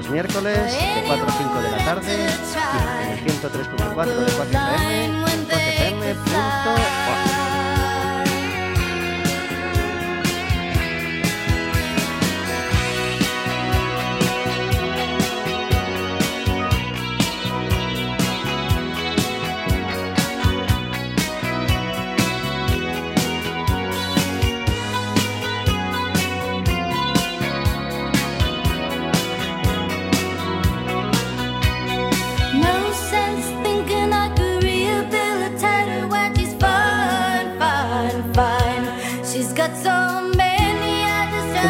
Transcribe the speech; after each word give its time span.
los 0.00 0.08
miércoles 0.10 0.56
de 0.56 1.02
4 1.06 1.26
a 1.26 1.30
5 1.30 1.60
de 1.60 1.70
la 1.70 1.84
tarde 1.84 2.16
y 2.16 3.04
en 3.04 3.10
el 3.12 3.20
103.4 3.20 4.06
de 4.06 4.32
4FM 4.32 4.90
en 4.90 5.22
4FM.org. 6.06 7.39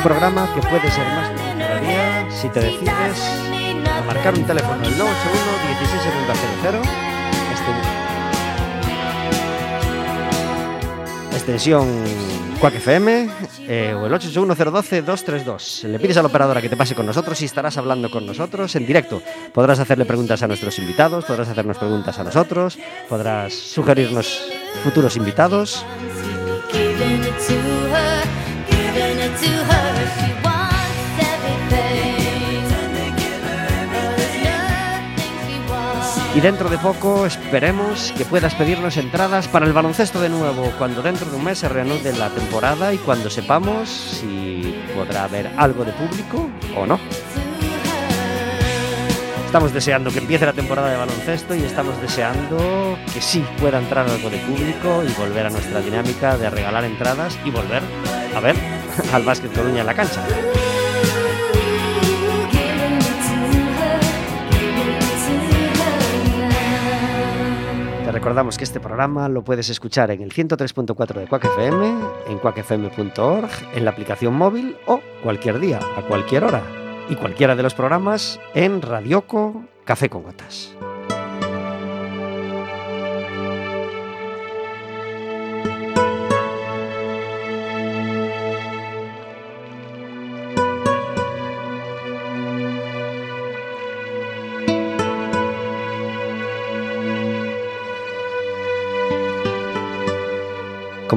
Un 0.00 0.04
programa 0.04 0.48
que 0.54 0.62
puede 0.62 0.90
ser 0.90 1.04
más 1.08 1.28
que 1.28 1.36
cada 1.58 1.78
día 1.78 2.26
si 2.30 2.48
te 2.48 2.58
decides 2.60 3.20
a 3.86 4.02
marcar 4.06 4.34
un 4.34 4.44
teléfono 4.46 4.82
el 4.82 4.96
981 4.96 5.58
167000 5.68 6.80
este- 11.28 11.36
extensión 11.36 11.86
Quack 12.62 12.76
FM 12.76 13.28
eh, 13.68 13.94
o 13.94 14.06
el 14.06 14.12
881-012-232. 14.14 15.82
Le 15.82 15.98
pides 15.98 16.16
a 16.16 16.22
la 16.22 16.28
operadora 16.28 16.62
que 16.62 16.70
te 16.70 16.78
pase 16.78 16.94
con 16.94 17.04
nosotros 17.04 17.38
y 17.42 17.44
estarás 17.44 17.76
hablando 17.76 18.10
con 18.10 18.24
nosotros 18.24 18.74
en 18.76 18.86
directo. 18.86 19.20
Podrás 19.52 19.80
hacerle 19.80 20.06
preguntas 20.06 20.42
a 20.42 20.48
nuestros 20.48 20.78
invitados, 20.78 21.26
podrás 21.26 21.50
hacernos 21.50 21.76
preguntas 21.76 22.18
a 22.18 22.24
nosotros, 22.24 22.78
podrás 23.06 23.52
sugerirnos 23.52 24.40
futuros 24.82 25.14
invitados. 25.18 25.84
Y 36.40 36.42
dentro 36.42 36.70
de 36.70 36.78
poco 36.78 37.26
esperemos 37.26 38.14
que 38.16 38.24
puedas 38.24 38.54
pedirnos 38.54 38.96
entradas 38.96 39.46
para 39.46 39.66
el 39.66 39.74
baloncesto 39.74 40.22
de 40.22 40.30
nuevo, 40.30 40.72
cuando 40.78 41.02
dentro 41.02 41.28
de 41.28 41.36
un 41.36 41.44
mes 41.44 41.58
se 41.58 41.68
reanude 41.68 42.14
la 42.14 42.30
temporada 42.30 42.94
y 42.94 42.96
cuando 42.96 43.28
sepamos 43.28 43.90
si 43.90 44.74
podrá 44.94 45.24
haber 45.24 45.50
algo 45.58 45.84
de 45.84 45.92
público 45.92 46.48
o 46.74 46.86
no. 46.86 46.98
Estamos 49.44 49.74
deseando 49.74 50.10
que 50.10 50.20
empiece 50.20 50.46
la 50.46 50.54
temporada 50.54 50.90
de 50.90 50.96
baloncesto 50.96 51.54
y 51.54 51.62
estamos 51.62 52.00
deseando 52.00 52.96
que 53.12 53.20
sí 53.20 53.44
pueda 53.60 53.78
entrar 53.78 54.08
algo 54.08 54.30
de 54.30 54.38
público 54.38 55.04
y 55.06 55.12
volver 55.20 55.44
a 55.44 55.50
nuestra 55.50 55.82
dinámica 55.82 56.38
de 56.38 56.48
regalar 56.48 56.84
entradas 56.84 57.38
y 57.44 57.50
volver 57.50 57.82
a 58.34 58.40
ver 58.40 58.56
al 59.12 59.24
básquet 59.24 59.52
Coruña 59.52 59.80
en 59.80 59.86
la 59.86 59.94
cancha. 59.94 60.24
Recordamos 68.20 68.58
que 68.58 68.64
este 68.64 68.80
programa 68.80 69.30
lo 69.30 69.42
puedes 69.44 69.70
escuchar 69.70 70.10
en 70.10 70.20
el 70.20 70.30
103.4 70.30 71.20
de 71.20 71.26
Quack 71.26 71.46
FM, 71.46 71.94
en 72.28 72.38
quackfm.org, 72.38 73.48
en 73.74 73.84
la 73.86 73.90
aplicación 73.92 74.34
móvil 74.34 74.76
o 74.86 75.00
cualquier 75.22 75.58
día, 75.58 75.80
a 75.96 76.02
cualquier 76.02 76.44
hora. 76.44 76.62
Y 77.08 77.16
cualquiera 77.16 77.56
de 77.56 77.62
los 77.62 77.72
programas 77.72 78.38
en 78.52 78.82
Radioco 78.82 79.64
Café 79.86 80.10
con 80.10 80.24
Gotas. 80.24 80.76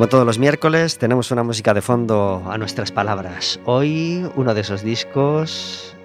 Como 0.03 0.09
todos 0.09 0.25
los 0.25 0.37
miércoles, 0.37 0.97
tenemos 0.97 1.31
una 1.31 1.43
música 1.43 1.73
de 1.73 1.81
fondo 1.81 2.43
a 2.45 2.57
nuestras 2.57 2.91
palabras. 2.91 3.61
Hoy 3.63 4.29
uno 4.35 4.53
de 4.53 4.59
esos 4.59 4.83
discos 4.83 5.95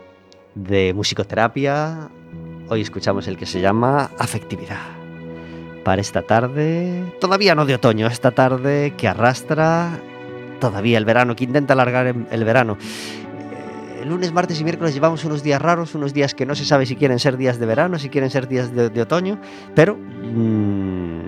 de 0.54 0.94
musicoterapia. 0.94 2.08
Hoy 2.68 2.82
escuchamos 2.82 3.26
el 3.26 3.36
que 3.36 3.44
se 3.44 3.60
llama 3.60 4.12
Afectividad. 4.16 4.86
Para 5.82 6.00
esta 6.00 6.22
tarde, 6.22 7.12
todavía 7.20 7.56
no 7.56 7.66
de 7.66 7.74
otoño, 7.74 8.06
esta 8.06 8.30
tarde 8.30 8.94
que 8.96 9.08
arrastra 9.08 9.98
todavía 10.60 10.96
el 10.96 11.04
verano, 11.04 11.34
que 11.34 11.42
intenta 11.42 11.72
alargar 11.72 12.06
el 12.06 12.28
el 12.30 12.44
verano. 12.44 12.78
Eh, 12.80 14.04
Lunes, 14.04 14.30
martes 14.32 14.60
y 14.60 14.62
miércoles 14.62 14.94
llevamos 14.94 15.24
unos 15.24 15.42
días 15.42 15.60
raros, 15.60 15.96
unos 15.96 16.14
días 16.14 16.36
que 16.36 16.46
no 16.46 16.54
se 16.54 16.64
sabe 16.64 16.86
si 16.86 16.94
quieren 16.94 17.18
ser 17.18 17.36
días 17.36 17.58
de 17.58 17.66
verano, 17.66 17.98
si 17.98 18.10
quieren 18.10 18.30
ser 18.30 18.46
días 18.46 18.72
de, 18.72 18.90
de 18.90 19.02
otoño, 19.02 19.40
pero 19.74 19.96
mm, 19.96 21.27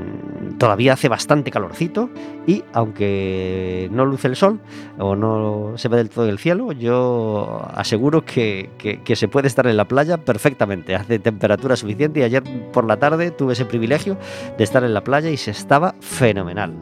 todavía 0.61 0.93
hace 0.93 1.09
bastante 1.09 1.51
calorcito 1.51 2.11
y 2.47 2.63
aunque 2.75 3.89
no 3.91 4.05
luce 4.05 4.29
el 4.29 4.37
sol 4.37 4.61
o 4.99 5.17
no 5.17 5.73
se 5.77 5.89
ve 5.89 5.97
del 5.97 6.11
todo 6.11 6.29
el 6.29 6.39
cielo, 6.39 6.71
yo 6.73 7.67
aseguro 7.75 8.25
que, 8.27 8.69
que- 8.77 9.03
que 9.03 9.17
se 9.17 9.27
puede 9.27 9.49
estar 9.49 9.67
en 9.67 9.79
la 9.79 9.87
playa 9.89 10.19
perfectamente. 10.19 10.95
Hace 10.95 11.19
temperatura 11.19 11.77
suficiente 11.77 12.21
y 12.21 12.25
ayer 12.25 12.43
por 12.73 12.85
la 12.85 12.99
tarde 12.99 13.31
tuve 13.31 13.55
ese 13.55 13.65
privilegio 13.65 14.19
de 14.59 14.63
estar 14.65 14.85
en 14.85 14.93
la 14.93 15.03
playa 15.03 15.31
y 15.31 15.39
se 15.39 15.51
estaba 15.51 15.95
fenomenal. 16.01 16.75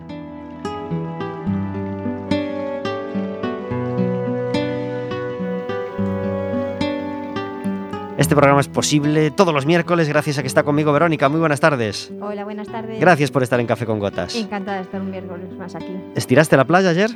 Este 8.18 8.34
programa 8.34 8.60
es 8.60 8.66
posible 8.66 9.30
todos 9.30 9.54
los 9.54 9.64
miércoles 9.64 10.08
gracias 10.08 10.38
a 10.38 10.42
que 10.42 10.48
está 10.48 10.64
conmigo 10.64 10.92
Verónica. 10.92 11.28
Muy 11.28 11.38
buenas 11.38 11.60
tardes. 11.60 12.12
Hola, 12.20 12.42
buenas 12.42 12.66
tardes. 12.66 12.98
Gracias 13.00 13.30
por 13.30 13.44
estar 13.44 13.60
en 13.60 13.66
Café 13.68 13.86
con 13.86 14.00
Gotas. 14.00 14.34
Encantada 14.34 14.78
de 14.78 14.82
estar 14.82 15.00
un 15.00 15.12
miércoles 15.12 15.52
más 15.56 15.76
aquí. 15.76 15.96
¿Estiraste 16.16 16.56
la 16.56 16.64
playa 16.64 16.90
ayer? 16.90 17.10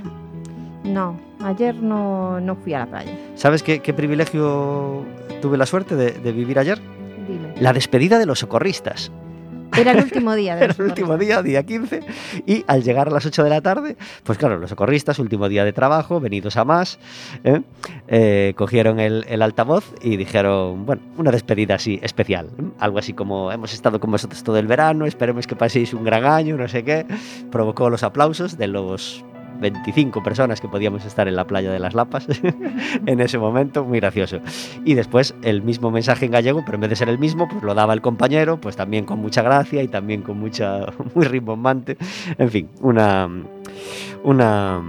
No, 0.85 1.19
ayer 1.45 1.75
no, 1.75 2.41
no 2.41 2.55
fui 2.55 2.73
a 2.75 2.79
la 2.79 2.87
playa. 2.87 3.19
¿Sabes 3.35 3.65
qué, 3.65 3.81
qué 3.81 3.93
privilegio 3.93 5.05
tuve 5.41 5.57
la 5.59 5.67
suerte 5.67 5.97
de, 5.97 6.13
de 6.13 6.33
vivir 6.33 6.61
ayer? 6.61 6.79
Dime. 7.27 7.53
La 7.61 7.73
despedida 7.73 8.21
de 8.21 8.27
los 8.27 8.39
socorristas. 8.39 9.11
Era 9.77 9.93
el 9.93 10.03
último 10.03 10.35
día 10.35 10.57
Era 10.57 10.73
el 10.73 10.83
último 10.83 11.17
día, 11.17 11.43
día 11.43 11.63
15, 11.63 12.01
y 12.47 12.65
al 12.67 12.83
llegar 12.83 13.09
a 13.09 13.11
las 13.11 13.27
8 13.27 13.45
de 13.45 13.51
la 13.51 13.61
tarde, 13.61 13.97
pues 14.25 14.39
claro, 14.39 14.59
los 14.59 14.71
socorristas, 14.71 15.19
último 15.19 15.49
día 15.49 15.65
de 15.65 15.73
trabajo, 15.73 16.21
venidos 16.21 16.57
a 16.57 16.65
más, 16.65 16.99
¿eh? 17.45 17.63
Eh, 18.09 18.55
cogieron 18.57 19.01
el, 19.01 19.25
el 19.29 19.43
altavoz 19.43 19.95
y 20.03 20.17
dijeron, 20.17 20.87
bueno, 20.87 21.03
una 21.17 21.31
despedida 21.31 21.77
así 21.77 21.99
especial, 22.03 22.51
¿eh? 22.59 22.65
algo 22.79 22.99
así 22.99 23.13
como, 23.13 23.53
hemos 23.53 23.73
estado 23.73 24.01
con 24.01 24.11
vosotros 24.11 24.43
todo 24.43 24.59
el 24.59 24.67
verano, 24.67 25.07
esperemos 25.07 25.47
que 25.47 25.57
paséis 25.57 25.95
un 25.95 26.05
gran 26.05 26.25
año, 26.25 26.57
no 26.57 26.69
sé 26.69 26.85
qué, 26.85 27.07
provocó 27.51 27.91
los 27.91 28.03
aplausos 28.03 28.59
de 28.59 28.69
los 28.69 29.25
25 29.63 30.23
personas 30.23 30.61
que 30.61 30.69
podíamos 30.69 31.05
estar 31.07 31.27
en 31.27 31.37
la 31.37 31.47
playa 31.47 31.73
de 31.73 31.79
las 31.79 31.95
Lapas 31.95 32.27
en 33.07 33.21
ese 33.21 33.39
momento, 33.39 33.85
muy 33.85 34.01
gracioso. 34.01 34.41
Y 34.85 34.95
después 34.95 35.35
el 35.43 35.63
mismo 35.63 35.91
mensaje 35.91 36.27
en 36.27 36.33
gallego, 36.33 36.63
pero 36.65 36.77
en 36.77 36.83
vez 36.83 36.91
de 36.91 36.97
ser 36.97 37.09
el 37.09 37.19
mismo, 37.19 37.49
pues 37.49 37.63
lo 37.63 37.75
daba 37.75 37.95
el 37.95 38.03
compañero, 38.03 38.61
pues 38.61 38.77
también 38.77 39.07
con 39.07 39.21
mucha 39.21 39.41
gracia 39.41 39.83
y 39.83 39.89
también 39.89 40.23
con 40.23 40.39
mucha, 40.39 40.87
muy 41.15 41.25
rimbombante. 41.25 41.97
En 42.37 42.51
fin, 42.51 42.69
una, 42.81 43.29
una, 44.23 44.83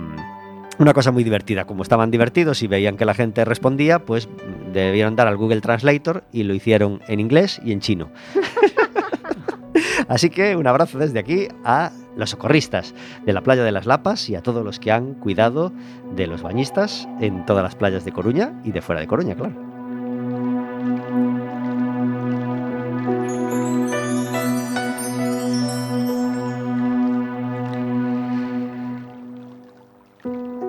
una 0.79 0.93
cosa 0.93 1.11
muy 1.11 1.23
divertida. 1.23 1.65
Como 1.65 1.83
estaban 1.83 2.11
divertidos 2.11 2.61
y 2.63 2.67
veían 2.67 2.97
que 2.97 3.05
la 3.05 3.13
gente 3.13 3.45
respondía, 3.45 3.99
pues 3.99 4.27
debieron 4.73 5.15
dar 5.15 5.27
al 5.27 5.37
Google 5.37 5.61
Translator 5.61 6.23
y 6.31 6.43
lo 6.43 6.53
hicieron 6.53 7.01
en 7.07 7.19
inglés 7.19 7.61
y 7.63 7.71
en 7.71 7.79
chino. 7.79 8.09
Así 10.07 10.29
que 10.29 10.55
un 10.55 10.67
abrazo 10.67 10.97
desde 10.97 11.19
aquí 11.19 11.47
a 11.63 11.91
los 12.15 12.31
socorristas 12.31 12.93
de 13.25 13.33
la 13.33 13.41
playa 13.41 13.63
de 13.63 13.71
las 13.71 13.85
Lapas 13.85 14.29
y 14.29 14.35
a 14.35 14.41
todos 14.41 14.63
los 14.63 14.79
que 14.79 14.91
han 14.91 15.13
cuidado 15.15 15.71
de 16.15 16.27
los 16.27 16.41
bañistas 16.41 17.07
en 17.19 17.45
todas 17.45 17.63
las 17.63 17.75
playas 17.75 18.05
de 18.05 18.11
Coruña 18.11 18.53
y 18.63 18.71
de 18.71 18.81
fuera 18.81 19.01
de 19.01 19.07
Coruña, 19.07 19.35
claro. 19.35 19.53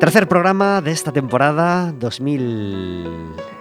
Tercer 0.01 0.29
programa 0.29 0.83
de 0.83 0.91
esta 0.91 1.13
temporada 1.13 1.91
2000 1.93 3.54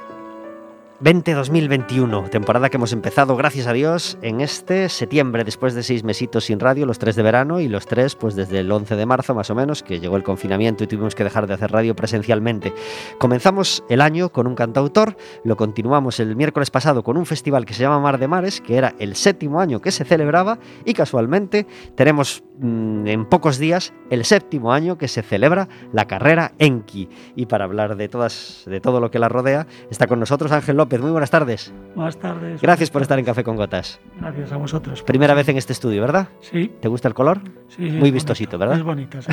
2020-2021, 1.04 2.30
temporada 2.30 2.70
que 2.70 2.78
hemos 2.78 2.94
empezado, 2.94 3.36
gracias 3.36 3.68
a 3.68 3.74
Dios, 3.74 4.18
en 4.22 4.40
este 4.40 4.88
septiembre, 4.88 5.44
después 5.44 5.74
de 5.74 5.84
seis 5.84 6.06
mesitos 6.06 6.46
sin 6.46 6.62
radio, 6.62 6.86
los 6.86 6.98
tres 6.98 7.18
de 7.18 7.24
verano 7.24 7.60
y 7.60 7.68
los 7.68 7.88
tres, 7.88 8.16
pues 8.16 8.36
desde 8.36 8.60
el 8.60 8.72
11 8.72 8.96
de 8.96 9.06
marzo 9.06 9.36
más 9.36 9.50
o 9.50 9.56
menos, 9.56 9.84
que 9.84 10.00
llegó 10.00 10.16
el 10.16 10.24
confinamiento 10.24 10.86
y 10.86 10.88
tuvimos 10.88 11.14
que 11.14 11.26
dejar 11.26 11.46
de 11.46 11.56
hacer 11.56 11.74
radio 11.74 11.94
presencialmente. 11.94 12.74
Comenzamos 13.18 13.84
el 13.90 14.00
año 14.00 14.30
con 14.30 14.48
un 14.48 14.56
cantautor, 14.56 15.18
lo 15.44 15.58
continuamos 15.58 16.22
el 16.22 16.38
miércoles 16.38 16.72
pasado 16.72 17.04
con 17.04 17.18
un 17.18 17.26
festival 17.26 17.66
que 17.66 17.74
se 17.74 17.82
llama 17.82 18.00
Mar 18.00 18.18
de 18.18 18.30
Mares, 18.30 18.62
que 18.62 18.78
era 18.78 18.96
el 18.98 19.18
séptimo 19.18 19.60
año 19.60 19.82
que 19.82 19.92
se 19.92 20.06
celebraba 20.06 20.58
y 20.86 20.94
casualmente 20.94 21.68
tenemos 21.96 22.46
mm, 22.60 23.08
en 23.08 23.26
pocos 23.26 23.58
días 23.58 23.94
el 24.10 24.24
séptimo 24.24 24.72
año 24.72 24.98
que 24.98 25.10
se 25.10 25.22
celebra 25.22 25.68
la 25.92 26.06
carrera 26.06 26.54
Enki. 26.60 27.10
Y 27.36 27.48
para 27.48 27.66
hablar 27.66 27.98
de, 27.98 28.08
todas, 28.08 28.64
de 28.68 28.80
todo 28.80 29.02
lo 29.02 29.12
que 29.12 29.20
la 29.20 29.28
rodea, 29.28 29.68
está 29.90 30.08
con 30.08 30.22
nosotros 30.22 30.54
Ángel 30.54 30.78
López. 30.78 30.93
Muy 31.02 31.12
buenas 31.12 31.32
tardes. 31.32 31.74
Buenas 31.96 32.18
tardes. 32.18 32.62
Gracias 32.62 32.90
por 32.90 33.02
estar 33.02 33.18
en 33.20 33.26
Café 33.26 33.44
con 33.44 33.56
Gotas. 33.56 34.00
Gracias 34.20 34.52
a 34.52 34.58
vosotros. 34.58 35.04
Primera 35.04 35.34
vez 35.34 35.48
en 35.50 35.58
este 35.58 35.74
estudio, 35.74 36.02
¿verdad? 36.02 36.30
Sí, 36.42 36.72
¿Te 36.82 36.88
gusta 36.88 37.08
el 37.08 37.14
color? 37.14 37.42
sí. 37.70 37.84
Muy 37.84 38.12
vistosito, 38.12 38.58
bonito, 38.58 38.60
¿verdad? 38.60 38.78
Es 38.78 38.84
bonito, 38.84 39.22
sí. 39.22 39.32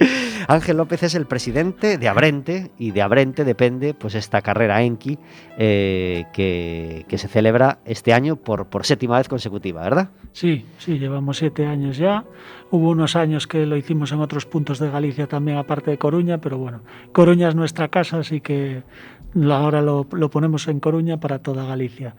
Ángel 0.48 0.76
López 0.76 1.02
es 1.02 1.14
el 1.14 1.26
presidente 1.26 1.98
de 1.98 2.08
Abrente 2.08 2.70
y 2.78 2.90
de 2.90 3.02
Abrente 3.02 3.44
depende 3.44 3.94
pues 3.94 4.14
esta 4.14 4.42
carrera 4.42 4.82
Enki 4.82 5.18
eh, 5.58 6.26
que, 6.32 7.04
que 7.08 7.18
se 7.18 7.28
celebra 7.28 7.78
este 7.84 8.12
año 8.12 8.36
por, 8.36 8.66
por 8.66 8.84
séptima 8.84 9.18
vez 9.18 9.28
consecutiva, 9.28 9.82
¿verdad? 9.82 10.10
Sí, 10.32 10.66
sí, 10.78 10.98
llevamos 10.98 11.38
siete 11.38 11.66
años 11.66 11.96
ya. 11.96 12.24
Hubo 12.70 12.90
unos 12.90 13.16
años 13.16 13.46
que 13.46 13.66
lo 13.66 13.76
hicimos 13.76 14.12
en 14.12 14.20
otros 14.20 14.46
puntos 14.46 14.78
de 14.78 14.90
Galicia 14.90 15.26
también, 15.26 15.58
aparte 15.58 15.90
de 15.90 15.98
Coruña, 15.98 16.38
pero 16.38 16.58
bueno, 16.58 16.80
Coruña 17.12 17.48
es 17.48 17.54
nuestra 17.54 17.88
casa, 17.88 18.18
así 18.18 18.40
que 18.40 18.82
ahora 19.42 19.80
lo, 19.82 20.06
lo 20.12 20.30
ponemos 20.30 20.68
en 20.68 20.80
Coruña 20.80 21.18
para 21.18 21.38
toda 21.38 21.64
Galicia. 21.64 22.14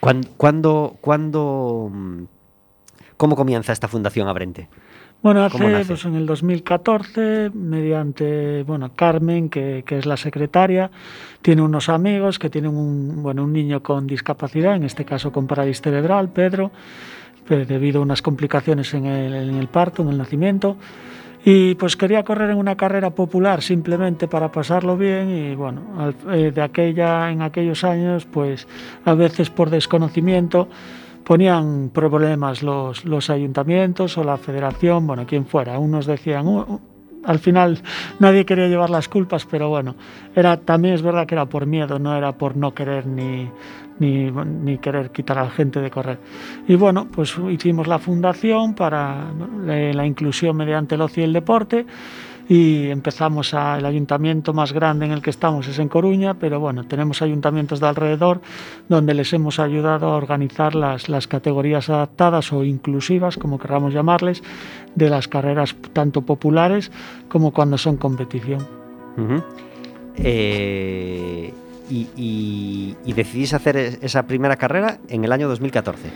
¿Cuándo, 0.00 0.28
cuándo, 0.36 0.96
cuándo, 1.00 1.90
mm, 1.92 2.22
cómo 3.16 3.36
comienza 3.36 3.72
esta 3.72 3.88
fundación 3.88 4.28
Abrente? 4.28 4.68
Bueno, 5.22 5.48
¿Cómo 5.52 5.64
hace 5.76 5.86
pues, 5.88 6.04
en 6.04 6.16
el 6.16 6.26
2014, 6.26 7.50
mediante 7.54 8.64
bueno, 8.64 8.90
Carmen, 8.96 9.48
que, 9.50 9.84
que 9.86 9.98
es 9.98 10.06
la 10.06 10.16
secretaria, 10.16 10.90
tiene 11.42 11.62
unos 11.62 11.88
amigos 11.88 12.40
que 12.40 12.50
tienen 12.50 12.76
un, 12.76 13.22
bueno, 13.22 13.44
un 13.44 13.52
niño 13.52 13.82
con 13.84 14.08
discapacidad, 14.08 14.74
en 14.74 14.82
este 14.82 15.04
caso 15.04 15.30
con 15.30 15.46
parálisis 15.46 15.80
cerebral, 15.82 16.30
Pedro, 16.30 16.72
eh, 17.48 17.64
debido 17.68 18.00
a 18.00 18.02
unas 18.02 18.20
complicaciones 18.20 18.92
en 18.94 19.06
el, 19.06 19.32
en 19.50 19.54
el 19.54 19.68
parto, 19.68 20.02
en 20.02 20.08
el 20.08 20.18
nacimiento. 20.18 20.76
Y 21.44 21.74
pues 21.76 21.96
quería 21.96 22.22
correr 22.24 22.50
en 22.50 22.56
una 22.56 22.76
carrera 22.76 23.10
popular 23.10 23.62
simplemente 23.62 24.26
para 24.28 24.50
pasarlo 24.52 24.96
bien 24.96 25.28
y 25.30 25.54
bueno, 25.54 25.82
al- 25.98 26.14
eh, 26.36 26.50
de 26.52 26.62
aquella, 26.62 27.30
en 27.30 27.42
aquellos 27.42 27.84
años 27.84 28.24
pues 28.26 28.66
a 29.04 29.14
veces 29.14 29.50
por 29.50 29.68
desconocimiento 29.70 30.68
ponían 31.24 31.90
problemas 31.90 32.62
los, 32.62 33.04
los 33.04 33.30
ayuntamientos 33.30 34.16
o 34.18 34.24
la 34.24 34.36
federación, 34.36 35.06
bueno, 35.06 35.26
quien 35.26 35.46
fuera. 35.46 35.78
Unos 35.78 36.06
decían, 36.06 36.46
"Uh, 36.46 36.60
uh", 36.60 36.80
al 37.24 37.38
final 37.38 37.80
nadie 38.18 38.44
quería 38.44 38.68
llevar 38.68 38.90
las 38.90 39.08
culpas, 39.08 39.46
pero 39.46 39.68
bueno, 39.68 39.94
era, 40.34 40.56
también 40.56 40.94
es 40.94 41.02
verdad 41.02 41.26
que 41.26 41.34
era 41.34 41.46
por 41.46 41.66
miedo, 41.66 41.98
no 41.98 42.16
era 42.16 42.32
por 42.32 42.56
no 42.56 42.74
querer 42.74 43.06
ni, 43.06 43.48
ni, 43.98 44.30
ni 44.30 44.78
querer 44.78 45.10
quitar 45.10 45.38
a 45.38 45.44
la 45.44 45.50
gente 45.50 45.80
de 45.80 45.90
correr. 45.90 46.18
Y 46.66 46.74
bueno, 46.74 47.06
pues 47.10 47.36
hicimos 47.50 47.86
la 47.86 47.98
fundación 47.98 48.74
para 48.74 49.26
la, 49.64 49.92
la 49.92 50.06
inclusión 50.06 50.56
mediante 50.56 50.96
el 50.96 51.02
ocio 51.02 51.22
y 51.22 51.26
el 51.26 51.32
deporte 51.32 51.86
y 52.48 52.88
empezamos 52.90 53.54
a, 53.54 53.78
el 53.78 53.86
ayuntamiento 53.86 54.52
más 54.52 54.72
grande 54.72 55.06
en 55.06 55.12
el 55.12 55.22
que 55.22 55.30
estamos 55.30 55.68
es 55.68 55.78
en 55.78 55.88
Coruña, 55.88 56.34
pero 56.34 56.60
bueno, 56.60 56.84
tenemos 56.84 57.22
ayuntamientos 57.22 57.80
de 57.80 57.86
alrededor 57.86 58.40
donde 58.88 59.14
les 59.14 59.32
hemos 59.32 59.58
ayudado 59.58 60.08
a 60.08 60.16
organizar 60.16 60.74
las, 60.74 61.08
las 61.08 61.26
categorías 61.28 61.88
adaptadas 61.88 62.52
o 62.52 62.64
inclusivas, 62.64 63.36
como 63.36 63.58
queramos 63.58 63.94
llamarles, 63.94 64.42
de 64.94 65.08
las 65.08 65.28
carreras 65.28 65.74
tanto 65.92 66.22
populares 66.22 66.90
como 67.28 67.52
cuando 67.52 67.78
son 67.78 67.96
competición. 67.96 68.66
Eh, 70.16 71.52
y, 71.90 72.96
decidís 73.14 73.52
hacer 73.54 73.76
es- 73.76 73.98
esa 74.02 74.26
primera 74.26 74.56
carrera 74.56 74.98
en 75.08 75.24
el 75.24 75.32
año 75.32 75.48
2014. 75.48 76.08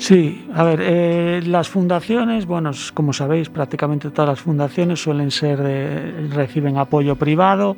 Sí, 0.00 0.48
a 0.54 0.64
ver, 0.64 0.80
eh, 0.82 1.42
las 1.44 1.68
fundaciones, 1.68 2.46
bueno, 2.46 2.70
como 2.94 3.12
sabéis, 3.12 3.50
prácticamente 3.50 4.08
todas 4.10 4.30
las 4.30 4.40
fundaciones 4.40 5.02
suelen 5.02 5.30
ser 5.30 5.62
de, 5.62 6.26
reciben 6.30 6.78
apoyo 6.78 7.16
privado, 7.16 7.76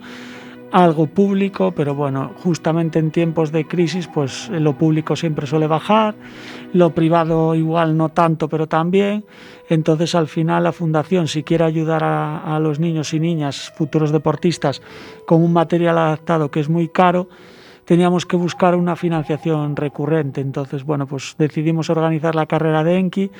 algo 0.70 1.08
público, 1.08 1.72
pero 1.72 1.96
bueno, 1.96 2.30
justamente 2.36 3.00
en 3.00 3.10
tiempos 3.10 3.50
de 3.50 3.66
crisis, 3.66 4.06
pues 4.06 4.48
eh, 4.52 4.60
lo 4.60 4.78
público 4.78 5.16
siempre 5.16 5.48
suele 5.48 5.66
bajar, 5.66 6.14
lo 6.72 6.94
privado 6.94 7.56
igual 7.56 7.96
no 7.96 8.10
tanto, 8.10 8.48
pero 8.48 8.68
también. 8.68 9.24
Entonces, 9.68 10.14
al 10.14 10.28
final, 10.28 10.62
la 10.62 10.72
fundación, 10.72 11.26
si 11.26 11.42
quiere 11.42 11.64
ayudar 11.64 12.04
a, 12.04 12.54
a 12.54 12.60
los 12.60 12.78
niños 12.78 13.12
y 13.14 13.18
niñas, 13.18 13.72
futuros 13.74 14.12
deportistas, 14.12 14.80
con 15.26 15.42
un 15.42 15.52
material 15.52 15.98
adaptado 15.98 16.52
que 16.52 16.60
es 16.60 16.68
muy 16.68 16.88
caro, 16.88 17.28
teníamos 17.84 18.26
que 18.26 18.36
buscar 18.36 18.74
una 18.74 18.96
financiación 18.96 19.76
recurrente. 19.76 20.40
Entonces, 20.40 20.84
bueno, 20.84 21.06
pues 21.06 21.34
decidimos 21.38 21.90
organizar 21.90 22.34
la 22.34 22.46
carrera 22.46 22.84
de 22.84 22.96
Enki, 22.98 23.30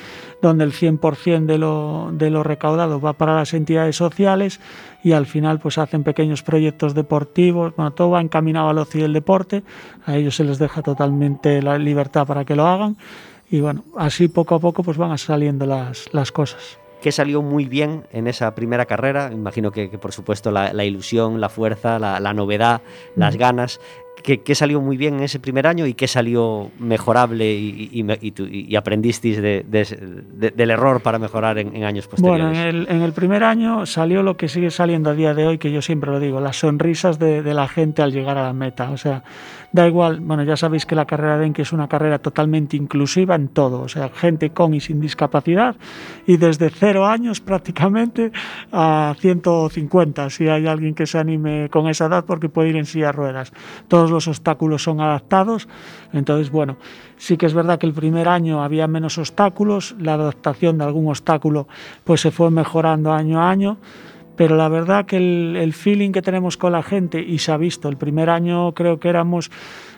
donde 0.41 0.65
el 0.65 0.73
100% 0.73 1.47
de 1.47 1.59
lo, 1.59 2.11
de 2.13 2.31
lo 2.31 2.43
recaudado 2.43 3.01
va 3.01 3.13
para 3.13 3.35
las 3.37 3.55
entidades 3.55 3.97
sociales 3.97 4.61
y 5.05 5.13
al 5.13 5.27
final 5.27 5.59
pues 5.59 5.79
hacen 5.79 6.03
pequeños 6.05 6.43
proyectos 6.43 6.95
deportivos. 6.95 7.75
Bueno, 7.77 7.93
todo 7.93 8.11
va 8.11 8.21
encaminado 8.21 8.69
al 8.69 8.79
ocio 8.79 9.01
y 9.01 9.05
el 9.05 9.13
deporte. 9.13 9.63
A 10.07 10.17
ellos 10.17 10.37
se 10.37 10.45
les 10.45 10.59
deja 10.59 10.83
totalmente 10.83 11.63
la 11.63 11.79
libertad 11.79 12.27
para 12.27 12.45
que 12.45 12.57
lo 12.57 12.67
hagan. 12.67 12.97
Y 13.51 13.61
bueno, 13.61 13.85
así 13.99 14.29
poco 14.29 14.55
a 14.55 14.59
poco 14.61 14.83
pues 14.83 14.97
van 14.97 15.17
saliendo 15.19 15.67
las, 15.67 16.09
las 16.13 16.33
cosas. 16.33 16.79
¿Qué 17.03 17.11
salió 17.11 17.43
muy 17.43 17.65
bien 17.65 18.05
en 18.13 18.29
esa 18.29 18.55
primera 18.55 18.87
carrera? 18.87 19.31
Imagino 19.33 19.73
que, 19.73 19.91
que, 19.91 19.99
por 19.99 20.13
supuesto 20.13 20.53
la, 20.53 20.73
la 20.73 20.85
ilusión, 20.85 21.41
la 21.41 21.49
fuerza, 21.49 21.99
la, 21.99 22.21
la 22.21 22.33
novedad, 22.33 22.81
las 23.17 23.35
Mm. 23.35 23.39
ganas. 23.39 23.81
¿Qué, 24.23 24.41
qué 24.43 24.55
salió 24.55 24.81
muy 24.81 24.97
bien 24.97 25.15
en 25.15 25.23
ese 25.25 25.41
primer 25.41 25.67
año 25.67 25.87
y 25.87 25.95
qué 25.95 26.07
salió 26.07 26.71
mejorable 26.79 27.53
y, 27.53 27.91
y- 27.93 28.03
y 28.21 28.73
y 28.73 28.77
aprendisteis 28.77 29.43
de- 29.43 29.65
de 29.69 29.85
de- 30.33 30.51
del 30.51 30.71
error 30.71 31.01
para 31.03 31.19
mejorar 31.19 31.59
en, 31.59 31.75
en 31.75 31.85
años 31.85 32.07
posteriores? 32.09 32.47
Bueno, 32.47 32.61
en 32.61 32.67
el, 32.77 32.87
en 32.89 33.03
el 33.03 33.13
primer 33.13 33.43
año 33.45 33.85
salió 33.87 34.23
lo 34.23 34.37
que 34.37 34.49
sigue 34.49 34.71
saliendo 34.71 35.11
a 35.11 35.15
día 35.15 35.35
de 35.35 35.47
hoy, 35.47 35.59
que 35.59 35.73
yo 35.73 35.83
siempre 35.83 36.11
lo 36.11 36.21
digo, 36.21 36.41
las 36.41 36.57
sonrisas 36.59 37.19
de, 37.19 37.43
de 37.43 37.55
la 37.55 37.67
gente 37.69 38.03
al 38.03 38.13
llegar 38.13 38.39
a 38.39 38.45
la 38.45 38.53
meta. 38.53 38.91
O 38.91 38.97
sea, 38.97 39.25
da 39.73 39.89
igual, 39.89 40.21
bueno, 40.21 40.43
ya 40.45 40.57
sabéis 40.57 40.85
que 40.87 40.95
la 40.95 41.07
carrera 41.07 41.39
de 41.39 41.47
Enki 41.47 41.63
es 41.63 41.73
una 41.73 41.89
carrera 41.89 42.19
totalmente 42.19 42.77
inclusiva 42.77 43.35
en 43.35 43.49
todo, 43.49 43.81
o 43.81 43.89
sea, 43.89 44.11
gente 44.11 44.51
con 44.51 44.75
y 44.75 44.81
sin 44.81 45.01
discapacidad, 45.01 45.75
y 46.27 46.37
desde 46.37 46.69
cero 46.71 47.07
años 47.07 47.41
prácticamente 47.41 48.31
a 48.71 49.15
150, 49.19 50.29
si 50.31 50.47
hay 50.49 50.67
alguien 50.67 50.95
que 50.95 51.07
se 51.07 51.19
anime 51.19 51.69
con 51.71 51.89
esa 51.89 52.07
edad, 52.07 52.25
porque 52.27 52.49
puede 52.51 52.69
ir 52.69 52.77
en 52.77 52.85
silla 52.87 53.07
de 53.07 53.13
ruedas. 53.13 53.53
Todos 53.89 54.11
los 54.13 54.29
obstáculos 54.29 54.83
son 54.83 55.01
adaptados, 55.01 55.69
entonces, 56.13 56.51
bueno, 56.51 56.77
sí 57.17 57.37
que 57.37 57.47
es 57.47 57.55
verdad 57.55 57.79
que 57.79 57.87
el 57.87 57.93
primer 57.95 58.29
año 58.29 58.63
había 58.63 58.87
menos 58.87 59.19
obstáculos, 59.19 59.95
la 59.99 60.15
adaptación 60.15 60.79
de 60.79 60.85
algún 60.85 61.09
obstáculo 61.09 61.67
pues 62.05 62.21
se 62.21 62.31
fue 62.31 62.51
mejorando 62.51 63.13
año 63.13 63.41
a 63.41 63.51
año, 63.51 63.79
pero 64.37 64.57
la 64.57 64.69
verdad 64.69 65.05
que 65.05 65.17
el, 65.19 65.57
el 65.57 65.73
feeling 65.73 66.11
que 66.11 66.23
tenemos 66.23 66.57
con 66.57 66.73
la 66.73 66.83
gente, 66.83 67.21
y 67.21 67.39
se 67.39 67.53
ha 67.53 67.57
visto, 67.57 67.89
el 67.89 67.97
primer 67.97 68.31
año 68.31 68.73
creo 68.73 68.99
que 68.99 69.09
éramos, 69.09 69.51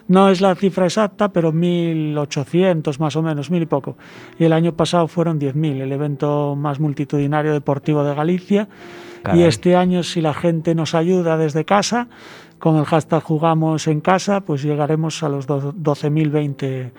no 0.09 0.29
es 0.29 0.41
la 0.41 0.55
cifra 0.55 0.87
exacta, 0.87 1.31
pero 1.33 1.53
1.800 1.53 2.99
más 2.99 3.17
o 3.17 3.23
menos, 3.23 3.51
mil 3.51 3.63
y 3.63 3.67
poco. 3.67 3.97
Y 4.39 4.45
el 4.45 4.53
año 4.53 4.75
pasado 4.75 5.09
fueron 5.09 5.41
10.000, 5.41 5.81
el 5.81 5.93
evento 5.93 6.57
más 6.57 6.81
multitudinario 6.81 7.53
deportivo 7.53 8.05
de 8.05 8.15
Galicia. 8.15 8.69
Caray. 9.23 9.41
Y 9.41 9.45
este 9.45 9.77
año, 9.77 10.03
si 10.03 10.21
la 10.21 10.35
gente 10.35 10.75
nos 10.75 10.95
ayuda 10.95 11.39
desde 11.39 11.65
casa, 11.65 12.09
con 12.65 12.77
el 12.79 12.87
hashtag 12.87 13.23
jugamos 13.23 13.87
en 13.89 14.01
casa, 14.01 14.41
pues 14.41 14.63
llegaremos 14.63 15.23
a 15.23 15.29
los 15.29 15.47
do- 15.47 15.75
12.020 15.75 16.93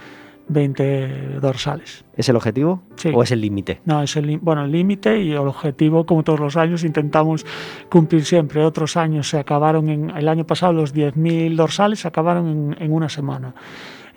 20 0.47 1.39
dorsales. 1.41 2.05
¿Es 2.15 2.29
el 2.29 2.35
objetivo 2.35 2.83
Sí. 2.97 3.09
o 3.11 3.23
es 3.23 3.31
el 3.31 3.41
límite? 3.41 3.81
No, 3.85 4.03
es 4.03 4.15
el, 4.15 4.37
bueno, 4.37 4.63
el 4.63 4.71
límite 4.71 5.19
y 5.23 5.31
el 5.31 5.39
objetivo, 5.39 6.05
como 6.05 6.21
todos 6.21 6.39
los 6.39 6.55
años, 6.55 6.83
intentamos 6.83 7.43
cumplir 7.89 8.23
siempre. 8.25 8.63
Otros 8.63 8.95
años 8.95 9.27
se 9.27 9.39
acabaron, 9.39 9.89
en, 9.89 10.11
el 10.11 10.27
año 10.27 10.45
pasado 10.45 10.71
los 10.73 10.93
10.000 10.93 11.55
dorsales 11.55 12.01
se 12.01 12.07
acabaron 12.07 12.47
en, 12.47 12.83
en 12.83 12.93
una 12.93 13.09
semana. 13.09 13.55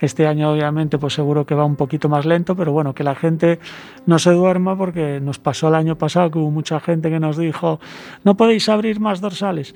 Este 0.00 0.26
año 0.26 0.52
obviamente 0.52 0.98
pues 0.98 1.14
seguro 1.14 1.46
que 1.46 1.54
va 1.54 1.64
un 1.64 1.76
poquito 1.76 2.10
más 2.10 2.26
lento, 2.26 2.54
pero 2.54 2.72
bueno, 2.72 2.92
que 2.94 3.04
la 3.04 3.14
gente 3.14 3.58
no 4.04 4.18
se 4.18 4.30
duerma 4.32 4.76
porque 4.76 5.20
nos 5.20 5.38
pasó 5.38 5.68
el 5.68 5.74
año 5.76 5.96
pasado 5.96 6.30
que 6.30 6.38
hubo 6.38 6.50
mucha 6.50 6.78
gente 6.78 7.08
que 7.08 7.18
nos 7.20 7.38
dijo, 7.38 7.80
no 8.22 8.36
podéis 8.36 8.68
abrir 8.68 9.00
más 9.00 9.22
dorsales. 9.22 9.74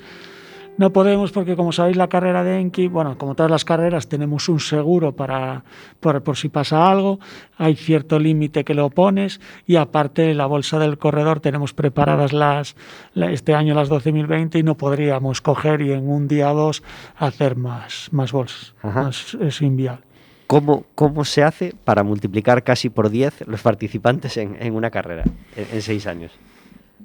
No 0.78 0.90
podemos 0.90 1.30
porque, 1.32 1.54
como 1.54 1.70
sabéis, 1.70 1.96
la 1.96 2.08
carrera 2.08 2.42
de 2.42 2.58
Enki, 2.58 2.88
bueno, 2.88 3.16
como 3.18 3.34
todas 3.34 3.50
las 3.50 3.64
carreras, 3.64 4.08
tenemos 4.08 4.48
un 4.48 4.58
seguro 4.58 5.12
para, 5.14 5.64
por, 6.00 6.22
por 6.22 6.36
si 6.36 6.48
pasa 6.48 6.90
algo, 6.90 7.20
hay 7.58 7.76
cierto 7.76 8.18
límite 8.18 8.64
que 8.64 8.74
lo 8.74 8.88
pones 8.90 9.40
y 9.66 9.76
aparte 9.76 10.32
la 10.34 10.46
bolsa 10.46 10.78
del 10.78 10.96
corredor 10.98 11.40
tenemos 11.40 11.72
preparadas 11.74 12.32
las, 12.32 12.74
la- 13.14 13.30
este 13.30 13.54
año 13.54 13.74
las 13.74 13.90
12.020 13.90 14.58
y 14.58 14.62
no 14.62 14.76
podríamos 14.76 15.40
coger 15.42 15.82
y 15.82 15.92
en 15.92 16.08
un 16.08 16.26
día 16.26 16.50
o 16.52 16.56
dos 16.56 16.82
hacer 17.16 17.54
más, 17.56 18.08
más 18.10 18.32
bolsas. 18.32 18.74
Es, 19.10 19.34
es 19.34 19.60
inviable. 19.62 20.02
¿Cómo, 20.46 20.84
¿Cómo 20.94 21.24
se 21.24 21.42
hace 21.44 21.74
para 21.84 22.02
multiplicar 22.02 22.64
casi 22.64 22.88
por 22.88 23.08
10 23.10 23.46
los 23.46 23.62
participantes 23.62 24.36
en, 24.38 24.56
en 24.60 24.74
una 24.74 24.90
carrera 24.90 25.24
en, 25.54 25.66
en 25.70 25.82
seis 25.82 26.06
años? 26.06 26.32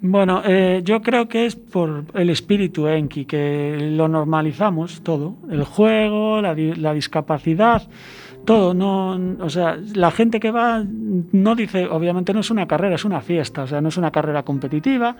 Bueno, 0.01 0.43
eh, 0.45 0.81
yo 0.83 1.01
creo 1.01 1.27
que 1.27 1.47
es 1.47 1.55
por 1.55 2.05
el 2.13 2.29
espíritu 2.29 2.87
Enki, 2.87 3.25
que 3.25 3.77
lo 3.91 4.07
normalizamos 4.07 5.01
todo, 5.01 5.35
el 5.49 5.63
juego, 5.63 6.39
la, 6.41 6.53
la 6.53 6.93
discapacidad, 6.93 7.87
todo. 8.45 8.73
No, 8.73 9.19
o 9.39 9.49
sea, 9.49 9.77
la 9.95 10.11
gente 10.11 10.39
que 10.39 10.51
va 10.51 10.83
no 10.85 11.55
dice, 11.55 11.87
obviamente 11.87 12.33
no 12.33 12.41
es 12.41 12.51
una 12.51 12.67
carrera, 12.67 12.95
es 12.95 13.05
una 13.05 13.21
fiesta, 13.21 13.63
o 13.63 13.67
sea, 13.67 13.81
no 13.81 13.89
es 13.89 13.97
una 13.97 14.11
carrera 14.11 14.43
competitiva. 14.43 15.15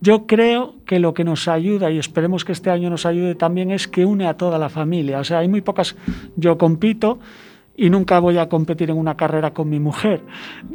Yo 0.00 0.26
creo 0.26 0.74
que 0.84 0.98
lo 0.98 1.14
que 1.14 1.24
nos 1.24 1.48
ayuda, 1.48 1.90
y 1.90 1.98
esperemos 1.98 2.44
que 2.44 2.52
este 2.52 2.68
año 2.68 2.90
nos 2.90 3.06
ayude 3.06 3.34
también, 3.34 3.70
es 3.70 3.88
que 3.88 4.04
une 4.04 4.26
a 4.26 4.36
toda 4.36 4.58
la 4.58 4.68
familia. 4.68 5.18
O 5.18 5.24
sea, 5.24 5.38
hay 5.38 5.48
muy 5.48 5.62
pocas. 5.62 5.96
Yo 6.36 6.58
compito 6.58 7.20
y 7.76 7.90
nunca 7.90 8.20
voy 8.20 8.38
a 8.38 8.48
competir 8.48 8.90
en 8.90 8.98
una 8.98 9.16
carrera 9.16 9.52
con 9.52 9.68
mi 9.68 9.80
mujer, 9.80 10.22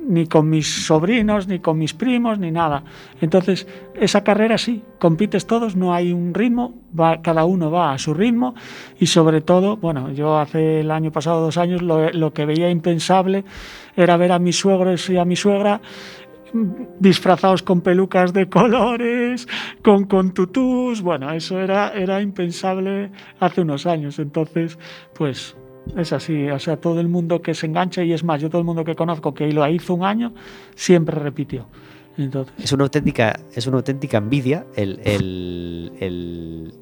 ni 0.07 0.27
con 0.27 0.49
mis 0.49 0.85
sobrinos, 0.85 1.47
ni 1.47 1.59
con 1.59 1.77
mis 1.77 1.93
primos, 1.93 2.39
ni 2.39 2.51
nada. 2.51 2.83
Entonces, 3.21 3.67
esa 3.95 4.23
carrera 4.23 4.57
sí, 4.57 4.83
compites 4.99 5.47
todos, 5.47 5.75
no 5.75 5.93
hay 5.93 6.11
un 6.11 6.33
ritmo, 6.33 6.73
cada 7.23 7.45
uno 7.45 7.71
va 7.71 7.93
a 7.93 7.97
su 7.97 8.13
ritmo. 8.13 8.53
Y 8.99 9.07
sobre 9.07 9.41
todo, 9.41 9.77
bueno, 9.77 10.11
yo 10.11 10.37
hace 10.37 10.81
el 10.81 10.91
año 10.91 11.11
pasado, 11.11 11.41
dos 11.41 11.57
años, 11.57 11.81
lo, 11.81 12.11
lo 12.11 12.33
que 12.33 12.45
veía 12.45 12.69
impensable 12.69 13.45
era 13.95 14.17
ver 14.17 14.33
a 14.33 14.39
mis 14.39 14.57
suegros 14.57 15.09
y 15.09 15.17
a 15.17 15.25
mi 15.25 15.35
suegra 15.35 15.81
disfrazados 16.99 17.61
con 17.61 17.81
pelucas 17.81 18.33
de 18.33 18.49
colores, 18.49 19.47
con, 19.83 20.05
con 20.05 20.33
tutús, 20.33 21.01
bueno, 21.01 21.31
eso 21.31 21.59
era, 21.59 21.93
era 21.93 22.21
impensable 22.23 23.11
hace 23.39 23.61
unos 23.61 23.85
años, 23.85 24.17
entonces, 24.17 24.79
pues 25.13 25.55
es 25.97 26.13
así, 26.13 26.49
o 26.49 26.59
sea, 26.59 26.77
todo 26.77 26.99
el 26.99 27.07
mundo 27.07 27.41
que 27.41 27.53
se 27.53 27.65
engancha, 27.67 28.03
y 28.03 28.13
es 28.13 28.23
más, 28.23 28.41
yo 28.41 28.49
todo 28.49 28.59
el 28.59 28.65
mundo 28.65 28.83
que 28.83 28.95
conozco 28.95 29.33
que 29.33 29.51
lo 29.51 29.67
hizo 29.67 29.93
un 29.93 30.03
año, 30.05 30.33
siempre 30.75 31.15
repitió. 31.19 31.65
Entonces, 32.17 32.53
Es 32.61 32.71
una 32.73 32.83
auténtica, 32.83 33.39
es 33.55 33.65
una 33.67 33.77
auténtica 33.77 34.17
envidia 34.17 34.65
el, 34.75 34.99
el- 35.05 35.91
el- 35.99 36.73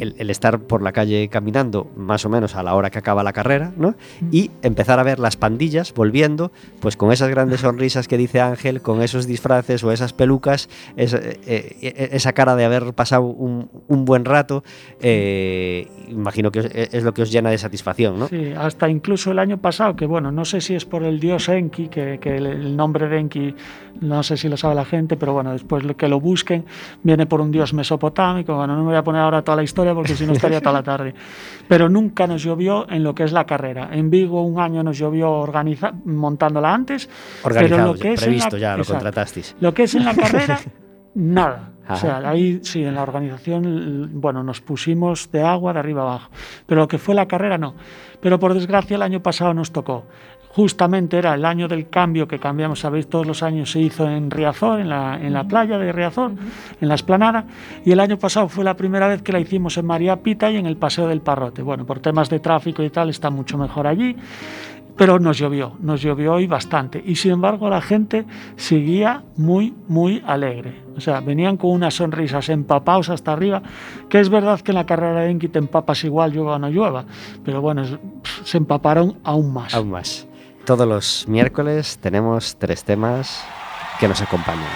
el- 0.00 0.14
el 0.18 0.30
estar 0.30 0.58
por 0.60 0.82
la 0.82 0.92
calle 0.92 1.28
caminando 1.28 1.90
más 1.96 2.24
o 2.24 2.28
menos 2.28 2.54
a 2.56 2.62
la 2.62 2.74
hora 2.74 2.90
que 2.90 2.98
acaba 2.98 3.22
la 3.22 3.32
carrera, 3.32 3.72
¿no? 3.76 3.94
Y 4.30 4.50
empezar 4.62 4.98
a 4.98 5.02
ver 5.02 5.18
las 5.18 5.36
pandillas 5.36 5.92
volviendo, 5.94 6.50
pues 6.80 6.96
con 6.96 7.12
esas 7.12 7.28
grandes 7.30 7.60
sonrisas 7.60 8.08
que 8.08 8.16
dice 8.16 8.40
Ángel, 8.40 8.80
con 8.82 9.02
esos 9.02 9.26
disfraces 9.26 9.82
o 9.84 9.92
esas 9.92 10.12
pelucas, 10.12 10.68
esa, 10.96 11.18
eh, 11.18 11.36
eh, 11.46 12.08
esa 12.12 12.32
cara 12.32 12.56
de 12.56 12.64
haber 12.64 12.92
pasado 12.94 13.22
un, 13.22 13.70
un 13.88 14.04
buen 14.04 14.24
rato, 14.24 14.62
eh, 15.00 15.88
imagino 16.08 16.50
que 16.50 16.60
os- 16.60 16.66
es 16.74 17.02
lo 17.04 17.12
que 17.14 17.22
os 17.22 17.32
llena 17.32 17.50
de 17.50 17.58
satisfacción, 17.58 18.18
¿no? 18.18 18.28
Sí, 18.28 18.52
hasta 18.56 18.88
incluso 18.88 19.30
el 19.32 19.38
año 19.38 19.58
pasado, 19.58 19.96
que 19.96 20.06
bueno, 20.06 20.30
no 20.32 20.44
sé 20.44 20.60
si 20.60 20.74
es 20.74 20.84
por 20.84 21.02
el 21.04 21.20
dios 21.20 21.48
Enki, 21.48 21.88
que, 21.88 22.18
que 22.20 22.36
el, 22.36 22.46
el 22.46 22.76
nombre 22.76 23.08
de 23.08 23.18
Enki, 23.18 23.54
no 24.00 24.22
sé 24.22 24.36
si 24.36 24.48
lo 24.48 24.56
sabe 24.56 24.74
la 24.74 24.84
gente, 24.84 25.16
pero 25.16 25.32
bueno, 25.32 25.52
después 25.52 25.84
que 25.96 26.08
lo 26.08 26.20
busquen, 26.20 26.64
viene 27.02 27.26
por 27.26 27.40
un 27.40 27.50
dios 27.50 27.74
mesopotámico, 27.74 28.54
bueno, 28.56 28.74
no 28.74 28.80
me 28.82 28.88
voy 28.90 28.96
a 28.96 29.02
poner 29.04 29.22
ahora 29.22 29.42
toda 29.42 29.56
la 29.56 29.62
historia 29.62 29.87
porque 29.94 30.14
si 30.14 30.26
no 30.26 30.32
estaría 30.32 30.60
toda 30.60 30.74
la 30.74 30.82
tarde. 30.82 31.14
Pero 31.68 31.88
nunca 31.88 32.26
nos 32.26 32.42
llovió 32.42 32.88
en 32.90 33.02
lo 33.04 33.14
que 33.14 33.24
es 33.24 33.32
la 33.32 33.44
carrera. 33.44 33.88
En 33.92 34.10
Vigo 34.10 34.42
un 34.42 34.60
año 34.60 34.82
nos 34.82 34.98
llovió 34.98 35.30
organiza, 35.30 35.92
montándola 36.04 36.72
antes, 36.74 37.08
Organizado, 37.42 37.76
pero 37.82 37.92
lo 37.92 37.98
que 37.98 38.12
es 38.14 38.20
previsto 38.20 38.56
la- 38.56 38.60
ya, 38.60 38.70
lo 38.76 38.82
exacto. 38.82 38.94
contratasteis. 38.94 39.56
Lo 39.60 39.74
que 39.74 39.82
es 39.84 39.94
en 39.94 40.04
la 40.04 40.14
carrera, 40.14 40.58
nada. 41.14 41.70
O 41.88 41.92
Ajá. 41.92 41.96
sea, 42.20 42.28
ahí 42.28 42.60
sí, 42.62 42.84
en 42.84 42.94
la 42.94 43.02
organización, 43.02 44.10
bueno, 44.20 44.42
nos 44.42 44.60
pusimos 44.60 45.30
de 45.32 45.42
agua 45.42 45.72
de 45.72 45.78
arriba 45.78 46.02
abajo. 46.02 46.30
Pero 46.66 46.82
lo 46.82 46.88
que 46.88 46.98
fue 46.98 47.14
la 47.14 47.26
carrera, 47.26 47.56
no. 47.56 47.74
Pero 48.20 48.38
por 48.38 48.52
desgracia, 48.52 48.96
el 48.96 49.02
año 49.02 49.22
pasado 49.22 49.54
nos 49.54 49.72
tocó. 49.72 50.04
Justamente 50.54 51.18
era 51.18 51.34
el 51.34 51.44
año 51.44 51.68
del 51.68 51.88
cambio 51.88 52.26
que 52.26 52.38
cambiamos, 52.38 52.80
sabéis, 52.80 53.08
todos 53.08 53.26
los 53.26 53.42
años 53.42 53.70
se 53.70 53.80
hizo 53.80 54.08
en 54.08 54.30
Riazor, 54.30 54.80
en 54.80 54.88
la, 54.88 55.18
en 55.20 55.32
la 55.32 55.44
playa 55.44 55.78
de 55.78 55.92
Riazor, 55.92 56.32
en 56.80 56.88
la 56.88 56.94
esplanada. 56.94 57.44
Y 57.84 57.92
el 57.92 58.00
año 58.00 58.18
pasado 58.18 58.48
fue 58.48 58.64
la 58.64 58.74
primera 58.74 59.06
vez 59.08 59.22
que 59.22 59.32
la 59.32 59.40
hicimos 59.40 59.76
en 59.76 59.86
María 59.86 60.16
Pita 60.16 60.50
y 60.50 60.56
en 60.56 60.66
el 60.66 60.76
Paseo 60.76 61.06
del 61.06 61.20
Parrote. 61.20 61.62
Bueno, 61.62 61.84
por 61.84 62.00
temas 62.00 62.28
de 62.30 62.40
tráfico 62.40 62.82
y 62.82 62.90
tal, 62.90 63.10
está 63.10 63.30
mucho 63.30 63.58
mejor 63.58 63.86
allí. 63.86 64.16
Pero 64.96 65.20
nos 65.20 65.38
llovió, 65.38 65.76
nos 65.78 66.02
llovió 66.02 66.40
y 66.40 66.48
bastante. 66.48 67.00
Y 67.06 67.14
sin 67.14 67.30
embargo 67.30 67.70
la 67.70 67.80
gente 67.80 68.24
seguía 68.56 69.22
muy, 69.36 69.72
muy 69.86 70.24
alegre. 70.26 70.82
O 70.96 71.00
sea, 71.00 71.20
venían 71.20 71.56
con 71.56 71.70
unas 71.70 71.94
sonrisas 71.94 72.48
empapados 72.48 73.08
hasta 73.08 73.32
arriba, 73.32 73.62
que 74.08 74.18
es 74.18 74.28
verdad 74.28 74.60
que 74.60 74.72
en 74.72 74.74
la 74.74 74.86
carrera 74.86 75.20
de 75.20 75.30
Enki 75.30 75.46
te 75.46 75.60
empapas 75.60 76.02
igual, 76.02 76.32
llueva 76.32 76.56
o 76.56 76.58
no 76.58 76.68
llueva. 76.68 77.04
Pero 77.44 77.60
bueno, 77.60 77.84
se 78.42 78.58
empaparon 78.58 79.18
aún 79.22 79.52
más. 79.52 79.72
Aún 79.72 79.90
más. 79.90 80.27
Todos 80.68 80.86
los 80.86 81.26
miércoles 81.28 81.96
tenemos 81.96 82.56
tres 82.58 82.84
temas 82.84 83.42
que 83.98 84.06
nos 84.06 84.20
acompañan. 84.20 84.68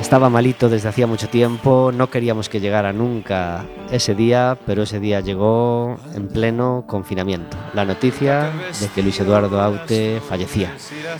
Estaba 0.00 0.30
malito 0.30 0.70
desde 0.70 0.88
hacía 0.88 1.06
mucho 1.06 1.28
tiempo, 1.28 1.92
no 1.94 2.08
queríamos 2.08 2.48
que 2.48 2.58
llegara 2.58 2.94
nunca 2.94 3.66
ese 3.90 4.14
día, 4.14 4.56
pero 4.64 4.84
ese 4.84 4.98
día 4.98 5.20
llegó 5.20 5.98
en 6.14 6.28
pleno 6.28 6.84
confinamiento. 6.86 7.54
La 7.74 7.84
noticia 7.84 8.50
de 8.80 8.88
que 8.88 9.02
Luis 9.02 9.20
Eduardo 9.20 9.60
Aute 9.60 10.22
fallecía. 10.26 10.74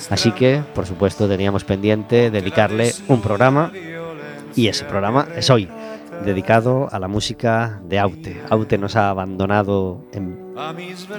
Así 0.08 0.32
que, 0.32 0.62
por 0.74 0.86
supuesto, 0.86 1.28
teníamos 1.28 1.64
pendiente 1.64 2.30
dedicarle 2.30 2.94
un 3.08 3.20
programa 3.20 3.70
y 4.56 4.68
ese 4.68 4.86
programa 4.86 5.28
es 5.36 5.50
hoy, 5.50 5.68
dedicado 6.24 6.88
a 6.90 6.98
la 6.98 7.08
música 7.08 7.80
de 7.88 7.98
Aute. 7.98 8.40
Aute 8.50 8.78
nos 8.78 8.96
ha 8.96 9.10
abandonado 9.10 10.04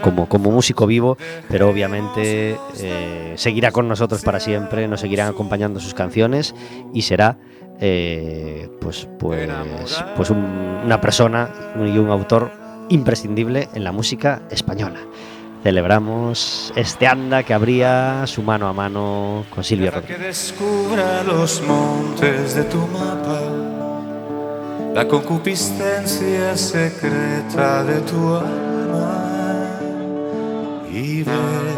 como, 0.01 0.27
como 0.27 0.51
músico 0.51 0.85
vivo, 0.87 1.17
pero 1.49 1.69
obviamente 1.69 2.57
eh, 2.79 3.33
seguirá 3.37 3.71
con 3.71 3.87
nosotros 3.87 4.23
para 4.23 4.39
siempre, 4.39 4.87
nos 4.87 5.01
seguirán 5.01 5.29
acompañando 5.29 5.79
sus 5.79 5.93
canciones 5.93 6.55
y 6.93 7.01
será 7.03 7.37
eh, 7.79 8.69
pues, 8.79 9.07
pues, 9.19 9.49
pues 10.15 10.29
un- 10.29 10.81
una 10.85 11.01
persona 11.01 11.49
y 11.77 11.97
un 11.97 12.09
autor 12.09 12.51
imprescindible 12.89 13.67
en 13.73 13.83
la 13.83 13.91
música 13.91 14.43
española. 14.49 14.99
Celebramos 15.63 16.71
este 16.75 17.07
anda 17.07 17.41
que 17.41 17.53
abría 17.53 18.21
su 18.27 18.43
mano 18.43 18.67
a 18.67 18.73
mano 18.73 19.43
con 19.49 19.63
Silvio 19.63 19.89
Rodríguez. 19.91 20.53
La 24.95 25.05
concupiscencia 25.05 26.55
secreta 26.55 27.83
de 27.83 27.99
tu 27.99 28.33
alma 28.33 29.77
y 30.89 31.21
ven 31.21 31.75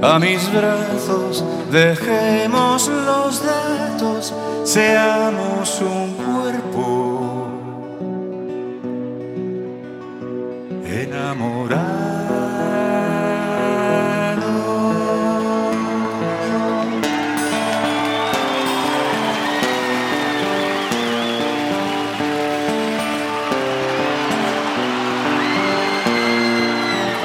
a 0.00 0.16
mis 0.20 0.48
brazos, 0.52 1.44
dejemos 1.72 2.88
los 2.88 3.42
datos, 3.44 4.32
seamos 4.62 5.82
un 5.82 6.14
cuerpo 6.14 7.48
enamorado. 10.86 11.99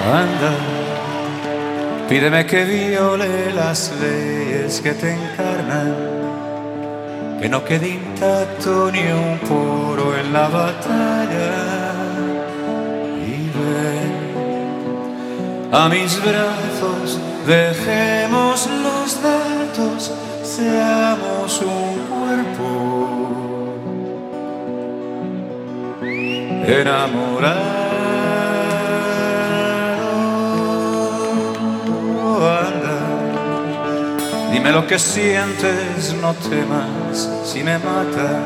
Anda, 0.06 0.54
pídeme 2.08 2.46
que 2.46 2.64
viole 2.64 3.52
las 3.54 3.92
leyes 4.00 4.80
que 4.80 4.94
te 4.94 5.12
encarnan, 5.12 5.96
que 7.42 7.50
no 7.50 7.66
quede 7.66 7.90
intacto 7.90 8.92
ni 8.92 9.00
un 9.00 9.40
poro 9.40 10.16
en 10.16 10.32
la 10.32 10.48
batalla. 10.48 11.52
Y 13.26 13.50
ven 13.58 14.14
a 15.72 15.90
mis 15.90 16.22
brazos, 16.24 17.20
dejemos 17.48 18.70
los 18.84 19.24
datos, 19.24 20.14
seamos 20.44 21.62
un 21.64 21.98
cuerpo 22.14 22.86
enamorado. 26.68 27.85
Dime 34.66 34.72
lo 34.72 34.88
que 34.88 34.98
sientes 34.98 36.16
no 36.22 36.34
temas 36.34 37.30
si 37.44 37.64
me 37.64 37.78
mata, 37.78 38.42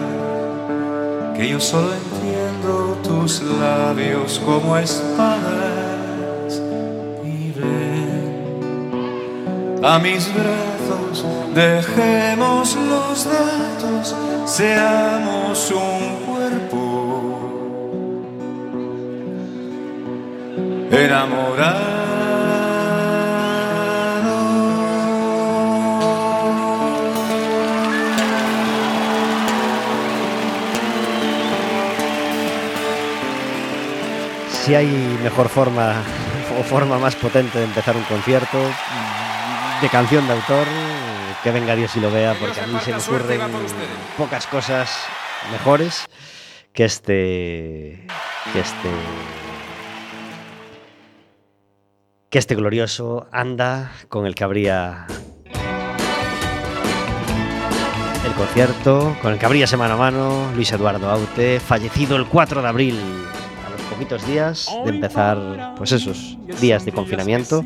que 1.35 1.47
yo 1.47 1.59
solo 1.59 1.93
entiendo 1.93 2.97
tus 3.03 3.41
labios 3.41 4.39
como 4.43 4.77
espadas 4.77 6.61
y 7.23 7.51
ven 7.51 8.59
a 9.81 9.97
mis 9.99 10.29
brazos, 10.33 11.25
dejemos 11.55 12.75
los 12.75 13.25
datos, 13.25 14.15
seamos 14.45 15.71
un 15.71 16.25
cuerpo. 16.25 17.39
Enamorado. 20.91 21.98
Si 34.69 34.75
hay 34.75 35.17
mejor 35.23 35.49
forma 35.49 35.95
o 36.59 36.61
forma 36.61 36.99
más 36.99 37.15
potente 37.15 37.57
de 37.57 37.63
empezar 37.63 37.97
un 37.97 38.03
concierto 38.03 38.59
de 39.81 39.89
canción 39.89 40.27
de 40.27 40.33
autor, 40.33 40.67
que 41.43 41.49
venga 41.49 41.75
Dios 41.75 41.95
y 41.95 41.99
lo 41.99 42.11
vea, 42.11 42.35
porque 42.39 42.61
a 42.61 42.67
mí 42.67 42.77
se 42.85 42.91
me 42.91 42.97
ocurren 42.99 43.41
pocas 44.15 44.45
cosas 44.45 45.07
mejores 45.51 46.05
que 46.71 46.85
este 46.85 48.05
que 48.53 48.59
este 48.59 48.89
que 52.29 52.37
este 52.37 52.53
glorioso 52.53 53.25
anda 53.31 53.91
con 54.07 54.27
el 54.27 54.35
que 54.35 54.43
habría 54.43 55.07
el 58.23 58.33
concierto, 58.33 59.17
con 59.19 59.33
el 59.33 59.39
que 59.39 59.47
habría 59.47 59.65
semana 59.65 59.95
a 59.95 59.97
mano 59.97 60.51
Luis 60.53 60.71
Eduardo 60.71 61.09
Aute, 61.09 61.59
fallecido 61.59 62.17
el 62.17 62.27
4 62.27 62.61
de 62.61 62.67
abril, 62.67 62.99
poquitos 63.99 64.25
días 64.25 64.69
de 64.85 64.91
empezar 64.91 65.75
pues 65.75 65.91
esos 65.91 66.37
días 66.61 66.85
de 66.85 66.93
confinamiento 66.93 67.65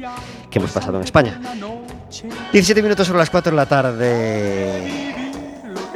que 0.50 0.58
hemos 0.58 0.72
pasado 0.72 0.98
en 0.98 1.04
España. 1.04 1.39
17 2.52 2.82
minutos 2.82 3.06
sobre 3.06 3.19
las 3.19 3.30
4 3.30 3.52
de 3.52 3.56
la 3.56 3.67
tarde. 3.67 5.13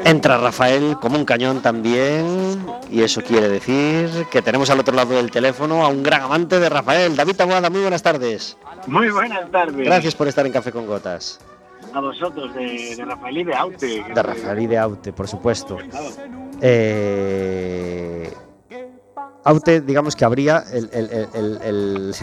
Entra 0.06 0.38
Rafael 0.38 0.98
como 1.02 1.18
un 1.18 1.26
cañón 1.26 1.64
también. 1.64 2.64
Y 2.92 3.02
eso 3.02 3.24
quiere 3.24 3.50
decir 3.50 4.10
que 4.30 4.44
tenemos 4.44 4.70
al 4.70 4.80
otro 4.80 4.96
lado 4.96 5.16
del 5.16 5.32
teléfono 5.32 5.84
a 5.84 5.88
un 5.88 6.04
gran 6.04 6.22
amante 6.22 6.60
de 6.60 6.70
Rafael. 6.70 7.16
David 7.16 7.36
Taboada, 7.36 7.72
muy 7.72 7.82
buenas 7.82 8.04
tardes. 8.04 8.58
Muy 8.86 9.10
buenas 9.10 9.50
tardes. 9.50 9.88
Gracias 9.88 10.14
por 10.14 10.28
estar 10.28 10.46
en 10.46 10.52
Café 10.52 10.72
con 10.72 10.86
Gotas. 10.86 11.40
A 11.94 12.00
vosotros, 12.00 12.54
de, 12.54 12.96
de 12.96 13.06
Rafael 13.06 13.38
y 13.40 13.44
de 13.44 13.56
Aute. 13.56 14.06
De 14.14 14.24
Rafael 14.24 14.60
y 14.60 14.68
de 14.68 14.78
Aute, 14.78 15.14
por 15.14 15.28
supuesto. 15.28 15.80
Eh, 16.62 18.07
Aute, 19.48 19.80
digamos 19.80 20.18
que 20.18 20.26
habría 20.26 20.66
el, 20.74 22.14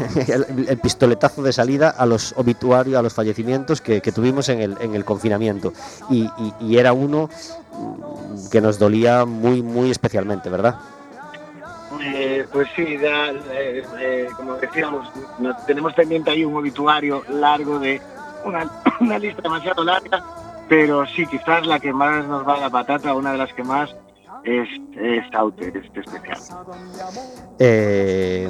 pistoletazo 0.82 1.42
de 1.42 1.54
salida 1.54 1.88
a 1.88 2.04
los 2.04 2.34
obituarios, 2.36 2.98
a 2.98 3.02
los 3.02 3.14
fallecimientos 3.14 3.80
que, 3.80 4.00
tuvimos 4.12 4.50
en 4.50 4.60
el, 4.60 4.76
en 4.78 5.02
confinamiento. 5.02 5.72
Y, 6.10 6.28
era 6.76 6.92
uno 6.92 7.30
mm, 7.72 8.50
que 8.50 8.60
nos 8.60 8.78
dolía 8.78 9.24
muy, 9.24 9.62
muy 9.62 9.90
especialmente, 9.90 10.50
¿verdad? 10.50 10.74
Eh, 12.02 12.46
pues 12.52 12.68
sí, 12.76 12.98
ya, 13.00 13.30
eh, 13.52 13.82
eh, 13.98 14.28
como 14.36 14.56
decíamos, 14.56 15.08
tenemos 15.66 15.94
pendiente 15.94 16.30
ahí 16.30 16.44
un 16.44 16.54
obituario 16.54 17.24
largo 17.30 17.78
de 17.78 18.02
una, 18.44 18.70
una 19.00 19.18
lista 19.18 19.40
demasiado 19.40 19.82
larga, 19.82 20.22
pero 20.68 21.06
sí, 21.06 21.26
quizás 21.26 21.66
la 21.66 21.80
que 21.80 21.90
más 21.90 22.26
nos 22.26 22.46
va 22.46 22.56
a 22.56 22.60
la 22.60 22.68
patata, 22.68 23.14
una 23.14 23.32
de 23.32 23.38
las 23.38 23.54
que 23.54 23.64
más, 23.64 23.96
es, 24.44 24.68
es 24.96 25.24
este 25.74 26.00
especial. 26.00 26.38
Eh, 27.58 28.48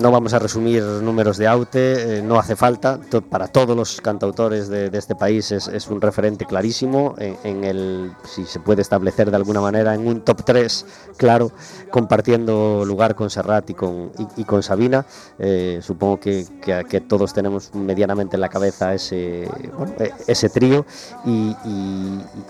no 0.00 0.10
vamos 0.10 0.32
a 0.34 0.38
resumir 0.38 0.82
números 0.82 1.36
de 1.36 1.46
Aute, 1.46 2.18
eh, 2.18 2.22
no 2.22 2.38
hace 2.38 2.56
falta. 2.56 2.98
Para 3.28 3.48
todos 3.48 3.76
los 3.76 4.00
cantautores 4.00 4.68
de, 4.68 4.90
este 4.96 5.14
país 5.14 5.52
es, 5.52 5.88
un 5.88 6.00
referente 6.00 6.46
clarísimo. 6.46 7.14
En, 7.18 7.64
el, 7.64 8.12
si 8.24 8.44
se 8.44 8.60
puede 8.60 8.82
establecer 8.82 9.30
de 9.30 9.36
alguna 9.36 9.60
manera, 9.60 9.94
en 9.94 10.06
un 10.06 10.20
top 10.22 10.42
3, 10.44 10.86
claro, 11.16 11.52
compartiendo 11.90 12.84
lugar 12.86 13.14
con 13.14 13.30
Serrat 13.30 13.68
y 13.70 13.74
con, 13.74 14.12
y, 14.36 14.44
con 14.44 14.62
Sabina. 14.62 15.04
Eh, 15.38 15.80
supongo 15.82 16.18
que, 16.20 16.46
que- 16.62 17.00
todos 17.06 17.34
tenemos 17.34 17.74
medianamente 17.74 18.36
en 18.36 18.40
la 18.40 18.48
cabeza 18.48 18.94
ese, 18.94 19.48
bueno, 19.76 19.92
ese 20.26 20.48
trío. 20.48 20.86
Y, 21.24 21.54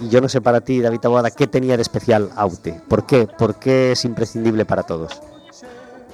yo 0.08 0.20
no 0.20 0.28
sé 0.28 0.40
para 0.40 0.60
ti, 0.60 0.80
David 0.80 1.00
Taboada, 1.00 1.30
¿qué 1.30 1.46
tenía 1.46 1.76
de 1.76 1.82
especial 1.82 2.30
Aute? 2.36 2.75
¿Por 2.88 3.06
qué? 3.06 3.26
¿Por 3.26 3.58
qué 3.58 3.92
es 3.92 4.04
imprescindible 4.04 4.64
para 4.64 4.82
todos? 4.82 5.20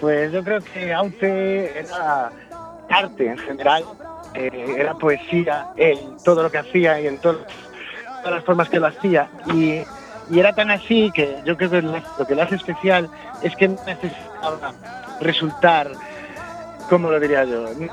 Pues 0.01 0.33
yo 0.33 0.43
creo 0.43 0.61
que 0.61 0.93
Aute 0.93 1.79
era 1.79 2.31
arte 2.91 3.27
en 3.29 3.39
general, 3.39 3.85
eh, 4.35 4.75
era 4.79 4.95
poesía, 4.95 5.69
él, 5.77 5.99
todo 6.25 6.43
lo 6.43 6.51
que 6.51 6.59
hacía 6.59 7.01
y 7.01 7.07
en 7.07 7.19
to- 7.19 7.45
todas 8.23 8.37
las 8.37 8.45
formas 8.45 8.69
que 8.69 8.81
lo 8.81 8.87
hacía. 8.89 9.29
Y, 9.55 9.83
era 10.35 10.53
tan 10.55 10.71
así 10.71 11.11
que 11.15 11.43
yo 11.45 11.57
creo 11.57 11.69
que 11.71 11.83
lo 11.83 12.27
que 12.27 12.35
lo 12.35 12.43
hace 12.43 12.55
especial 12.55 13.09
es 13.43 13.55
que 13.57 13.69
no 13.69 13.77
necesitaba 13.85 14.73
resultar, 15.21 15.91
¿cómo 16.89 17.11
lo 17.11 17.21
diría 17.21 17.45
yo? 17.45 17.67
El 17.69 17.89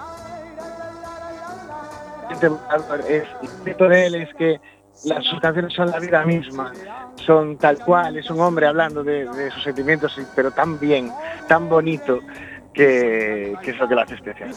de 3.90 4.06
él 4.06 4.16
es 4.16 4.34
que 4.36 4.62
las, 5.06 5.26
sus 5.26 5.40
canciones 5.42 5.74
son 5.74 5.92
la 5.92 6.00
vida 6.00 6.24
misma, 6.24 6.72
son 7.26 7.58
tal 7.58 7.78
cual, 7.80 8.18
es 8.18 8.30
un 8.30 8.40
hombre 8.40 8.68
hablando 8.68 9.04
de, 9.04 9.26
de 9.26 9.52
sus 9.52 9.64
sentimientos, 9.64 10.20
pero 10.36 10.52
tan 10.52 10.80
bien, 10.80 11.12
tan 11.48 11.70
bonito, 11.70 12.20
que, 12.74 13.56
que 13.64 13.72
es 13.72 13.78
lo 13.80 13.88
que 13.90 13.96
lo 13.96 14.02
hace 14.02 14.14
especial. 14.16 14.52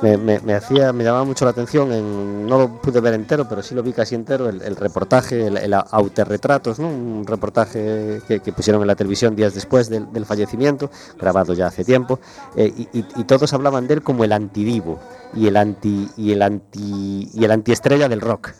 Me, 0.00 0.16
me- 0.16 0.40
me 0.40 0.54
hacía, 0.54 0.92
me 0.92 1.04
llamaba 1.04 1.24
mucho 1.24 1.44
la 1.44 1.50
atención, 1.50 1.92
en- 1.92 2.46
no 2.46 2.58
lo 2.58 2.68
pude 2.80 3.00
ver 3.00 3.14
entero, 3.14 3.46
pero 3.48 3.62
sí 3.62 3.74
lo 3.74 3.82
vi 3.82 3.92
casi 3.92 4.14
entero, 4.14 4.48
el, 4.48 4.62
el 4.62 4.76
reportaje, 4.76 5.46
el, 5.48 5.56
el 5.58 5.74
autorretratos, 5.74 6.78
¿no? 6.78 6.88
un 6.88 7.24
reportaje 7.26 8.20
que, 8.28 8.40
que 8.40 8.52
pusieron 8.52 8.80
en 8.82 8.86
la 8.86 8.94
televisión 8.94 9.34
días 9.36 9.54
después 9.54 9.90
del, 9.90 10.10
del 10.12 10.24
fallecimiento, 10.24 10.90
grabado 11.18 11.52
ya 11.52 11.66
hace 11.66 11.84
tiempo, 11.84 12.20
eh, 12.56 12.72
y, 12.74 12.98
y- 13.00 13.06
y 13.16 13.24
todos 13.24 13.52
hablaban 13.52 13.86
de 13.88 13.94
él 13.94 14.02
como 14.02 14.24
el 14.24 14.32
antidivo 14.32 14.98
y 15.34 15.48
el 15.48 15.56
anti 15.56 16.08
y 16.16 16.32
el 16.32 16.40
anti 16.42 17.28
y 17.34 17.44
el 17.44 17.50
antiestrella 17.50 18.08
del 18.08 18.20
rock. 18.20 18.50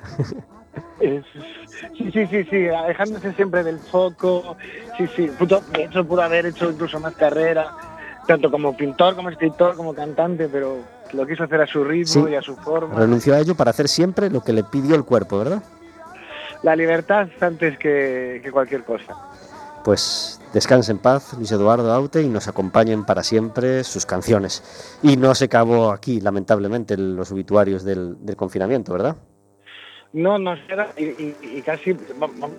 Sí, 1.96 2.10
sí, 2.12 2.26
sí, 2.26 2.44
sí, 2.50 2.68
alejándose 2.68 3.32
siempre 3.32 3.64
del 3.64 3.78
foco, 3.78 4.56
sí, 4.98 5.06
sí, 5.16 5.30
puto- 5.38 5.62
de 5.72 5.84
hecho 5.84 6.04
pudo 6.06 6.22
haber 6.22 6.46
hecho 6.46 6.70
incluso 6.70 7.00
más 7.00 7.14
carrera, 7.14 7.74
tanto 8.26 8.50
como 8.50 8.76
pintor, 8.76 9.14
como 9.16 9.30
escritor, 9.30 9.76
como 9.76 9.94
cantante, 9.94 10.48
pero 10.48 10.78
lo 11.12 11.26
quiso 11.26 11.44
hacer 11.44 11.60
a 11.62 11.66
su 11.66 11.82
ritmo 11.84 12.26
Sí. 12.26 12.32
y 12.32 12.34
a 12.34 12.42
su 12.42 12.54
forma. 12.56 12.94
Renunció 12.98 13.34
a 13.34 13.38
ello 13.40 13.54
para 13.54 13.70
hacer 13.70 13.88
siempre 13.88 14.28
lo 14.30 14.42
que 14.42 14.52
le 14.52 14.62
pidió 14.64 14.94
el 14.94 15.04
cuerpo, 15.04 15.38
¿verdad? 15.38 15.62
La 16.62 16.74
libertad 16.76 17.28
antes 17.40 17.78
que, 17.78 18.40
que 18.42 18.50
cualquier 18.50 18.84
cosa. 18.84 19.14
Pues 19.84 20.40
descanse 20.52 20.90
en 20.90 20.98
paz, 20.98 21.34
Luis 21.38 21.52
Eduardo 21.52 21.92
Aute, 21.92 22.20
y 22.22 22.28
nos 22.28 22.48
acompañen 22.48 23.04
para 23.04 23.22
siempre 23.22 23.84
sus 23.84 24.04
canciones. 24.04 24.62
Y 25.02 25.16
no 25.16 25.34
se 25.34 25.44
acabó 25.44 25.92
aquí, 25.92 26.20
lamentablemente, 26.20 26.96
los 26.96 27.30
obituarios 27.30 27.84
del, 27.84 28.16
del 28.24 28.36
confinamiento, 28.36 28.92
¿verdad? 28.92 29.16
No 30.16 30.38
nos 30.38 30.58
queda 30.60 30.88
y, 30.96 31.04
y- 31.04 31.36
y 31.42 31.62
casi 31.62 31.92
va- 31.92 32.00
vamos 32.38 32.52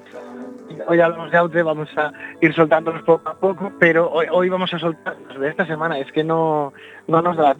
hoy 0.87 1.01
hablamos 1.01 1.31
de 1.31 1.37
Aute, 1.37 1.63
vamos 1.63 1.89
a 1.97 2.11
ir 2.39 2.53
soltándolos 2.53 3.01
poco 3.01 3.27
a 3.29 3.33
poco, 3.33 3.71
pero 3.79 4.11
hoy, 4.11 4.27
hoy 4.31 4.47
vamos 4.47 4.71
a 4.75 4.77
soltar 4.79 5.17
los 5.27 5.39
de 5.39 5.49
esta 5.49 5.65
semana, 5.65 5.97
es 5.97 6.11
que 6.11 6.23
no, 6.23 6.71
no 7.07 7.21
nos 7.23 7.35
da. 7.35 7.55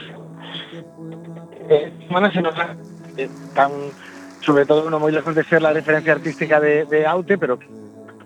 Eh, 1.68 1.92
Esta 1.94 2.08
semana 2.08 2.32
se 2.32 2.42
nos 2.44 2.56
da 2.56 2.76
eh, 3.18 3.28
tan, 3.56 3.72
sobre 4.42 4.68
todo 4.68 4.86
uno 4.88 5.00
muy 5.00 5.12
lejos 5.12 5.34
de 5.34 5.44
ser 5.46 5.64
la 5.64 5.74
referencia 5.74 6.14
artística 6.14 6.60
de, 6.60 6.86
de 6.86 7.08
Aute, 7.08 7.40
pero 7.40 7.58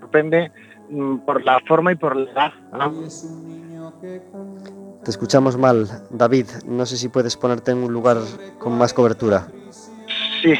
sorprende 0.02 0.52
mm, 0.90 1.20
por 1.20 1.42
la 1.46 1.62
forma 1.62 1.94
y 1.94 1.96
por 1.96 2.18
la 2.18 2.32
edad. 2.32 2.52
¿no? 2.74 2.92
Te 5.06 5.10
escuchamos 5.10 5.58
mal, 5.58 5.88
David. 6.10 6.48
No 6.68 6.86
sé 6.86 6.98
si 6.98 7.08
puedes 7.08 7.38
ponerte 7.38 7.72
en 7.72 7.78
un 7.78 7.94
lugar 7.94 8.18
con 8.60 8.78
más 8.78 8.94
cobertura. 8.94 9.48
Sí. 10.44 10.54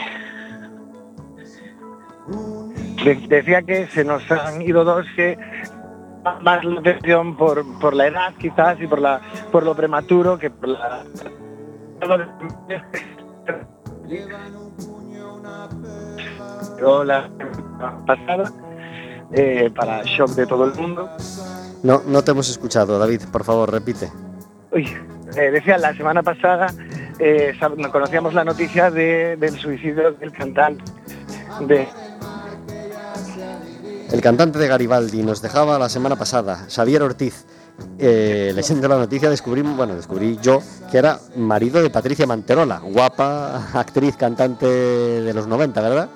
De- 3.04 3.16
decía 3.28 3.62
que 3.64 3.88
se 3.88 4.04
nos 4.04 4.30
han 4.32 4.62
ido 4.62 4.84
dos 4.84 5.06
que 5.16 5.38
más 6.42 6.64
la 6.64 6.80
atención 6.80 7.36
por, 7.36 7.64
por 7.80 7.96
la 7.96 8.08
edad 8.08 8.34
quizás 8.38 8.80
y 8.80 8.86
por 8.88 9.00
la 9.00 9.20
por 9.52 9.64
lo 9.64 9.76
prematuro 9.76 10.38
que 10.38 10.50
por 10.52 10.70
la 10.70 11.04
la 17.04 17.30
pasada 18.06 18.52
eh, 19.32 19.72
para 19.76 20.04
shock 20.04 20.30
de 20.32 20.46
todo 20.46 20.66
el 20.66 20.74
mundo 20.76 21.10
No, 21.84 22.02
no 22.06 22.24
te 22.24 22.32
hemos 22.32 22.50
escuchado, 22.50 23.00
David. 23.00 23.22
Por 23.32 23.44
favor, 23.44 23.72
repite. 23.72 24.12
Uy, 24.72 24.88
eh, 25.36 25.50
decía, 25.52 25.78
la 25.78 25.94
semana 25.96 26.22
pasada 26.22 26.68
eh, 27.20 27.54
conocíamos 27.92 28.34
la 28.34 28.44
noticia 28.44 28.92
de- 28.92 29.36
del 29.38 29.58
suicidio 29.58 30.12
del 30.14 30.32
cantante 30.32 30.84
de 31.62 31.88
El 34.12 34.22
cantante 34.22 34.60
de 34.60 34.68
Garibaldi 34.68 35.24
nos 35.24 35.42
dejaba 35.42 35.80
la 35.80 35.88
semana 35.90 36.16
pasada, 36.16 36.66
Xavier 36.70 37.02
Ortiz. 37.04 37.46
Eh, 37.98 38.52
leyendo 38.54 38.88
la 38.88 38.98
noticia 38.98 39.30
descubrí, 39.30 39.62
bueno, 39.62 39.96
descubrí 39.96 40.38
yo 40.42 40.60
que 40.92 40.98
era 40.98 41.18
marido 41.38 41.82
de 41.82 41.90
Patricia 41.90 42.28
Manterola, 42.28 42.80
guapa 42.80 43.72
actriz, 43.74 44.16
cantante 44.18 44.66
de 44.68 45.34
los 45.34 45.48
90, 45.48 45.82
¿verdad? 45.82 46.10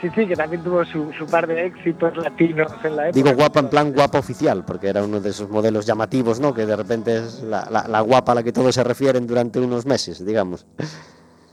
Sí, 0.00 0.08
sí, 0.14 0.26
que 0.26 0.34
también 0.34 0.62
tuvo 0.62 0.84
su, 0.84 1.12
su 1.12 1.26
par 1.26 1.46
de 1.46 1.66
éxitos 1.66 2.16
latinos 2.16 2.72
en 2.82 2.96
la 2.96 3.08
época. 3.08 3.12
Digo 3.22 3.36
guapa 3.36 3.60
en 3.60 3.68
plan 3.68 3.92
guapa 3.92 4.18
oficial, 4.18 4.64
porque 4.64 4.88
era 4.88 5.04
uno 5.04 5.20
de 5.20 5.30
esos 5.30 5.50
modelos 5.50 5.86
llamativos, 5.86 6.40
¿no? 6.40 6.54
Que 6.54 6.66
de 6.66 6.76
repente 6.76 7.18
es 7.18 7.42
la, 7.42 7.68
la- 7.70 7.86
la 7.86 8.00
guapa 8.00 8.32
a 8.32 8.34
la 8.36 8.42
que 8.42 8.52
todos 8.52 8.74
se 8.74 8.82
refieren 8.82 9.26
durante 9.26 9.60
unos 9.60 9.86
meses, 9.86 10.24
digamos. 10.24 10.66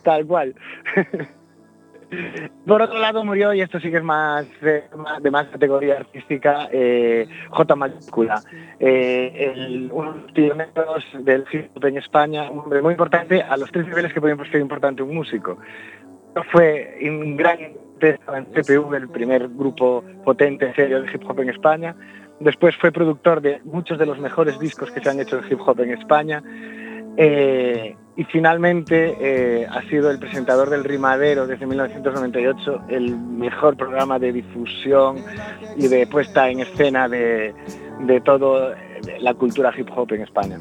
Tal 0.04 0.26
cual. 0.26 0.56
Por 2.66 2.82
otro 2.82 2.98
lado 3.00 3.24
murió, 3.24 3.54
y 3.54 3.62
esto 3.62 3.80
sí 3.80 3.90
que 3.92 3.98
es 3.98 4.04
más, 4.04 4.46
de 4.62 5.32
más 5.32 5.48
categoría 5.48 5.98
artística, 5.98 6.68
eh, 6.72 7.28
J. 7.50 7.76
mayúscula, 7.76 8.42
eh, 8.80 9.54
el- 9.56 9.90
uno 9.92 10.14
de 10.14 10.20
los 10.22 10.32
pioneros 10.32 11.06
del 11.20 11.46
hip 11.52 11.70
hop 11.76 11.86
en 11.86 11.98
España, 11.98 12.50
un 12.50 12.60
hombre 12.60 12.82
muy 12.82 12.92
importante 12.94 13.42
a 13.42 13.58
los 13.58 13.72
tres 13.72 13.88
niveles 13.88 14.14
que 14.14 14.22
podemos 14.22 14.48
ser 14.50 14.62
importante 14.62 15.04
un 15.04 15.14
músico. 15.16 15.58
Fue 16.52 16.98
un 17.04 17.38
gran 17.38 17.58
en 18.02 18.46
CPV, 18.54 18.98
el 18.98 19.10
primer 19.10 19.48
grupo 19.48 20.04
potente 20.24 20.74
serio 20.74 21.02
de 21.02 21.12
hip 21.12 21.24
hop 21.28 21.40
en 21.40 21.50
España. 21.50 21.96
Después 22.40 22.76
fue 22.76 22.92
productor 22.92 23.42
de 23.42 23.62
muchos 23.64 23.98
de 23.98 24.06
los 24.06 24.20
mejores 24.20 24.60
discos 24.60 24.92
que 24.92 25.00
se 25.02 25.10
han 25.10 25.20
hecho 25.20 25.40
en 25.40 25.46
hip 25.52 25.60
hop 25.66 25.80
en 25.80 25.92
España. 25.92 26.44
Eh, 27.18 27.96
y 28.18 28.24
finalmente 28.26 29.18
eh, 29.20 29.68
ha 29.70 29.82
sido 29.90 30.10
el 30.10 30.20
presentador 30.20 30.70
del 30.70 30.84
Rimadero 30.84 31.48
desde 31.48 31.66
1998, 31.66 32.84
el 32.88 33.18
mejor 33.18 33.76
programa 33.76 34.20
de 34.20 34.32
difusión 34.32 35.18
y 35.76 35.88
de 35.88 36.08
puesta 36.08 36.50
en 36.50 36.62
escena 36.62 37.10
de, 37.10 37.54
de 38.00 38.22
todo 38.22 38.74
eh, 38.74 39.18
la 39.20 39.34
cultura 39.34 39.72
hip 39.78 39.90
hop 39.96 40.14
en 40.14 40.22
España. 40.22 40.60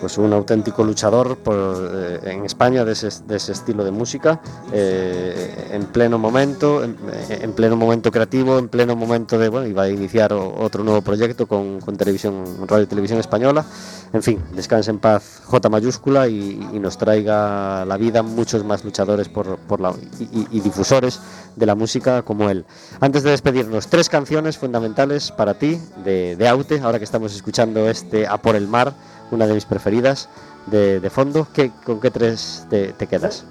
Pues 0.00 0.18
un 0.18 0.32
auténtico 0.32 0.84
luchador 0.84 1.36
por, 1.38 1.56
eh, 1.56 2.20
en 2.24 2.44
España 2.44 2.84
de 2.84 2.92
ese, 2.92 3.08
de 3.26 3.36
ese 3.36 3.52
estilo 3.52 3.84
de 3.84 3.90
música, 3.90 4.40
eh, 4.72 5.68
en 5.72 5.84
pleno 5.86 6.18
momento, 6.18 6.84
en, 6.84 6.96
en 7.28 7.52
pleno 7.52 7.76
momento 7.76 8.10
creativo, 8.10 8.58
en 8.58 8.68
pleno 8.68 8.96
momento 8.96 9.38
de, 9.38 9.48
bueno, 9.48 9.66
iba 9.66 9.84
a 9.84 9.88
iniciar 9.88 10.32
otro 10.32 10.84
nuevo 10.84 11.02
proyecto 11.02 11.46
con, 11.46 11.80
con 11.80 11.96
televisión, 11.96 12.44
radio 12.66 12.86
televisión 12.86 13.18
española. 13.18 13.64
En 14.12 14.22
fin, 14.22 14.40
descanse 14.54 14.90
en 14.90 14.98
paz 14.98 15.42
J 15.44 15.68
mayúscula 15.68 16.28
y, 16.28 16.55
y 16.72 16.78
nos 16.78 16.96
traiga 16.98 17.84
la 17.84 17.96
vida 17.96 18.22
muchos 18.22 18.64
más 18.64 18.84
luchadores 18.84 19.28
por, 19.28 19.58
por 19.58 19.80
la, 19.80 19.92
y, 20.18 20.46
y- 20.50 20.60
difusores 20.60 21.20
de 21.56 21.66
la 21.66 21.74
música 21.74 22.22
como 22.22 22.48
él. 22.50 22.64
Antes 23.00 23.22
de 23.22 23.30
despedirnos, 23.30 23.88
tres 23.88 24.08
canciones 24.08 24.58
fundamentales 24.58 25.30
para 25.32 25.54
ti 25.54 25.78
de, 26.04 26.36
de 26.36 26.48
Aute, 26.48 26.80
ahora 26.80 26.98
que 26.98 27.04
estamos 27.04 27.34
escuchando 27.34 27.88
este 27.88 28.26
A 28.26 28.38
por 28.38 28.56
el 28.56 28.68
mar, 28.68 28.92
una 29.30 29.46
de 29.46 29.54
mis 29.54 29.64
preferidas 29.64 30.28
de, 30.66 31.00
de 31.00 31.10
fondo. 31.10 31.46
¿Qué, 31.52 31.70
¿Con 31.84 32.00
qué 32.00 32.10
tres 32.10 32.66
te, 32.70 32.92
te 32.92 33.06
quedas? 33.06 33.46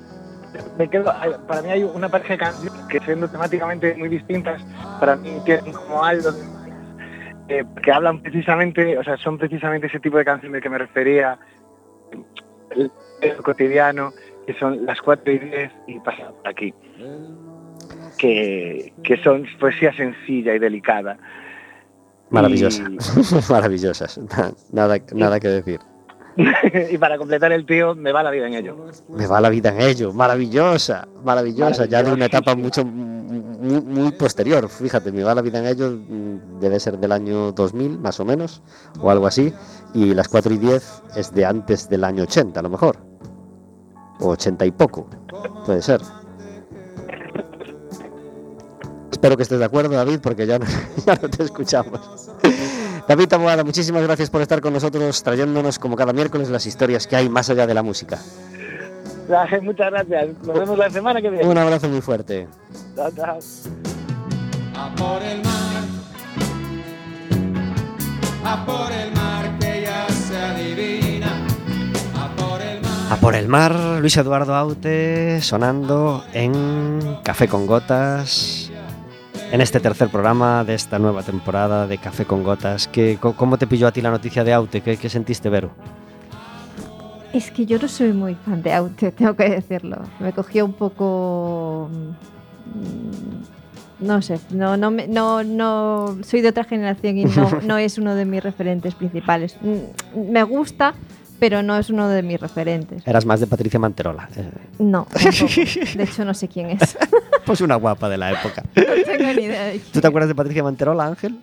Me 0.77 0.89
quedo, 0.89 1.13
para 1.47 1.61
mí 1.61 1.69
hay 1.69 1.83
una 1.83 2.07
pareja 2.07 2.33
de 2.33 2.39
canciones 2.39 2.81
que 2.89 2.99
siendo 3.01 3.27
temáticamente 3.27 3.93
muy 3.95 4.07
distintas, 4.07 4.61
para 5.01 5.17
mí 5.17 5.37
tienen 5.43 5.73
como 5.73 6.03
algo 6.03 6.29
eh, 7.49 7.65
que 7.83 7.91
hablan 7.91 8.21
precisamente, 8.21 8.97
o 8.97 9.03
sea, 9.03 9.17
son 9.17 9.37
precisamente 9.37 9.87
ese 9.87 9.99
tipo 9.99 10.17
de 10.17 10.23
canciones 10.23 10.61
que 10.63 10.69
me 10.69 10.77
refería, 10.77 11.37
el, 12.75 12.91
el 13.21 13.35
cotidiano, 13.37 14.13
que 14.45 14.53
son 14.55 14.85
las 14.85 15.01
4 15.01 15.31
y 15.33 15.39
10 15.39 15.71
y 15.87 15.99
pasa 15.99 16.29
por 16.31 16.47
aquí. 16.47 16.73
Que, 18.17 18.93
que 19.03 19.17
son 19.23 19.45
poesía 19.59 19.93
sencilla 19.95 20.53
y 20.55 20.59
delicada. 20.59 21.17
Maravillosas. 22.29 23.49
Maravillosas. 23.49 24.17
Na- 24.17 24.53
Nada, 24.71 24.97
nada 25.13 25.39
que 25.39 25.47
decir. 25.47 25.79
y 26.91 26.97
para 26.97 27.17
completar 27.17 27.51
el 27.51 27.65
tío, 27.65 27.95
me 27.95 28.11
va 28.11 28.23
la 28.23 28.31
vida 28.31 28.47
en 28.47 28.55
ello. 28.55 28.75
Me 29.09 29.27
va 29.27 29.39
la 29.39 29.49
vida 29.49 29.69
en 29.69 29.81
ello. 29.81 30.11
Maravillosa. 30.13 31.07
Maravillosa. 31.23 31.85
Ya 31.85 32.03
de 32.03 32.11
una 32.11 32.25
etapa 32.25 32.55
mucho 32.55 32.83
muy, 32.83 33.81
muy 33.81 34.11
posterior. 34.11 34.67
Fíjate, 34.69 35.11
me 35.11 35.23
va 35.23 35.33
la 35.33 35.41
vida 35.41 35.59
en 35.59 35.67
ello 35.67 35.91
mm, 35.91 36.59
debe 36.59 36.79
ser 36.79 36.97
del 36.97 37.11
año 37.11 37.51
2000, 37.51 37.99
más 37.99 38.19
o 38.19 38.25
menos, 38.25 38.61
o 38.99 39.09
algo 39.09 39.27
así. 39.27 39.53
Y 39.93 40.13
las 40.13 40.27
4 40.27 40.53
y 40.53 40.57
10 40.57 41.03
es 41.15 41.33
de 41.33 41.45
antes 41.45 41.89
del 41.89 42.03
año 42.03 42.23
80, 42.23 42.59
a 42.59 42.63
lo 42.63 42.69
mejor. 42.69 42.97
O 44.19 44.29
80 44.29 44.65
y 44.65 44.71
poco. 44.71 45.07
Puede 45.65 45.81
ser. 45.81 46.01
Espero 49.11 49.37
que 49.37 49.43
estés 49.43 49.59
de 49.59 49.65
acuerdo, 49.65 49.95
David, 49.95 50.19
porque 50.21 50.45
ya 50.45 50.59
no, 50.59 50.65
ya 51.05 51.15
no 51.15 51.29
te 51.29 51.43
escuchamos. 51.43 52.29
David 53.07 53.27
Taboada, 53.27 53.63
muchísimas 53.63 54.03
gracias 54.03 54.29
por 54.31 54.41
estar 54.41 54.61
con 54.61 54.73
nosotros, 54.73 55.21
trayéndonos 55.21 55.77
como 55.77 55.95
cada 55.95 56.11
miércoles 56.11 56.49
las 56.49 56.65
historias 56.65 57.05
que 57.05 57.15
hay 57.15 57.29
más 57.29 57.49
allá 57.49 57.67
de 57.67 57.73
la 57.73 57.83
música. 57.83 58.19
Muchas 59.61 59.91
gracias. 59.91 60.29
Nos 60.43 60.59
vemos 60.59 60.77
la 60.77 60.89
semana 60.89 61.21
que 61.21 61.29
viene. 61.29 61.47
Un 61.47 61.57
abrazo 61.57 61.87
muy 61.87 62.01
fuerte. 62.01 62.47
Chao, 62.95 63.11
chao. 63.15 63.39
a 64.75 64.95
por 64.95 65.21
el 65.23 65.41
mar, 65.43 65.83
a 68.43 68.65
por 68.65 68.91
el 68.91 69.11
mar 69.13 69.59
que 69.59 69.81
ya 69.83 70.07
se 70.09 70.37
adivina, 70.37 71.31
a 72.15 72.35
por 72.35 72.61
el 72.61 72.81
mar. 72.81 73.11
A 73.11 73.15
por 73.17 73.35
el 73.35 73.47
mar, 73.47 73.75
Luis 73.99 74.17
Eduardo 74.17 74.55
Aute 74.55 75.41
sonando 75.41 76.23
en 76.33 77.17
Café 77.23 77.47
con 77.47 77.65
Gotas. 77.65 78.64
En 79.55 79.61
este 79.61 79.79
tercer 79.79 80.09
programa 80.09 80.65
de 80.65 80.73
esta 80.73 80.99
nueva 80.99 81.23
temporada 81.23 81.87
de 81.87 81.97
Café 81.97 82.25
con 82.25 82.43
Gotas, 82.43 82.89
¿Qué, 82.89 83.17
co- 83.21 83.37
¿cómo 83.37 83.57
te 83.57 83.65
pilló 83.67 83.87
a 83.87 83.93
ti 83.93 84.01
la 84.01 84.11
noticia 84.11 84.43
de 84.43 84.51
Aute? 84.51 84.81
¿Qué, 84.81 84.97
qué 84.97 85.07
sentiste, 85.07 85.47
Vero? 85.47 85.69
Es 87.31 87.51
que 87.51 87.65
yo 87.65 87.79
no 87.79 87.87
soy 87.87 88.11
muy 88.11 88.35
fan 88.35 88.61
de 88.61 88.73
Aute, 88.73 89.11
tengo 89.13 89.33
que 89.37 89.49
decirlo. 89.49 89.99
Me 90.19 90.33
cogió 90.33 90.65
un 90.65 90.73
poco. 90.73 91.89
mm, 92.73 94.05
No 94.05 94.21
sé, 94.21 94.41
no, 94.49 94.75
no, 94.75 94.91
no, 94.91 95.41
no 95.45 96.17
soy 96.23 96.41
de 96.41 96.49
otra 96.49 96.65
generación 96.65 97.17
y 97.17 97.23
no, 97.23 97.49
no 97.63 97.77
es 97.77 97.97
uno 97.97 98.13
de 98.13 98.25
mis 98.25 98.43
referentes 98.43 98.93
principales. 98.93 99.55
Mm, 99.61 100.31
Me 100.33 100.43
gusta, 100.43 100.95
pero 101.39 101.61
no 101.63 101.77
es 101.77 101.89
uno 101.89 102.07
de 102.09 102.23
mis 102.23 102.39
referentes. 102.39 103.05
Eras 103.07 103.25
más 103.25 103.39
de 103.39 103.47
Patricia 103.47 103.79
Manterola. 103.79 104.29
eh, 104.35 104.49
No, 104.79 105.07
tampoco. 105.13 105.47
de 105.97 106.03
hecho 106.03 106.25
no 106.25 106.33
sé 106.33 106.47
quién 106.47 106.71
es. 106.71 106.97
pues 107.45 107.61
una 107.61 107.75
guapa 107.75 108.09
de 108.09 108.17
la 108.17 108.31
época. 108.31 108.63
No 108.75 108.83
tengo 109.17 109.33
ni 109.33 109.43
idea 109.45 109.65
de 109.65 109.79
¿Tú 109.79 110.01
te 110.01 110.07
acuerdas 110.07 110.27
de 110.29 110.35
Patricia 110.35 110.63
Manterola, 110.63 111.05
Ángel? 111.07 111.39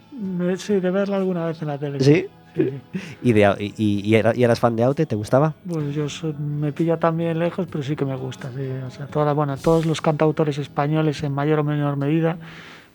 Sí, 0.58 0.74
de 0.80 0.90
verla 0.90 1.16
alguna 1.16 1.46
vez 1.46 1.60
en 1.62 1.68
la 1.68 1.78
tele. 1.78 2.00
Sí. 2.00 2.26
Sí, 2.54 2.68
sí. 2.92 3.00
¿Y, 3.22 3.32
de, 3.32 3.56
y, 3.60 3.74
y- 3.82 4.00
y 4.10 4.14
era- 4.14 4.36
y 4.36 4.44
eras 4.44 4.60
fan 4.60 4.76
de 4.76 4.82
Aute? 4.84 5.06
¿Te 5.06 5.16
gustaba? 5.16 5.54
Pues 5.66 5.94
yo 5.94 6.08
soy- 6.10 6.34
me 6.34 6.70
pilla 6.72 6.98
también 6.98 7.38
lejos, 7.38 7.66
pero 7.70 7.82
sí 7.82 7.96
que 7.96 8.04
me 8.04 8.14
gusta. 8.16 8.50
sí. 8.54 8.68
O 8.86 8.90
sea, 8.90 9.06
toda, 9.06 9.32
bueno, 9.32 9.56
todos 9.56 9.86
los 9.86 10.02
cantautores 10.02 10.58
españoles 10.58 11.22
en 11.22 11.32
mayor 11.32 11.60
o 11.60 11.64
menor 11.64 11.96
medida, 11.96 12.36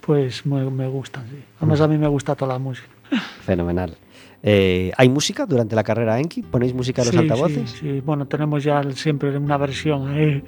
pues 0.02 0.46
me, 0.46 0.64
me 0.70 0.88
gustan. 0.88 1.24
Sí. 1.30 1.44
Además 1.58 1.82
a 1.82 1.88
mí 1.88 1.98
me 1.98 2.08
gusta 2.08 2.36
toda 2.36 2.54
la 2.54 2.60
música. 2.60 2.88
Fenomenal. 3.46 3.96
Eh, 4.44 4.92
¿Hay 4.98 5.10
música 5.10 5.46
durante 5.46 5.76
la 5.76 5.84
carrera 5.84 6.20
Enki? 6.20 6.44
¿Ponéis 6.44 6.74
música 6.74 7.02
a 7.02 7.06
los 7.06 7.12
Sí, 7.14 7.18
altavoces? 7.20 7.70
Sí, 7.72 7.78
sí. 7.80 8.02
bueno, 8.06 8.28
tenemos 8.28 8.64
ya 8.64 8.84
siempre 8.94 9.36
una 9.36 9.58
versión 9.58 10.08
ahí 10.10 10.44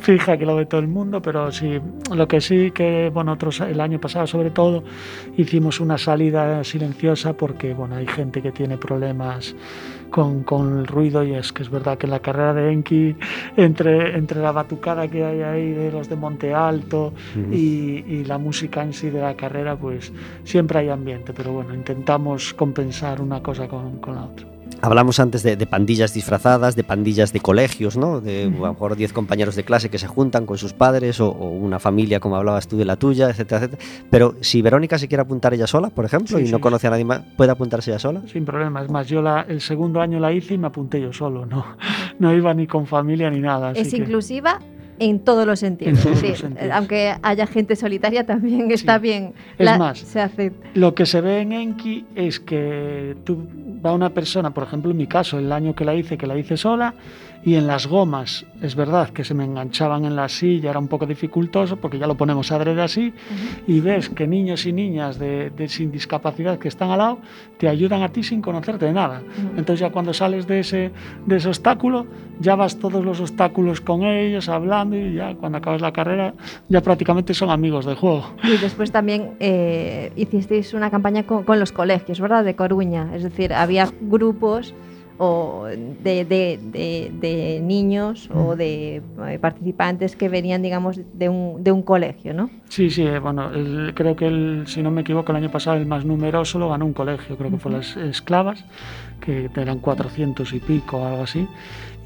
fija 0.00 0.38
que 0.38 0.46
lo 0.46 0.54
ve 0.56 0.66
todo 0.66 0.80
el 0.80 0.88
mundo, 0.88 1.20
pero 1.20 1.50
sí, 1.50 1.80
lo 2.14 2.28
que 2.28 2.40
sí 2.40 2.70
que, 2.70 3.10
bueno, 3.12 3.32
otros, 3.32 3.60
el 3.60 3.80
año 3.80 4.00
pasado 4.00 4.26
sobre 4.26 4.50
todo, 4.50 4.84
hicimos 5.36 5.80
una 5.80 5.98
salida 5.98 6.62
silenciosa 6.64 7.32
porque, 7.32 7.74
bueno, 7.74 7.96
hay 7.96 8.06
gente 8.06 8.40
que 8.40 8.52
tiene 8.52 8.78
problemas 8.78 9.54
con, 10.14 10.44
con 10.44 10.78
el 10.78 10.86
ruido 10.86 11.24
y 11.24 11.34
es 11.34 11.52
que 11.52 11.64
es 11.64 11.70
verdad 11.70 11.98
que 11.98 12.06
en 12.06 12.12
la 12.12 12.20
carrera 12.20 12.54
de 12.54 12.70
Enki, 12.70 13.16
entre, 13.56 14.16
entre 14.16 14.40
la 14.40 14.52
batucada 14.52 15.08
que 15.08 15.24
hay 15.24 15.42
ahí 15.42 15.72
de 15.72 15.90
los 15.90 16.08
de 16.08 16.14
Monte 16.14 16.54
Alto 16.54 17.12
y, 17.50 18.04
y 18.06 18.24
la 18.24 18.38
música 18.38 18.84
en 18.84 18.92
sí 18.92 19.10
de 19.10 19.20
la 19.20 19.34
carrera, 19.34 19.74
pues 19.74 20.12
siempre 20.44 20.78
hay 20.78 20.88
ambiente, 20.90 21.32
pero 21.32 21.54
bueno, 21.54 21.74
intentamos 21.74 22.54
compensar 22.54 23.20
una 23.20 23.42
cosa 23.42 23.66
con, 23.66 23.98
con 23.98 24.14
la 24.14 24.26
otra. 24.26 24.53
Hablamos 24.84 25.18
antes 25.18 25.42
de, 25.42 25.56
de 25.56 25.66
pandillas 25.66 26.12
disfrazadas, 26.12 26.76
de 26.76 26.84
pandillas 26.84 27.32
de 27.32 27.40
colegios, 27.40 27.96
¿no? 27.96 28.20
De 28.20 28.42
a 28.44 28.46
lo 28.50 28.68
mejor 28.72 28.96
10 28.96 29.14
compañeros 29.14 29.56
de 29.56 29.64
clase 29.64 29.88
que 29.88 29.98
se 29.98 30.06
juntan 30.06 30.44
con 30.44 30.58
sus 30.58 30.74
padres 30.74 31.20
o, 31.20 31.30
o 31.30 31.48
una 31.52 31.78
familia, 31.78 32.20
como 32.20 32.36
hablabas 32.36 32.68
tú, 32.68 32.76
de 32.76 32.84
la 32.84 32.96
tuya, 32.96 33.30
etcétera, 33.30 33.64
etcétera. 33.64 33.82
Pero 34.10 34.34
si 34.42 34.60
Verónica 34.60 34.98
se 34.98 35.08
quiere 35.08 35.22
apuntar 35.22 35.54
ella 35.54 35.66
sola, 35.66 35.88
por 35.88 36.04
ejemplo, 36.04 36.36
Sí, 36.36 36.44
y 36.46 36.50
no 36.50 36.58
sí, 36.58 36.60
conoce 36.62 36.86
a 36.86 36.90
nadie 36.90 37.06
más, 37.06 37.22
¿puede 37.34 37.50
apuntarse 37.50 37.92
ella 37.92 37.98
sola? 37.98 38.20
Sin 38.26 38.44
problema, 38.44 38.82
es 38.82 38.90
más, 38.90 39.08
yo 39.08 39.22
la, 39.22 39.40
el 39.48 39.62
segundo 39.62 40.02
año 40.02 40.20
la 40.20 40.32
hice 40.32 40.52
y 40.52 40.58
me 40.58 40.66
apunté 40.66 41.00
yo 41.00 41.14
solo, 41.14 41.46
no, 41.46 41.64
no 42.18 42.34
iba 42.34 42.52
ni 42.52 42.66
con 42.66 42.86
familia 42.86 43.30
ni 43.30 43.40
nada. 43.40 43.70
así 43.70 43.80
¿Es 43.80 43.90
que- 43.90 43.96
inclusiva? 43.96 44.60
En 44.98 45.20
todos 45.20 45.46
los 45.46 45.60
sentidos. 45.60 45.98
En 45.98 46.04
todos 46.04 46.18
Sí, 46.18 46.28
los 46.28 46.38
sentidos. 46.38 46.70
Aunque 46.72 47.14
haya 47.22 47.46
gente 47.46 47.76
solitaria, 47.76 48.24
también 48.26 48.70
está 48.70 48.98
bien. 48.98 49.32
Es 49.58 49.78
más, 49.78 49.98
se 49.98 50.20
hace. 50.20 50.52
Lo 50.74 50.94
que 50.94 51.06
se 51.06 51.20
ve 51.20 51.40
en 51.40 51.52
Enki 51.52 52.06
es 52.14 52.40
que 52.40 53.16
tú, 53.24 53.46
va 53.84 53.92
una 53.92 54.10
persona, 54.10 54.52
por 54.52 54.64
ejemplo 54.64 54.90
en 54.90 54.96
mi 54.96 55.06
caso, 55.06 55.38
el 55.38 55.52
año 55.52 55.74
que 55.74 55.84
la 55.84 55.94
hice, 55.94 56.16
que 56.16 56.26
la 56.26 56.36
hice 56.38 56.56
sola, 56.56 56.94
y 57.44 57.56
en 57.56 57.66
las 57.66 57.86
gomas, 57.86 58.46
es 58.62 58.74
verdad 58.74 59.10
que 59.10 59.22
se 59.22 59.34
me 59.34 59.44
enganchaban 59.44 60.04
en 60.06 60.16
la 60.16 60.28
silla, 60.28 60.70
era 60.70 60.78
un 60.78 60.88
poco 60.88 61.04
dificultoso 61.04 61.76
porque 61.76 61.98
ya 61.98 62.06
lo 62.06 62.16
ponemos 62.16 62.50
adrede 62.50 62.80
así, 62.80 63.12
y 63.66 63.80
ves 63.80 64.08
que 64.08 64.26
niños 64.26 64.64
y 64.64 64.72
niñas 64.72 65.18
de, 65.18 65.50
de 65.50 65.68
sin 65.68 65.92
discapacidad 65.92 66.58
que 66.58 66.68
están 66.68 66.90
al 66.90 66.98
lado 66.98 67.18
te 67.58 67.68
ayudan 67.68 68.02
a 68.02 68.08
ti 68.08 68.22
sin 68.22 68.40
conocerte 68.40 68.86
de 68.86 68.92
nada. 68.92 69.22
Entonces 69.56 69.80
ya 69.80 69.90
cuando 69.90 70.14
sales 70.14 70.46
de 70.46 70.60
ese, 70.60 70.90
de 71.26 71.36
ese 71.36 71.48
obstáculo, 71.48 72.06
ya 72.40 72.56
vas 72.56 72.78
todos 72.78 73.04
los 73.04 73.20
obstáculos 73.20 73.80
con 73.80 74.04
ellos, 74.04 74.48
hablando, 74.48 74.96
y 74.96 75.14
ya 75.14 75.34
cuando 75.34 75.58
acabas 75.58 75.80
la 75.80 75.92
carrera, 75.92 76.34
ya 76.68 76.80
prácticamente 76.80 77.34
son 77.34 77.50
amigos 77.50 77.84
del 77.84 77.96
juego. 77.96 78.24
Y 78.42 78.56
después 78.56 78.90
también 78.90 79.36
eh, 79.40 80.12
hicisteis 80.16 80.72
una 80.72 80.90
campaña 80.90 81.24
con, 81.24 81.44
con 81.44 81.60
los 81.60 81.72
colegios, 81.72 82.20
¿verdad? 82.20 82.44
De 82.44 82.56
Coruña. 82.56 83.10
Es 83.14 83.22
decir, 83.22 83.52
había 83.52 83.88
grupos 84.00 84.74
o 85.18 85.64
de, 85.66 86.24
de- 86.24 86.58
de- 86.62 87.10
de 87.20 87.60
niños 87.62 88.28
o 88.34 88.56
de 88.56 88.96
eh, 89.28 89.38
participantes 89.40 90.16
que 90.16 90.28
venían, 90.28 90.62
digamos, 90.62 90.98
de 91.14 91.28
un, 91.28 91.62
de 91.62 91.70
un 91.72 91.82
colegio, 91.82 92.34
¿no? 92.34 92.50
Sí, 92.68 92.90
sí, 92.90 93.02
eh, 93.02 93.18
bueno, 93.20 93.50
el- 93.52 93.92
creo 93.94 94.16
que 94.16 94.26
el, 94.26 94.64
si 94.66 94.82
no 94.82 94.90
me 94.90 95.02
equivoco 95.02 95.32
el 95.32 95.36
año 95.36 95.50
pasado 95.50 95.76
el 95.76 95.86
más 95.86 96.04
numeroso 96.04 96.58
lo 96.58 96.68
ganó 96.70 96.84
un 96.86 96.92
colegio, 96.94 97.36
creo 97.36 97.50
que 97.50 97.58
fue 97.58 97.70
las 97.72 97.96
esclavas, 97.96 98.64
que 99.20 99.48
eran 99.56 99.78
400 99.78 100.52
y 100.52 100.58
pico 100.60 100.98
o 100.98 101.06
algo 101.06 101.22
así. 101.22 101.46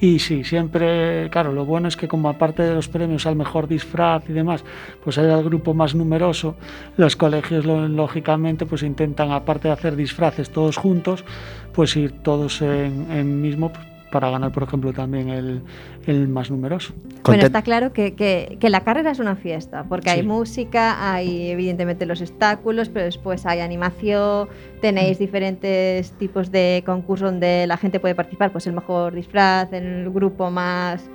Y 0.00 0.20
sí, 0.20 0.44
siempre, 0.44 1.28
claro, 1.30 1.52
lo 1.52 1.64
bueno 1.64 1.88
es 1.88 1.96
que 1.96 2.06
como 2.06 2.28
aparte 2.28 2.62
de 2.62 2.74
los 2.74 2.88
premios 2.88 3.26
al 3.26 3.34
mejor 3.34 3.66
disfraz 3.66 4.22
y 4.28 4.32
demás, 4.32 4.64
pues 5.02 5.18
era 5.18 5.36
el 5.36 5.44
grupo 5.44 5.74
más 5.74 5.94
numeroso, 5.94 6.54
los 6.96 7.16
colegios 7.16 7.64
lógicamente 7.64 8.64
pues 8.64 8.84
intentan, 8.84 9.32
aparte 9.32 9.68
de 9.68 9.74
hacer 9.74 9.96
disfraces 9.96 10.50
todos 10.50 10.76
juntos, 10.76 11.24
pues 11.72 11.96
ir 11.96 12.12
todos 12.22 12.62
en, 12.62 13.10
en 13.10 13.40
mismo 13.42 13.72
pues, 13.72 13.97
para 14.10 14.30
ganar, 14.30 14.52
por 14.52 14.62
ejemplo, 14.62 14.92
también 14.92 15.28
el, 15.28 15.62
el 16.06 16.28
más 16.28 16.50
numeroso. 16.50 16.94
Bueno, 17.24 17.44
está 17.44 17.62
claro 17.62 17.92
que, 17.92 18.14
que- 18.14 18.56
que 18.58 18.70
la 18.70 18.80
carrera 18.80 19.10
es 19.10 19.18
una 19.18 19.36
fiesta, 19.36 19.84
porque 19.88 20.10
hay 20.10 20.20
Sí. 20.20 20.26
música, 20.26 21.12
hay 21.12 21.50
evidentemente 21.50 22.06
los 22.06 22.20
obstáculos, 22.20 22.88
pero 22.88 23.04
después 23.04 23.44
hay 23.46 23.60
animación, 23.60 24.48
tenéis 24.80 25.18
diferentes 25.18 26.12
tipos 26.12 26.50
de 26.50 26.82
concursos 26.86 27.30
donde 27.30 27.66
la 27.66 27.76
gente 27.76 28.00
puede 28.00 28.14
participar, 28.14 28.50
pues 28.52 28.66
el 28.66 28.72
mejor 28.72 29.14
disfraz, 29.14 29.72
el 29.72 30.08
grupo 30.10 30.50
más 30.50 31.08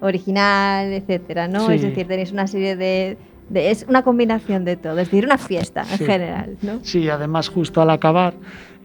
original, 0.00 0.92
etcétera, 0.92 1.48
¿no? 1.48 1.68
Sí. 1.68 1.74
Es 1.74 1.82
decir, 1.82 2.06
tenéis 2.06 2.32
una 2.32 2.46
serie 2.46 2.76
de, 2.76 3.16
de- 3.48 3.70
es 3.70 3.86
una 3.88 4.02
combinación 4.02 4.64
de 4.64 4.76
todo, 4.76 4.98
es 4.98 5.08
decir, 5.10 5.24
una 5.24 5.38
fiesta 5.38 5.82
en 5.90 5.98
Sí. 5.98 6.04
general, 6.04 6.56
¿no? 6.62 6.80
Sí, 6.82 7.08
además 7.08 7.48
justo 7.48 7.80
al 7.80 7.90
acabar 7.90 8.34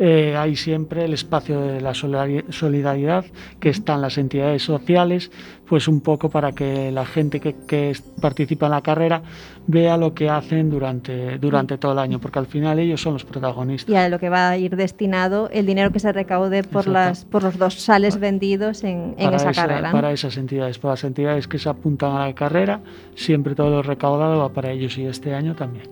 eh, 0.01 0.35
hay 0.37 0.55
siempre 0.55 1.03
el 1.03 1.13
espacio 1.13 1.59
de 1.59 1.81
la 1.81 1.91
solidari- 1.91 2.49
solidaridad 2.51 3.25
que 3.59 3.67
están 3.69 4.01
las 4.01 4.17
entidades 4.17 4.63
sociales, 4.63 5.29
pues 5.67 5.87
un 5.89 5.99
poco 6.01 6.29
para 6.29 6.53
que 6.53 6.89
la 6.91 7.05
gente 7.05 7.39
que, 7.41 7.53
que 7.67 7.93
participa 8.21 8.67
en 8.67 8.71
la 8.71 8.81
carrera 8.81 9.21
vea 9.67 9.97
lo 9.97 10.13
que 10.13 10.29
hacen 10.29 10.69
durante, 10.69 11.37
durante 11.37 11.77
todo 11.77 11.91
el 11.91 11.99
año, 11.99 12.19
porque 12.19 12.39
al 12.39 12.47
final 12.47 12.79
ellos 12.79 13.01
son 13.01 13.13
los 13.13 13.25
protagonistas. 13.25 13.93
Y 13.93 13.97
a 13.97 14.07
lo 14.09 14.17
que 14.19 14.29
va 14.29 14.49
a 14.49 14.57
ir 14.57 14.75
destinado 14.77 15.49
el 15.51 15.65
dinero 15.65 15.91
que 15.91 15.99
se 15.99 16.11
recaude 16.11 16.63
por, 16.63 16.87
Exacto. 16.87 16.91
las, 16.93 17.25
por 17.25 17.43
los 17.43 17.57
dos 17.57 17.73
sales 17.75 18.19
vendidos 18.19 18.83
en, 18.83 19.15
en 19.17 19.33
esa 19.33 19.51
esa- 19.51 19.61
carrera. 19.67 19.89
¿no? 19.89 19.91
Para 19.91 20.11
esas 20.13 20.37
entidades, 20.37 20.79
para 20.79 20.93
las 20.93 21.03
entidades 21.03 21.47
que 21.47 21.59
se 21.59 21.67
apuntan 21.69 22.13
a 22.15 22.25
la 22.27 22.33
carrera, 22.33 22.79
siempre 23.15 23.53
todo 23.53 23.69
lo 23.69 23.83
recaudado 23.83 24.39
va 24.39 24.49
para 24.53 24.71
ellos 24.71 24.97
y 24.97 25.05
este 25.05 25.35
año 25.35 25.55
también. 25.55 25.89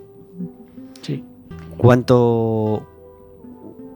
Sí. 1.01 1.23
¿Cuánto, 1.77 2.87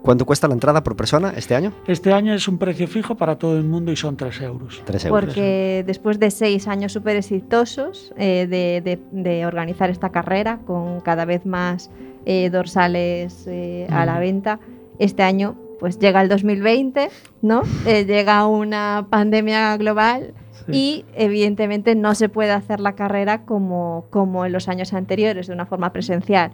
¿Cuánto 0.01 0.25
cuesta 0.25 0.47
la 0.47 0.55
entrada 0.55 0.83
por 0.83 0.95
persona 0.95 1.31
este 1.37 1.53
año? 1.55 1.73
Este 1.85 2.11
año 2.11 2.33
es 2.33 2.47
un 2.47 2.57
precio 2.57 2.87
fijo 2.87 3.15
para 3.15 3.37
todo 3.37 3.55
el 3.57 3.63
mundo 3.63 3.91
y 3.91 3.95
son 3.95 4.17
3 4.17 4.41
euros. 4.41 4.81
3 4.85 5.05
euros. 5.05 5.23
Porque 5.25 5.83
después 5.85 6.19
de 6.19 6.31
seis 6.31 6.67
años 6.67 6.91
súper 6.91 7.17
exitosos 7.17 8.11
eh, 8.17 8.47
de, 8.49 8.81
de- 8.81 8.99
de 9.11 9.45
organizar 9.45 9.89
esta 9.91 10.09
carrera 10.09 10.59
con 10.65 11.01
cada 11.01 11.25
vez 11.25 11.45
más 11.45 11.91
eh, 12.25 12.49
dorsales 12.49 13.45
eh, 13.47 13.85
a 13.91 14.05
la 14.05 14.17
venta, 14.19 14.59
este 14.97 15.21
año 15.23 15.55
pues 15.79 15.97
llega 15.99 16.21
el 16.21 16.29
2020, 16.29 17.09
¿no? 17.41 17.61
Eh, 17.85 18.05
llega 18.05 18.45
una 18.47 19.07
pandemia 19.09 19.75
global 19.77 20.33
Sí. 20.67 20.71
y 20.73 21.05
evidentemente 21.15 21.95
no 21.95 22.13
se 22.13 22.29
puede 22.29 22.51
hacer 22.51 22.79
la 22.79 22.93
carrera 22.93 23.45
como, 23.45 24.05
como 24.11 24.45
en 24.45 24.51
los 24.51 24.67
años 24.67 24.93
anteriores, 24.93 25.47
de 25.47 25.53
una 25.53 25.65
forma 25.65 25.91
presencial. 25.91 26.51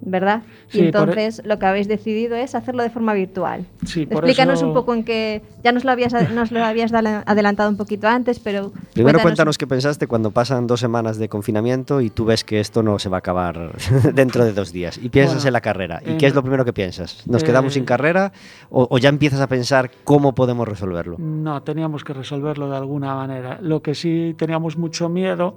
¿Verdad? 0.00 0.42
Sí, 0.68 0.82
y 0.84 0.92
por 0.92 1.08
e- 1.08 1.12
entonces 1.24 1.42
lo 1.44 1.58
que 1.58 1.66
habéis 1.66 1.88
decidido 1.88 2.36
es 2.36 2.54
hacerlo 2.54 2.82
de 2.82 2.90
forma 2.90 3.14
virtual. 3.14 3.66
Sí, 3.86 4.06
por 4.06 4.24
Explícanos 4.24 4.58
eso- 4.58 4.68
un 4.68 4.74
poco 4.74 4.92
en 4.94 5.04
qué. 5.04 5.42
Ya 5.62 5.72
nos 5.72 5.84
lo 5.84 5.90
habías, 5.92 6.12
nos 6.32 6.52
lo 6.52 6.62
habías 6.64 6.92
adelantado 6.92 7.70
un 7.70 7.76
poquito 7.76 8.06
antes, 8.08 8.38
pero. 8.38 8.72
Primero 8.92 9.20
cuéntanos 9.20 9.56
qué 9.58 9.66
pensaste 9.66 10.06
cuando 10.06 10.30
pasan 10.30 10.66
dos 10.66 10.80
semanas 10.80 11.16
de 11.18 11.28
confinamiento 11.28 12.00
y 12.00 12.10
tú 12.10 12.24
ves 12.24 12.44
que 12.44 12.60
esto 12.60 12.82
no 12.82 12.98
se 12.98 13.08
va 13.08 13.16
a 13.16 13.18
acabar 13.18 13.72
dentro 14.14 14.44
de 14.44 14.52
dos 14.52 14.72
días 14.72 14.98
y 14.98 15.08
piensas 15.08 15.36
Bueno, 15.36 15.48
en 15.48 15.52
la 15.52 15.60
carrera. 15.60 16.02
¿Y 16.04 16.16
qué 16.16 16.26
es 16.26 16.34
lo 16.34 16.42
primero 16.42 16.64
que 16.64 16.72
piensas? 16.72 17.26
¿Nos 17.26 17.42
Eh, 17.42 17.46
quedamos 17.46 17.74
sin 17.74 17.84
carrera 17.84 18.32
o, 18.70 18.86
o 18.90 18.98
ya 18.98 19.08
empiezas 19.08 19.40
a 19.40 19.46
pensar 19.48 19.90
cómo 20.04 20.34
podemos 20.34 20.68
resolverlo? 20.68 21.16
No, 21.18 21.62
teníamos 21.62 22.04
que 22.04 22.12
resolverlo 22.12 22.68
de 22.70 22.76
alguna 22.76 23.14
manera. 23.14 23.58
Lo 23.60 23.82
que 23.82 23.94
sí 23.94 24.34
teníamos 24.36 24.76
mucho 24.76 25.08
miedo, 25.08 25.56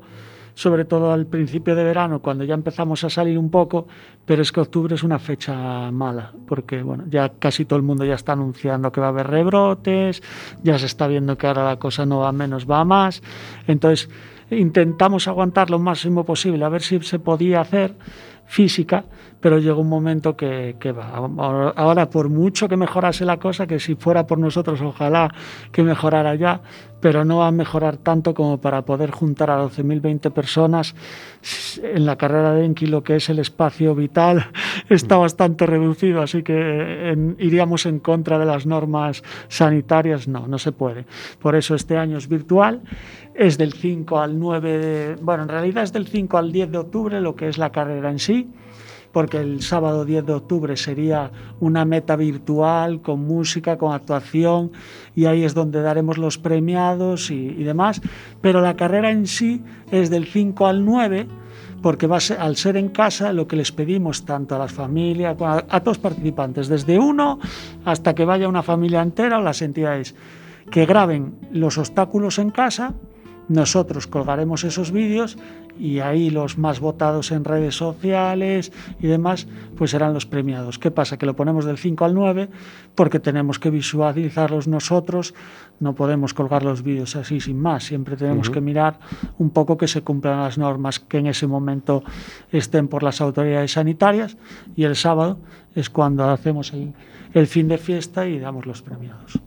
sobre 0.58 0.86
todo 0.86 1.12
al 1.12 1.28
principio 1.28 1.76
de 1.76 1.84
verano, 1.84 2.20
cuando 2.20 2.44
ya 2.44 2.56
empezamos 2.56 3.04
a 3.04 3.12
salir 3.12 3.38
un 3.38 3.52
poco, 3.52 3.88
pero 4.26 4.42
es 4.42 4.52
que 4.52 4.60
octubre 4.60 4.96
es 4.96 5.04
una 5.04 5.20
fecha 5.20 5.92
mala, 5.92 6.34
porque 6.48 6.82
bueno, 6.82 7.04
ya 7.08 7.30
casi 7.38 7.66
todo 7.66 7.78
el 7.78 7.84
mundo 7.84 8.04
ya 8.06 8.16
está 8.16 8.32
anunciando 8.32 8.92
que 8.92 9.00
va 9.00 9.06
a 9.06 9.10
haber 9.10 9.28
rebrotes, 9.28 10.24
ya 10.64 10.80
se 10.80 10.88
está 10.88 11.06
viendo 11.06 11.38
que 11.38 11.46
ahora 11.46 11.64
la 11.64 11.78
cosa 11.78 12.08
no 12.08 12.22
va 12.22 12.32
menos, 12.32 12.68
va 12.68 12.84
más. 12.86 13.22
Entonces 13.68 14.10
intentamos 14.50 15.28
aguantar 15.28 15.70
lo 15.70 15.78
máximo 15.78 16.24
posible, 16.24 16.66
a 16.66 16.70
ver 16.70 16.82
si 16.82 17.00
se 17.02 17.20
podía 17.20 17.62
hacer 17.62 17.94
física, 18.48 19.06
pero 19.40 19.60
llegó 19.60 19.82
un 19.82 19.90
momento 19.90 20.36
que, 20.36 20.76
que 20.80 20.92
va. 20.92 21.12
Ahora, 21.76 22.10
por 22.10 22.30
mucho 22.30 22.68
que 22.68 22.76
mejorase 22.78 23.24
la 23.26 23.38
cosa, 23.38 23.68
que 23.68 23.80
si 23.80 23.96
fuera 23.96 24.26
por 24.26 24.38
nosotros, 24.40 24.82
ojalá 24.82 25.34
que 25.72 25.84
mejorara 25.84 26.34
ya, 26.36 26.62
pero 27.00 27.24
no 27.24 27.38
va 27.38 27.48
a 27.48 27.52
mejorar 27.52 27.98
tanto 27.98 28.34
como 28.34 28.60
para 28.60 28.82
poder 28.84 29.12
juntar 29.12 29.52
a 29.52 29.64
12.020 29.64 30.32
personas 30.32 30.96
en 31.84 32.06
la 32.06 32.16
carrera 32.16 32.54
de 32.54 32.66
Enki, 32.66 32.88
lo 32.88 33.04
que 33.04 33.18
es 33.18 33.30
el 33.30 33.38
espacio 33.40 33.94
vital, 33.94 34.48
está 34.90 35.18
bastante 35.18 35.66
reducido, 35.68 36.22
así 36.22 36.42
que 36.42 37.12
en- 37.12 37.36
iríamos 37.40 37.86
en 37.86 38.00
contra 38.00 38.40
de 38.40 38.46
las 38.46 38.66
normas 38.66 39.22
sanitarias, 39.48 40.28
no, 40.28 40.48
no 40.48 40.58
se 40.58 40.72
puede. 40.72 41.06
Por 41.40 41.56
eso 41.56 41.76
este 41.76 41.98
año 41.98 42.18
es 42.18 42.28
virtual, 42.28 42.82
es 43.36 43.58
del 43.60 43.74
5 43.74 44.20
al 44.20 44.40
9, 44.40 44.78
de- 44.80 45.16
bueno, 45.22 45.44
en 45.44 45.50
realidad 45.50 45.84
es 45.84 45.94
del 45.94 46.08
5 46.08 46.38
al 46.40 46.52
10 46.52 46.72
de 46.72 46.78
octubre 46.80 47.22
lo 47.22 47.36
que 47.36 47.48
es 47.50 47.60
la 47.60 47.72
carrera 47.72 48.10
en 48.10 48.18
sí, 48.20 48.50
porque 49.18 49.40
el 49.40 49.64
sábado 49.64 50.06
10 50.06 50.28
de 50.28 50.34
octubre 50.34 50.78
sería 50.78 51.32
una 51.60 51.86
meta 51.86 52.16
virtual 52.16 53.02
con 53.02 53.26
música, 53.26 53.76
con 53.76 53.92
actuación, 53.92 54.72
y 55.16 55.26
ahí 55.26 55.44
es 55.44 55.56
donde 55.56 55.82
daremos 55.82 56.20
los 56.20 56.38
premiados 56.38 57.32
y, 57.32 57.48
y 57.48 57.64
demás. 57.64 58.00
Pero 58.42 58.62
la 58.62 58.76
carrera 58.76 59.10
en 59.10 59.26
sí 59.26 59.64
es 59.90 60.12
del 60.12 60.28
5 60.28 60.68
al 60.68 60.86
9, 60.86 61.26
porque 61.82 62.06
va 62.06 62.20
al 62.38 62.58
ser 62.58 62.78
en 62.78 62.90
casa 62.90 63.34
lo 63.34 63.48
que 63.48 63.56
les 63.56 63.72
pedimos 63.72 64.24
tanto 64.24 64.54
a 64.54 64.60
las 64.60 64.72
familias, 64.72 65.36
a, 65.42 65.66
a 65.68 65.80
todos 65.80 65.98
participantes, 65.98 66.68
desde 66.68 67.00
uno 67.00 67.40
hasta 67.86 68.14
que 68.14 68.24
vaya 68.24 68.48
una 68.48 68.62
familia 68.62 69.02
entera 69.02 69.40
o 69.40 69.42
las 69.42 69.64
entidades, 69.64 70.14
que 70.70 70.86
graben 70.86 71.34
los 71.52 71.80
obstáculos 71.80 72.38
en 72.38 72.52
casa, 72.52 72.94
nosotros 73.50 74.08
colgaremos 74.08 74.64
esos 74.64 74.92
vídeos 74.92 75.38
y 75.80 76.00
ahí 76.00 76.30
los 76.32 76.58
más 76.58 76.80
votados 76.80 77.32
en 77.32 77.44
redes 77.46 77.76
sociales 77.76 78.72
y 79.00 79.08
demás, 79.08 79.48
pues 79.78 79.92
serán 79.92 80.14
los 80.14 80.26
premiados. 80.26 80.80
¿Qué 80.80 80.92
pasa? 80.92 81.18
Que 81.18 81.26
lo 81.26 81.36
ponemos 81.36 81.66
del 81.66 81.78
5 81.78 82.04
al 82.06 82.14
9 82.14 82.50
porque 82.96 83.20
tenemos 83.20 83.60
que 83.60 83.70
visualizarlos 83.70 84.68
nosotros, 84.68 85.34
no 85.80 85.94
podemos 85.94 86.34
colgar 86.34 86.64
los 86.64 86.82
vídeos 86.82 87.16
así 87.16 87.40
sin 87.40 87.60
más, 87.60 87.84
siempre 87.84 88.18
tenemos 88.18 88.48
Ujú. 88.48 88.56
que 88.56 88.62
mirar 88.62 89.00
un 89.38 89.52
poco 89.52 89.78
que 89.78 89.88
se 89.88 90.02
cumplan 90.02 90.40
las 90.42 90.58
normas 90.58 91.00
que 91.00 91.20
en 91.20 91.28
ese 91.28 91.46
momento 91.48 92.04
estén 92.52 92.88
por 92.88 93.04
las 93.04 93.22
autoridades 93.22 93.74
sanitarias 93.74 94.36
y 94.76 94.84
el 94.86 94.96
sábado 94.96 95.38
es 95.76 95.90
cuando 95.92 96.28
hacemos 96.30 96.74
el, 96.74 96.94
el 97.34 97.46
fin 97.48 97.68
de 97.68 97.78
fiesta 97.78 98.28
y 98.28 98.40
damos 98.40 98.66
los 98.66 98.82
premiados. 98.82 99.40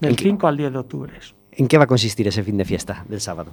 Del 0.00 0.10
¿En 0.10 0.16
qué- 0.16 0.24
5 0.24 0.46
al 0.48 0.56
10 0.56 0.72
de 0.72 0.78
octubre. 0.78 1.12
¿En 1.56 1.68
qué 1.68 1.78
va 1.78 1.84
a 1.84 1.86
consistir 1.86 2.26
ese 2.28 2.42
fin 2.42 2.56
de 2.56 2.64
fiesta 2.64 3.04
del 3.08 3.20
sábado? 3.20 3.52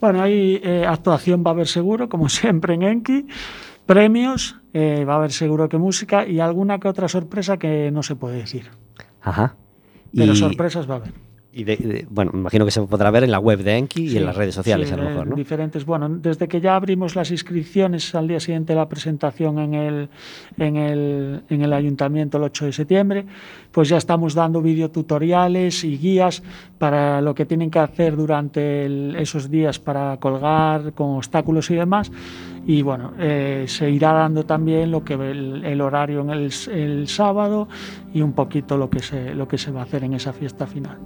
Bueno, 0.00 0.22
ahí 0.22 0.60
eh, 0.62 0.84
actuación 0.86 1.42
va 1.44 1.50
a 1.50 1.54
haber 1.54 1.66
seguro, 1.68 2.08
como 2.08 2.28
siempre 2.28 2.74
en 2.74 2.82
Enki, 2.82 3.26
premios, 3.86 4.56
eh, 4.72 5.04
va 5.04 5.14
a 5.14 5.16
haber 5.16 5.32
seguro 5.32 5.68
que 5.68 5.78
música 5.78 6.26
y 6.26 6.40
alguna 6.40 6.78
que 6.78 6.88
otra 6.88 7.08
sorpresa 7.08 7.58
que 7.58 7.90
no 7.90 8.02
se 8.02 8.16
puede 8.16 8.36
decir. 8.38 8.70
Ajá. 9.22 9.56
Pero 10.14 10.32
Y- 10.32 10.36
sorpresas 10.36 10.88
va 10.88 10.94
a 10.94 10.96
haber. 10.98 11.12
Y 11.52 11.64
de- 11.64 11.76
de- 11.78 12.06
bueno, 12.08 12.30
me 12.32 12.38
imagino 12.38 12.64
que 12.64 12.70
se 12.70 12.80
podrá 12.82 13.10
ver 13.10 13.24
en 13.24 13.32
la 13.32 13.40
web 13.40 13.58
de 13.64 13.76
Enki 13.76 14.02
y 14.04 14.08
Sí, 14.10 14.16
en 14.18 14.24
las 14.26 14.36
redes 14.36 14.54
sociales 14.54 14.86
sí, 14.86 14.94
a 14.94 14.96
lo 14.96 15.02
mejor, 15.02 15.26
¿no? 15.26 15.34
Diferentes, 15.34 15.84
bueno, 15.84 16.08
desde 16.08 16.46
que 16.46 16.60
ya 16.60 16.76
abrimos 16.76 17.16
las 17.16 17.32
inscripciones 17.32 18.14
al 18.14 18.28
día 18.28 18.38
siguiente 18.38 18.72
de 18.72 18.76
la 18.78 18.88
presentación 18.88 19.58
en 19.58 19.74
el, 19.74 20.08
en 20.58 20.76
el, 20.76 21.42
en 21.48 21.62
el 21.62 21.72
ayuntamiento 21.72 22.38
el 22.38 22.44
8 22.44 22.66
de 22.66 22.72
septiembre, 22.72 23.26
pues 23.72 23.88
ya 23.88 23.96
estamos 23.96 24.34
dando 24.34 24.62
videotutoriales 24.62 25.82
y 25.82 25.98
guías 25.98 26.40
para 26.78 27.20
lo 27.20 27.34
que 27.34 27.46
tienen 27.46 27.68
que 27.68 27.80
hacer 27.80 28.14
durante 28.14 28.84
el- 28.86 29.16
esos 29.18 29.50
días 29.50 29.80
para 29.80 30.18
colgar 30.18 30.92
con 30.92 31.16
obstáculos 31.16 31.68
y 31.72 31.74
demás. 31.74 32.12
Y 32.66 32.82
bueno, 32.82 33.12
eh, 33.18 33.64
se 33.68 33.90
irá 33.90 34.12
dando 34.12 34.44
también 34.44 34.90
lo 34.90 35.02
que 35.02 35.14
el, 35.14 35.64
el 35.64 35.80
horario 35.80 36.20
en 36.20 36.30
el, 36.30 37.08
sábado 37.08 37.68
y 38.12 38.20
un 38.20 38.32
poquito 38.34 38.76
lo 38.76 38.90
que, 38.90 39.00
se, 39.00 39.34
lo 39.34 39.48
que 39.48 39.56
se 39.58 39.70
va 39.70 39.80
a 39.80 39.84
hacer 39.84 40.04
en 40.04 40.14
esa 40.14 40.32
fiesta 40.32 40.66
final. 40.66 40.98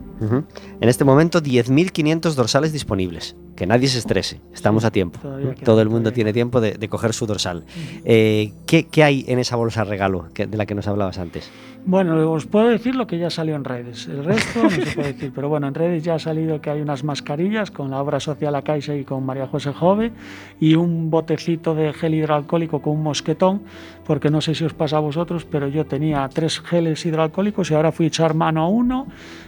En 0.81 0.88
este 0.88 1.05
momento 1.05 1.40
10.500 1.40 2.35
dorsales 2.35 2.73
disponibles. 2.73 3.37
Que 3.55 3.69
nadie 3.69 3.87
se 3.87 3.99
estrese, 4.01 4.40
estamos 4.53 4.85
a 4.85 4.90
tiempo. 4.90 5.21
todavía 5.21 5.55
Todo 5.55 5.81
el 5.81 5.88
mundo 5.88 6.12
tiene 6.12 6.33
tiempo 6.33 6.61
de, 6.61 6.73
de 6.73 6.88
coger 6.88 7.12
su 7.12 7.25
dorsal. 7.25 7.64
Eh, 8.05 8.53
¿qué, 8.67 8.88
qué 8.88 9.05
hay 9.05 9.25
en 9.29 9.38
esa 9.38 9.55
bolsa 9.55 9.85
regalo 9.85 10.27
que- 10.35 10.49
de 10.49 10.57
la 10.57 10.67
que 10.67 10.75
nos 10.75 10.88
hablabas 10.88 11.19
antes? 11.19 11.49
Bueno, 11.87 12.31
os 12.33 12.47
puedo 12.47 12.68
decir 12.68 12.94
lo 12.94 13.07
que 13.07 13.18
ya 13.18 13.29
salió 13.29 13.57
en 13.57 13.64
redes. 13.64 14.09
El 14.09 14.25
resto 14.25 14.62
no 14.62 14.70
se 14.70 14.94
puede 14.94 15.12
decir, 15.12 15.33
pero 15.35 15.51
bueno, 15.51 15.68
en 15.68 15.75
redes 15.75 16.03
ya 16.03 16.14
ha 16.14 16.18
salido 16.18 16.62
que 16.62 16.70
hay 16.70 16.81
unas 16.81 17.05
mascarillas 17.05 17.70
con 17.70 17.90
la 17.90 18.01
obra 18.01 18.20
social 18.20 18.55
La 18.55 18.62
Caixa 18.62 18.94
y 18.97 19.05
con 19.05 19.25
María 19.27 19.47
José 19.47 19.73
Jove 19.75 20.11
y 20.61 20.77
un 20.77 21.11
botecito 21.11 21.75
de 21.75 21.92
gel 21.92 22.14
hidroalcohólico 22.14 22.81
con 22.81 22.94
un 22.94 23.03
mosquetón, 23.03 23.64
porque 24.07 24.31
no 24.31 24.40
sé 24.40 24.55
si 24.55 24.64
os 24.64 24.75
pasa 24.75 24.97
a 24.97 25.01
vosotros, 25.01 25.45
pero 25.45 25.69
yo 25.69 25.85
tenía 25.85 26.29
tres 26.33 26.61
geles 26.61 27.05
hidroalcohólicos 27.05 27.71
y 27.71 27.75
ahora 27.75 27.93
fui 27.93 28.07
a 28.07 28.09
echar 28.09 28.35
mano 28.35 28.62
a 28.62 28.69
uno 28.69 29.07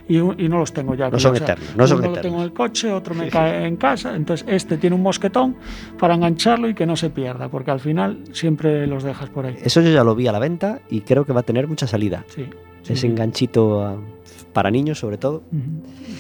y, 0.09 0.19
no 0.19 0.59
los 0.59 0.73
tengo 0.73 0.95
ya. 0.95 1.11
No 1.11 1.19
son 1.19 1.33
O 1.33 1.37
sea, 1.37 1.45
eternos, 1.45 1.77
no 1.77 1.87
son 1.87 1.99
uno 1.99 2.11
lo 2.11 2.21
tengo 2.21 2.37
en 2.39 2.43
el 2.43 2.53
coche, 2.53 2.93
otro 2.93 3.15
me 3.15 3.29
cae 3.29 3.67
en 3.67 3.77
casa, 3.77 4.15
entonces 4.15 4.47
este 4.49 4.77
tiene 4.77 4.97
un 4.97 5.03
mosquetón 5.03 5.57
para 5.99 6.15
engancharlo 6.15 6.69
y 6.69 6.75
que 6.75 6.87
no 6.87 6.97
se 6.97 7.11
pierda, 7.11 7.49
porque 7.49 7.71
al 7.71 7.81
final 7.81 8.25
siempre 8.33 8.87
los 8.87 9.03
dejas 9.03 9.29
por 9.31 9.47
ahí. 9.47 9.57
Eso 9.63 9.81
yo 9.81 9.91
ya 9.91 10.05
lo 10.05 10.15
vi 10.15 10.27
a 10.27 10.33
la 10.33 10.39
venta 10.39 10.81
y 10.89 11.01
creo 11.01 11.25
que 11.25 11.33
va 11.33 11.41
a 11.41 11.45
tener 11.45 11.69
mucha 11.69 11.87
salida. 11.87 12.25
Sí, 12.29 12.47
sí, 12.83 12.93
Ese 12.93 13.07
enganchito 13.07 14.03
para 14.53 14.71
niños, 14.71 14.99
sobre 14.99 15.19
todo. 15.19 15.43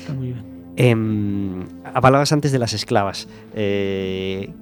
Está 0.00 0.12
muy 0.12 0.28
bien. 0.28 0.56
Em, 0.76 1.64
hablabas 1.94 2.32
antes 2.32 2.52
de 2.52 2.58
las 2.58 2.74
esclavas. 2.74 3.28
Eh, 3.54 4.52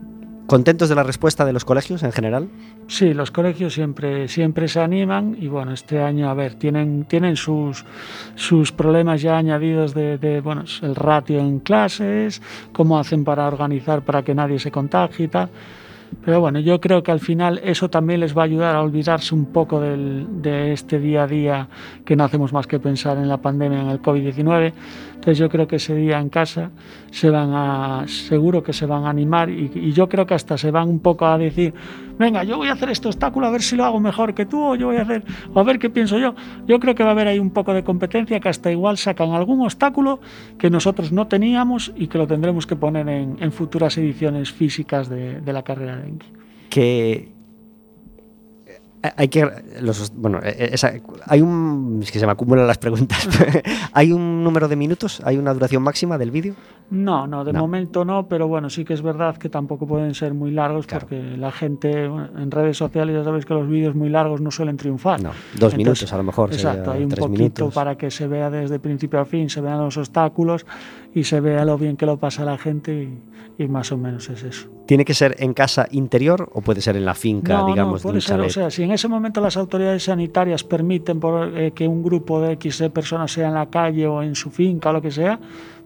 ¿Contentos 0.47 0.91
de 0.91 0.95
la 0.95 1.03
respuesta 1.03 1.45
de 1.47 1.55
los 1.55 1.65
colegios 1.65 2.03
en 2.03 2.13
general? 2.13 2.49
Sí, 2.87 3.15
los 3.15 3.31
colegios 3.31 3.73
siempre, 3.73 4.29
siempre 4.29 4.69
se 4.69 4.79
animan 4.81 5.37
y 5.41 5.49
bueno, 5.49 5.73
este 5.73 6.03
año, 6.03 6.29
a 6.29 6.35
ver, 6.35 6.55
tienen, 6.55 7.05
tienen 7.05 7.37
sus, 7.37 7.85
sus 8.35 8.71
problemas 8.71 9.23
ya 9.23 9.39
añadidos 9.39 9.95
de, 9.95 10.19
de, 10.19 10.43
bueno, 10.43 10.65
el 10.83 10.95
ratio 10.95 11.41
en 11.41 11.61
clases, 11.61 12.43
cómo 12.73 12.99
hacen 12.99 13.25
para 13.25 13.47
organizar 13.49 14.03
para 14.03 14.23
que 14.23 14.35
nadie 14.35 14.59
se 14.59 14.71
contagie 14.71 15.25
y 15.25 15.29
tal. 15.29 15.49
Pero 16.25 16.39
bueno, 16.41 16.61
yo 16.61 16.81
creo 16.81 17.03
que 17.03 17.11
al 17.11 17.19
final 17.19 17.61
eso 17.65 17.91
también 17.91 18.21
les 18.21 18.37
va 18.37 18.43
a 18.43 18.45
ayudar 18.45 18.77
a 18.77 18.83
olvidarse 18.83 19.35
un 19.35 19.47
poco 19.47 19.81
del- 19.81 20.43
de 20.43 20.73
este 20.73 21.01
día 21.01 21.25
a 21.25 21.27
día 21.27 21.69
que 22.05 22.15
no 22.15 22.23
hacemos 22.23 22.53
más 22.53 22.69
que 22.69 22.79
pensar 22.79 23.17
en 23.17 23.29
la 23.29 23.39
pandemia, 23.39 23.81
en 23.81 23.89
el 23.89 24.01
COVID-19. 24.01 24.73
Entonces 25.15 25.39
yo 25.39 25.49
creo 25.49 25.67
que 25.67 25.77
ese 25.77 25.95
día 25.95 26.19
en 26.19 26.29
casa 26.29 26.71
se 27.11 27.31
van 27.31 27.51
a, 27.55 28.05
seguro 28.07 28.63
que 28.63 28.73
se 28.73 28.87
van 28.87 29.05
a 29.05 29.11
animar 29.11 29.49
y, 29.49 29.93
yo 29.93 30.09
creo 30.09 30.27
que 30.27 30.35
hasta 30.35 30.59
se 30.59 30.71
van 30.71 30.89
un 30.89 31.01
poco 31.01 31.27
a 31.27 31.39
decir, 31.39 31.73
venga, 32.19 32.45
yo 32.45 32.57
voy 32.57 32.69
a 32.69 32.73
hacer 32.73 32.91
este 32.91 33.09
obstáculo 33.09 33.47
a 33.47 33.51
ver 33.51 33.63
si 33.63 33.77
lo 33.77 33.85
hago 33.85 34.01
mejor 34.01 34.35
que 34.35 34.45
tú 34.45 34.63
o 34.63 34.75
yo 34.75 34.89
voy 34.89 34.97
a 34.97 35.03
hacer, 35.03 35.25
o 35.53 35.61
a 35.61 35.63
ver 35.63 35.79
qué 35.79 35.89
pienso 35.91 36.19
yo. 36.19 36.35
Yo 36.67 36.79
creo 36.81 36.95
que 36.95 37.03
va 37.03 37.11
a 37.11 37.13
haber 37.13 37.29
ahí 37.29 37.39
un 37.39 37.51
poco 37.51 37.73
de 37.73 37.85
competencia 37.85 38.41
que 38.41 38.49
hasta 38.49 38.71
igual 38.71 38.99
sacan 38.99 39.33
algún 39.33 39.63
obstáculo 39.63 40.21
que 40.59 40.71
nosotros 40.71 41.13
no 41.13 41.27
teníamos 41.27 41.93
y 41.97 42.09
que 42.09 42.19
lo 42.19 42.27
tendremos 42.27 42.67
que 42.67 42.77
poner 42.77 43.09
en, 43.09 43.53
futuras 43.53 43.97
ediciones 43.99 44.53
físicas 44.53 45.09
de, 45.09 45.41
la 45.47 45.63
carrera 45.63 45.97
de 45.97 46.09
Enki. 46.09 47.34
Hay 49.17 49.29
que 49.29 49.49
los, 49.81 50.13
bueno 50.15 50.41
eh, 50.43 50.71
esa- 50.73 50.93
hay 51.27 51.43
un 51.43 52.01
es 52.03 52.11
que 52.11 52.19
se 52.19 52.27
me 52.27 52.33
acumulan 52.33 52.67
las 52.67 52.79
preguntas 52.79 53.29
hay 53.93 54.13
un 54.13 54.43
número 54.45 54.69
de 54.69 54.77
minutos 54.77 55.21
hay 55.25 55.37
una 55.37 55.53
duración 55.53 55.83
máxima 55.83 56.17
del 56.19 56.31
vídeo 56.31 56.55
No, 56.91 57.27
no, 57.27 57.45
de 57.45 57.53
No. 57.53 57.61
momento 57.61 58.05
no, 58.05 58.29
pero 58.29 58.47
bueno, 58.47 58.69
sí 58.71 58.85
que 58.85 58.93
es 58.95 59.03
verdad 59.03 59.37
que 59.37 59.49
tampoco 59.49 59.87
pueden 59.87 60.15
ser 60.15 60.35
muy 60.35 60.51
largos 60.51 60.87
Claro. 60.87 61.07
porque 61.07 61.37
la 61.37 61.51
gente 61.51 62.05
en 62.05 62.51
redes 62.51 62.77
sociales 62.77 63.17
ya 63.17 63.25
sabéis 63.25 63.47
que 63.47 63.55
los 63.55 63.67
vídeos 63.69 63.95
muy 63.95 64.11
largos 64.11 64.41
no 64.41 64.51
suelen 64.51 64.77
triunfar. 64.77 65.21
no 65.23 65.31
dos 65.31 65.37
Entonces, 65.55 65.79
minutos 65.79 66.13
a 66.13 66.17
lo 66.19 66.23
mejor 66.23 66.53
Exacto, 66.53 66.93
hay 66.93 67.03
un 67.05 67.09
poquito 67.11 67.29
minutos 67.29 67.75
para 67.75 67.97
que 67.97 68.11
se 68.11 68.27
vea 68.29 68.51
desde 68.51 68.79
principio 68.79 69.19
a 69.19 69.25
fin, 69.25 69.49
se 69.49 69.61
vean 69.61 69.79
los 69.81 69.97
obstáculos 69.97 70.67
y 71.15 71.25
se 71.25 71.41
vea 71.41 71.65
lo 71.65 71.79
bien 71.79 71.97
que 71.97 72.07
lo 72.07 72.19
pasa 72.19 72.45
la 72.45 72.59
gente 72.59 72.93
y, 73.59 73.63
y 73.65 73.67
más 73.69 73.91
o 73.91 73.97
menos 73.97 74.29
es 74.29 74.43
eso. 74.45 74.69
tiene 74.87 75.05
que 75.05 75.15
ser 75.15 75.35
en 75.39 75.55
casa 75.55 75.87
interior 75.91 76.51
o 76.53 76.61
puede 76.61 76.81
ser 76.83 76.97
en 76.97 77.07
la 77.07 77.15
finca 77.15 77.59
No, 77.61 77.67
digamos 77.67 77.93
no, 77.93 77.97
de 77.97 78.03
puede 78.03 78.17
un 78.17 78.21
ser, 78.21 78.41
o 78.41 78.51
sea, 78.51 78.71
si 78.71 78.83
en 78.83 78.91
ese 78.93 79.09
momento 79.09 79.41
las 79.41 79.57
autoridades 79.57 80.05
sanitarias 80.05 80.63
permiten 80.65 81.19
por, 81.19 81.57
eh, 81.59 81.73
que 81.73 81.89
un 81.89 82.03
grupo 82.03 82.41
de 82.43 82.53
X 82.53 82.79
de 82.81 82.91
personas 82.91 83.33
sea 83.33 83.49
en 83.49 83.55
la 83.55 83.67
calle 83.71 84.07
o 84.07 84.23
en 84.23 84.35
su 84.35 84.51
finca 84.51 84.91
o 84.91 84.93
lo 84.93 85.01
que 85.03 85.11
sea, 85.11 85.39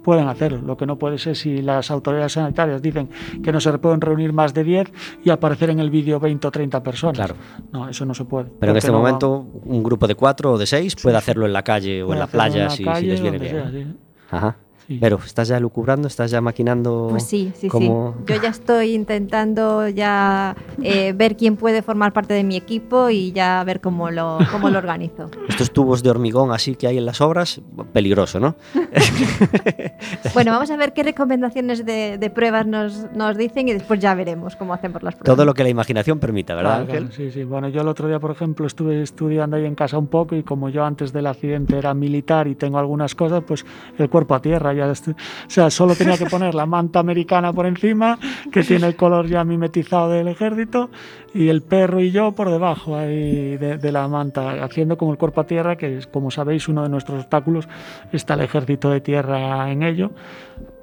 pueden 0.08 0.26
hacerlo. 0.26 0.62
Lo 0.64 0.74
que 0.74 0.86
no 0.86 0.96
puede 0.96 1.18
ser 1.18 1.36
si 1.36 1.60
las 1.60 1.90
autoridades 1.90 2.32
sanitarias 2.32 2.80
dicen 2.80 3.10
que 3.44 3.52
no 3.52 3.60
se 3.60 3.76
pueden 3.76 4.00
reunir 4.00 4.32
más 4.32 4.54
de 4.54 4.64
10 4.64 4.90
y 5.22 5.28
aparecer 5.28 5.68
en 5.68 5.80
el 5.80 5.90
vídeo 5.90 6.18
20 6.18 6.46
o 6.46 6.50
30 6.50 6.82
personas. 6.82 7.14
Claro. 7.18 7.34
No, 7.72 7.90
eso 7.90 8.06
no 8.06 8.14
se 8.14 8.24
puede. 8.24 8.46
pero 8.58 8.72
en 8.72 8.78
este 8.78 8.88
no 8.90 8.94
va- 8.94 9.00
momento 9.00 9.46
un 9.66 9.82
grupo 9.82 10.06
de 10.06 10.14
cuatro 10.14 10.52
o 10.52 10.56
de 10.58 10.64
seis 10.64 10.96
puede 10.96 11.18
hacerlo 11.18 11.44
en 11.44 11.52
la 11.52 11.62
calle 11.62 12.02
o 12.02 12.14
en 12.14 12.20
la 12.20 12.24
en 12.24 12.30
playa 12.30 12.64
la 12.64 12.70
si, 12.70 12.84
les 12.84 13.20
viene 13.20 13.36
bien 13.38 13.50
sea, 13.52 13.70
sí. 13.70 13.86
Ajá. 14.30 14.56
Sí. 14.88 14.96
pero 15.00 15.18
estás 15.24 15.48
ya 15.48 15.60
lucubrando 15.60 16.08
estás 16.08 16.30
ya 16.30 16.40
maquinando 16.40 17.08
Pues 17.10 17.24
sí, 17.24 17.52
sí, 17.54 17.68
cómo- 17.68 18.14
sí. 18.26 18.32
Yo 18.34 18.40
ya 18.42 18.48
estoy 18.48 18.94
intentando 18.94 19.86
ya 19.88 20.56
eh, 20.82 21.12
ver 21.14 21.36
quién 21.36 21.56
puede 21.56 21.82
formar 21.82 22.14
parte 22.14 22.32
de 22.32 22.42
mi 22.42 22.56
equipo 22.56 23.10
y 23.10 23.32
ya 23.32 23.62
ver 23.64 23.82
cómo 23.82 24.10
lo, 24.10 24.38
cómo 24.50 24.70
lo 24.70 24.78
organizo. 24.78 25.30
estos 25.48 25.70
tubos 25.72 26.02
de 26.02 26.08
hormigón 26.08 26.52
así 26.52 26.74
que 26.74 26.86
hay 26.86 26.96
en 26.96 27.04
las 27.04 27.20
obras 27.20 27.60
peligroso 27.92 28.40
no 28.40 28.56
Bueno, 30.34 30.52
vamos 30.52 30.70
a 30.70 30.76
ver 30.76 30.92
qué 30.92 31.02
recomendaciones 31.02 31.84
de, 31.84 32.16
de 32.18 32.30
pruebas 32.30 32.66
nos, 32.66 33.12
nos 33.14 33.36
dicen 33.36 33.68
y 33.68 33.72
después 33.72 34.00
ya 34.00 34.14
veremos 34.14 34.56
cómo 34.56 34.72
hacemos 34.74 35.02
las 35.02 35.14
pruebas. 35.16 35.36
todo 35.36 35.44
lo 35.44 35.54
que 35.54 35.62
la 35.64 35.68
imaginación 35.68 36.18
permita 36.18 36.54
verdad 36.54 36.84
Claro, 36.86 36.92
Ángel? 37.02 37.12
sí, 37.12 37.30
sí. 37.30 37.44
Bueno, 37.44 37.68
yo 37.68 37.80
el 37.82 37.88
otro 37.88 38.08
día, 38.08 38.18
por 38.20 38.30
ejemplo, 38.30 38.66
estuve 38.66 39.02
estudiando 39.02 39.56
ahí 39.56 39.64
en 39.64 39.74
casa 39.74 39.98
un 39.98 40.06
poco 40.06 40.34
y 40.34 40.42
como 40.42 40.68
yo 40.70 40.84
antes 40.84 41.12
del 41.12 41.26
accidente 41.26 41.76
era 41.78 41.94
militar 41.94 42.48
y 42.48 42.54
tengo 42.54 42.78
algunas 42.78 43.14
cosas, 43.14 43.42
pues 43.46 43.64
el 43.98 44.08
cuerpo 44.08 44.34
a 44.34 44.40
tierra 44.42 44.72
ya, 44.78 44.90
estu- 44.90 45.14
o 45.14 45.50
sea, 45.50 45.70
solo 45.70 45.94
tenía 45.94 46.16
que 46.16 46.26
poner 46.26 46.54
la 46.54 46.66
manta 46.66 47.00
americana 47.00 47.52
por 47.52 47.66
encima, 47.66 48.18
que 48.50 48.62
tiene 48.62 48.86
el 48.86 48.96
color 48.96 49.26
ya 49.26 49.44
mimetizado 49.44 50.08
del 50.10 50.28
ejército, 50.28 50.90
y 51.34 51.48
el 51.48 51.60
perro 51.62 52.00
y 52.00 52.10
yo 52.10 52.32
por 52.32 52.50
debajo 52.50 52.96
ahí 52.96 53.56
de, 53.58 53.76
de 53.76 53.92
la 53.92 54.08
manta, 54.08 54.64
haciendo 54.64 54.96
como 54.96 55.12
el 55.12 55.18
cuerpo 55.18 55.42
a 55.42 55.46
tierra, 55.46 55.76
que 55.76 56.00
como 56.10 56.30
sabéis, 56.30 56.68
uno 56.68 56.82
de 56.82 56.88
nuestros 56.88 57.20
obstáculos, 57.20 57.68
está 58.12 58.34
el 58.34 58.40
ejército 58.40 58.90
de 58.90 59.00
tierra 59.00 59.70
en 59.70 59.82
ello 59.82 60.10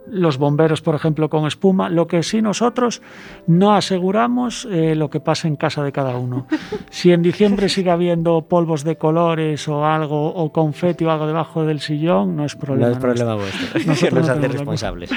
los 0.07 0.37
bomberos, 0.37 0.81
por 0.81 0.95
ejemplo, 0.95 1.29
con 1.29 1.45
espuma. 1.47 1.89
Lo 1.89 2.07
que 2.07 2.23
sí 2.23 2.41
nosotros 2.41 3.01
no 3.47 3.73
aseguramos 3.75 4.67
eh, 4.71 4.95
lo 4.95 5.09
que 5.09 5.19
pasa 5.19 5.47
en 5.47 5.55
casa 5.55 5.83
de 5.83 5.91
cada 5.91 6.17
uno. 6.17 6.47
Si 6.89 7.11
en 7.11 7.21
diciembre 7.21 7.67
sigue 7.69 7.91
habiendo 7.91 8.43
polvos 8.47 8.83
de 8.83 8.95
colores 8.97 9.67
o 9.67 9.85
algo, 9.85 10.33
o 10.33 10.51
confeti 10.51 11.03
o 11.05 11.11
algo 11.11 11.27
debajo 11.27 11.65
del 11.65 11.79
sillón, 11.81 12.35
no 12.35 12.45
es 12.45 12.55
problema. 12.55 12.87
No 12.89 12.93
es 12.93 13.03
nuestro. 13.03 13.25
problema 13.25 13.35
vuestro. 13.35 13.79
Nosotros 13.85 14.27
Nos 14.27 14.37
no 14.37 14.47
responsables. 14.47 15.09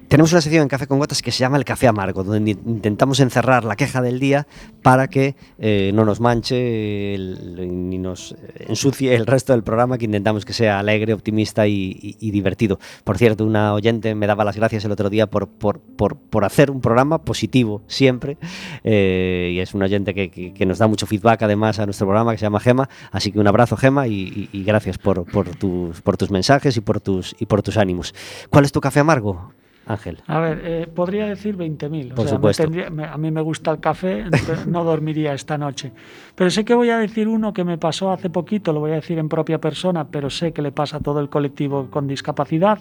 Tenemos 0.09 0.31
una 0.33 0.41
sección 0.41 0.63
en 0.63 0.67
Café 0.67 0.87
con 0.87 0.99
Gotas 0.99 1.21
que 1.21 1.31
se 1.31 1.39
llama 1.39 1.55
el 1.57 1.63
Café 1.63 1.87
Amargo, 1.87 2.23
donde 2.23 2.51
in- 2.51 2.59
intentamos 2.65 3.19
encerrar 3.21 3.63
la 3.63 3.75
queja 3.77 4.01
del 4.01 4.19
día 4.19 4.47
para 4.81 5.07
que 5.07 5.35
eh, 5.59 5.91
no 5.93 6.03
nos 6.03 6.19
manche 6.19 7.15
ni 7.17 7.97
nos 7.97 8.31
eh, 8.33 8.65
ensucie 8.69 9.15
el 9.15 9.25
resto 9.25 9.53
del 9.53 9.63
programa, 9.63 9.97
que 9.97 10.05
intentamos 10.05 10.45
que 10.45 10.53
sea 10.53 10.79
alegre, 10.79 11.13
optimista 11.13 11.67
y, 11.67 12.17
divertido. 12.19 12.79
Por 13.03 13.17
cierto, 13.17 13.45
una 13.45 13.73
oyente 13.73 14.13
me 14.15 14.27
daba 14.27 14.43
las 14.43 14.55
gracias 14.57 14.83
el 14.83 14.91
otro 14.91 15.09
día 15.09 15.27
por, 15.27 15.47
por, 15.47 15.79
por- 15.79 16.17
hacer 16.43 16.71
un 16.71 16.81
programa 16.81 17.23
positivo 17.23 17.81
siempre, 17.87 18.37
eh, 18.83 19.51
y 19.53 19.59
es 19.59 19.73
una 19.73 19.85
oyente 19.85 20.13
que, 20.13 20.29
que- 20.31 20.65
nos 20.65 20.77
da 20.79 20.87
mucho 20.87 21.05
feedback 21.07 21.43
además 21.43 21.79
a 21.79 21.85
nuestro 21.85 22.07
programa, 22.07 22.31
que 22.31 22.37
se 22.37 22.45
llama 22.45 22.59
Gema, 22.59 22.89
así 23.11 23.31
que 23.31 23.39
un 23.39 23.47
abrazo 23.47 23.77
Gema 23.77 24.07
y, 24.07 24.49
y- 24.51 24.63
gracias 24.63 24.97
por 24.97 25.25
tus, 25.59 26.01
por 26.01 26.17
tus 26.17 26.31
mensajes 26.31 26.75
y 26.77 26.81
por 26.81 26.99
tus, 26.99 27.35
y 27.39 27.45
por 27.45 27.61
tus 27.61 27.77
ánimos. 27.77 28.13
¿Cuál 28.49 28.65
es 28.65 28.71
tu 28.71 28.81
café 28.81 28.99
amargo, 29.01 29.51
Ángel? 29.89 30.19
A 30.27 30.39
ver, 30.39 30.61
eh, 30.63 30.87
podría 30.93 31.25
decir 31.25 31.55
20.000. 31.57 32.11
o 32.11 32.15
Por 32.15 32.25
sea, 32.27 32.35
supuesto. 32.35 32.63
tendría- 32.63 32.89
me- 32.89 33.05
a 33.05 33.17
mí 33.17 33.31
me 33.31 33.41
gusta 33.41 33.71
el 33.71 33.79
café, 33.79 34.25
no 34.67 34.83
dormiría 34.83 35.33
esta 35.33 35.57
noche. 35.57 35.91
Pero 36.35 36.49
sé 36.49 36.63
que 36.63 36.73
voy 36.75 36.89
a 36.89 36.97
decir 36.97 37.27
uno 37.27 37.51
que 37.53 37.63
me 37.63 37.77
pasó 37.77 38.11
hace 38.11 38.29
poquito, 38.29 38.71
lo 38.71 38.79
voy 38.79 38.91
a 38.91 38.95
decir 38.95 39.17
en 39.17 39.27
propia 39.29 39.59
persona, 39.59 40.05
pero 40.07 40.29
sé 40.29 40.51
que 40.53 40.61
le 40.61 40.71
pasa 40.71 40.97
a 40.97 40.99
todo 40.99 41.19
el 41.19 41.29
colectivo 41.29 41.87
con 41.89 42.07
discapacidad. 42.07 42.79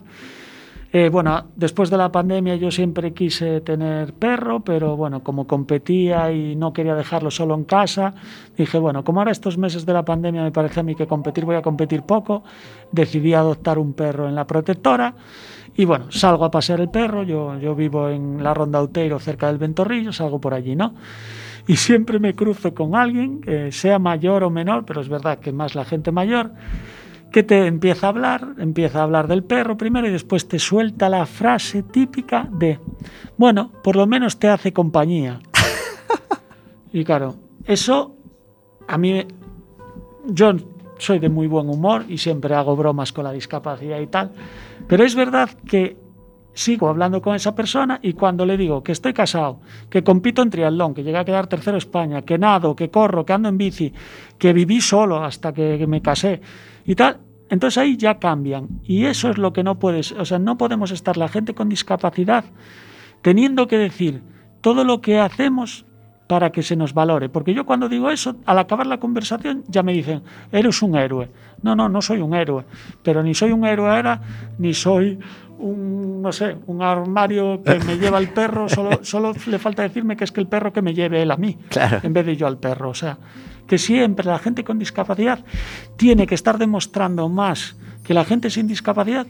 Eh, 0.91 1.11
bueno, 1.11 1.45
después 1.55 1.91
de 1.91 1.99
la 1.99 2.11
pandemia 2.11 2.57
yo 2.57 2.71
siempre 2.71 3.13
quise 3.13 3.61
tener 3.61 4.15
perro, 4.15 4.61
pero 4.61 4.97
bueno, 4.97 5.23
como 5.23 5.47
competía 5.47 6.33
y 6.33 6.57
no 6.57 6.73
quería 6.73 6.95
dejarlo 6.95 7.31
solo 7.31 7.55
en 7.55 7.65
casa, 7.65 8.15
dije, 8.57 8.79
bueno, 8.79 9.05
como 9.05 9.21
ahora 9.21 9.31
estos 9.33 9.59
meses 9.59 9.85
de 9.85 9.93
la 9.93 10.03
pandemia 10.07 10.43
me 10.43 10.51
parece 10.51 10.81
a 10.81 10.83
mí 10.83 10.95
que 10.95 11.07
competir 11.07 11.45
voy 11.45 11.57
a 11.57 11.63
competir 11.63 12.05
poco, 12.05 12.43
decidí 12.91 13.35
adoptar 13.35 13.79
un 13.79 13.93
perro 13.93 14.29
en 14.31 14.35
la 14.35 14.47
protectora 14.47 15.15
y 15.79 15.85
bueno, 15.85 16.11
salgo 16.11 16.45
a 16.45 16.51
pasear 16.51 16.81
el 16.81 16.91
perro, 16.91 17.23
yo, 17.23 17.57
yo 17.61 17.77
vivo 17.77 18.09
en 18.09 18.43
la 18.43 18.53
Ronda 18.53 18.81
Outeiro 18.81 19.21
cerca 19.21 19.47
del 19.47 19.59
Ventorrillo, 19.59 20.13
salgo 20.13 20.41
por 20.41 20.53
allí, 20.53 20.75
¿no? 20.75 20.93
Y 21.69 21.77
siempre 21.77 22.19
me 22.19 22.35
cruzo 22.35 22.75
con 22.75 22.97
alguien, 22.97 23.41
que 23.41 23.71
sea 23.71 24.01
mayor 24.01 24.43
o 24.43 24.51
menor, 24.51 24.85
pero 24.85 25.01
es 25.01 25.09
verdad 25.09 25.39
que 25.39 25.53
más 25.53 25.77
la 25.77 25.85
gente 25.85 26.11
mayor, 26.11 26.51
que 27.31 27.45
te 27.45 27.67
empieza 27.67 28.07
a 28.07 28.11
hablar, 28.11 28.55
empieza 28.59 28.99
a 28.99 29.03
hablar 29.05 29.29
del 29.29 29.45
perro 29.45 29.77
primero 29.77 30.09
y 30.09 30.11
después 30.11 30.49
te 30.49 30.59
suelta 30.59 31.09
la 31.09 31.25
frase 31.27 31.85
típica 31.85 32.49
de, 32.51 32.81
bueno, 33.37 33.71
por 33.85 33.95
lo 33.95 34.09
menos 34.09 34.41
te 34.41 34.49
hace 34.49 34.73
compañía. 34.73 35.39
y 36.93 37.05
claro, 37.05 37.37
eso 37.65 38.17
a 38.89 38.99
mí, 38.99 39.25
yo 40.27 40.55
soy 40.99 41.21
de 41.21 41.29
muy 41.29 41.47
buen 41.47 41.69
humor 41.69 42.05
y 42.09 42.19
siempre 42.19 42.53
hago 42.57 42.75
bromas 42.75 43.13
con 43.13 43.23
la 43.23 43.33
discapacidad 43.33 44.01
y 44.01 44.09
tal, 44.09 44.33
pero 44.89 45.05
es 45.05 45.15
verdad 45.15 45.51
que 45.67 45.97
sigo 46.55 46.89
hablando 46.89 47.23
con 47.23 47.37
esa 47.37 47.55
persona 47.55 48.01
y 48.03 48.15
cuando 48.15 48.45
le 48.45 48.57
digo 48.57 48.83
que 48.83 48.91
estoy 48.91 49.13
casado, 49.13 49.61
que 49.89 50.03
compito 50.03 50.43
en 50.43 50.51
triatlón, 50.51 50.93
que 50.93 51.05
llegué 51.05 51.19
a 51.19 51.25
quedar 51.25 51.47
tercero 51.47 51.77
España, 51.77 52.23
que 52.23 52.37
nado, 52.37 52.75
que 52.75 52.91
corro, 52.91 53.25
que 53.25 53.33
ando 53.33 53.49
en 53.49 53.59
bici, 53.59 53.93
que 54.39 54.53
viví 54.53 54.81
solo 54.81 55.23
hasta 55.23 55.53
que 55.53 55.87
me 55.87 56.03
casé 56.03 56.41
y 56.85 56.97
tal, 56.97 57.21
entonces 57.49 57.79
ahí 57.79 57.97
ya 57.97 58.19
cambian. 58.19 58.81
Y 58.83 59.05
eso 59.05 59.31
es 59.31 59.39
lo 59.39 59.53
que 59.53 59.63
no 59.63 59.79
puedes, 59.79 60.13
o 60.13 60.25
sea, 60.25 60.39
no 60.39 60.59
podemos 60.59 60.91
estar 60.91 61.17
la 61.17 61.29
gente 61.29 61.55
con 61.55 61.69
discapacidad 61.69 62.45
teniendo 63.23 63.67
que 63.67 63.79
decir 63.79 64.23
todo 64.61 64.85
lo 64.85 65.01
que 65.01 65.19
hacemos 65.19 65.87
para 66.29 66.51
que 66.53 66.63
se 66.63 66.77
nos 66.77 66.95
valore. 66.95 67.29
Porque 67.29 67.53
yo 67.55 67.67
cuando 67.67 67.89
digo 67.89 68.09
eso, 68.11 68.37
al 68.47 68.59
acabar 68.61 68.87
la 68.87 69.01
conversación 69.01 69.65
ya 69.67 69.83
me 69.83 69.93
dicen, 69.93 70.23
eres 70.53 70.81
un 70.83 70.95
héroe. 70.97 71.29
No, 71.63 71.75
no, 71.75 71.89
no 71.89 72.01
soy 72.01 72.21
un 72.21 72.35
héroe. 72.35 72.65
Pero 73.03 73.23
ni 73.25 73.35
soy 73.35 73.51
un 73.51 73.65
héroe 73.67 73.91
ahora, 73.91 74.21
ni 74.59 74.75
soy 74.75 75.19
un, 75.59 76.23
no 76.23 76.31
sé, 76.31 76.57
un 76.67 76.83
armario 76.83 77.63
que 77.65 77.81
me 77.81 77.97
lleva 77.97 78.19
el 78.19 78.29
perro. 78.29 78.69
Solo, 78.69 78.91
solo 79.03 79.33
le 79.47 79.59
falta 79.59 79.83
decirme 79.83 80.17
que 80.17 80.25
es 80.25 80.31
que 80.31 80.41
el 80.41 80.47
perro 80.47 80.73
que 80.73 80.83
me 80.83 80.95
lleve 80.95 81.23
él 81.23 81.31
a 81.31 81.37
mí, 81.37 81.57
Claro. 81.71 81.99
en 82.03 82.13
vez 82.13 82.27
de 82.27 82.37
yo 82.37 82.47
al 82.47 82.59
perro. 82.59 82.91
O 82.91 82.95
sea, 82.95 83.19
que 83.67 83.79
siempre 83.79 84.27
la 84.27 84.39
gente 84.39 84.63
con 84.65 84.79
discapacidad 84.79 85.41
tiene 85.97 86.27
que 86.27 86.35
estar 86.35 86.59
demostrando 86.59 87.29
más 87.29 87.77
que 88.05 88.15
la 88.15 88.25
gente 88.25 88.51
sin 88.51 88.67
discapacidad 88.69 89.27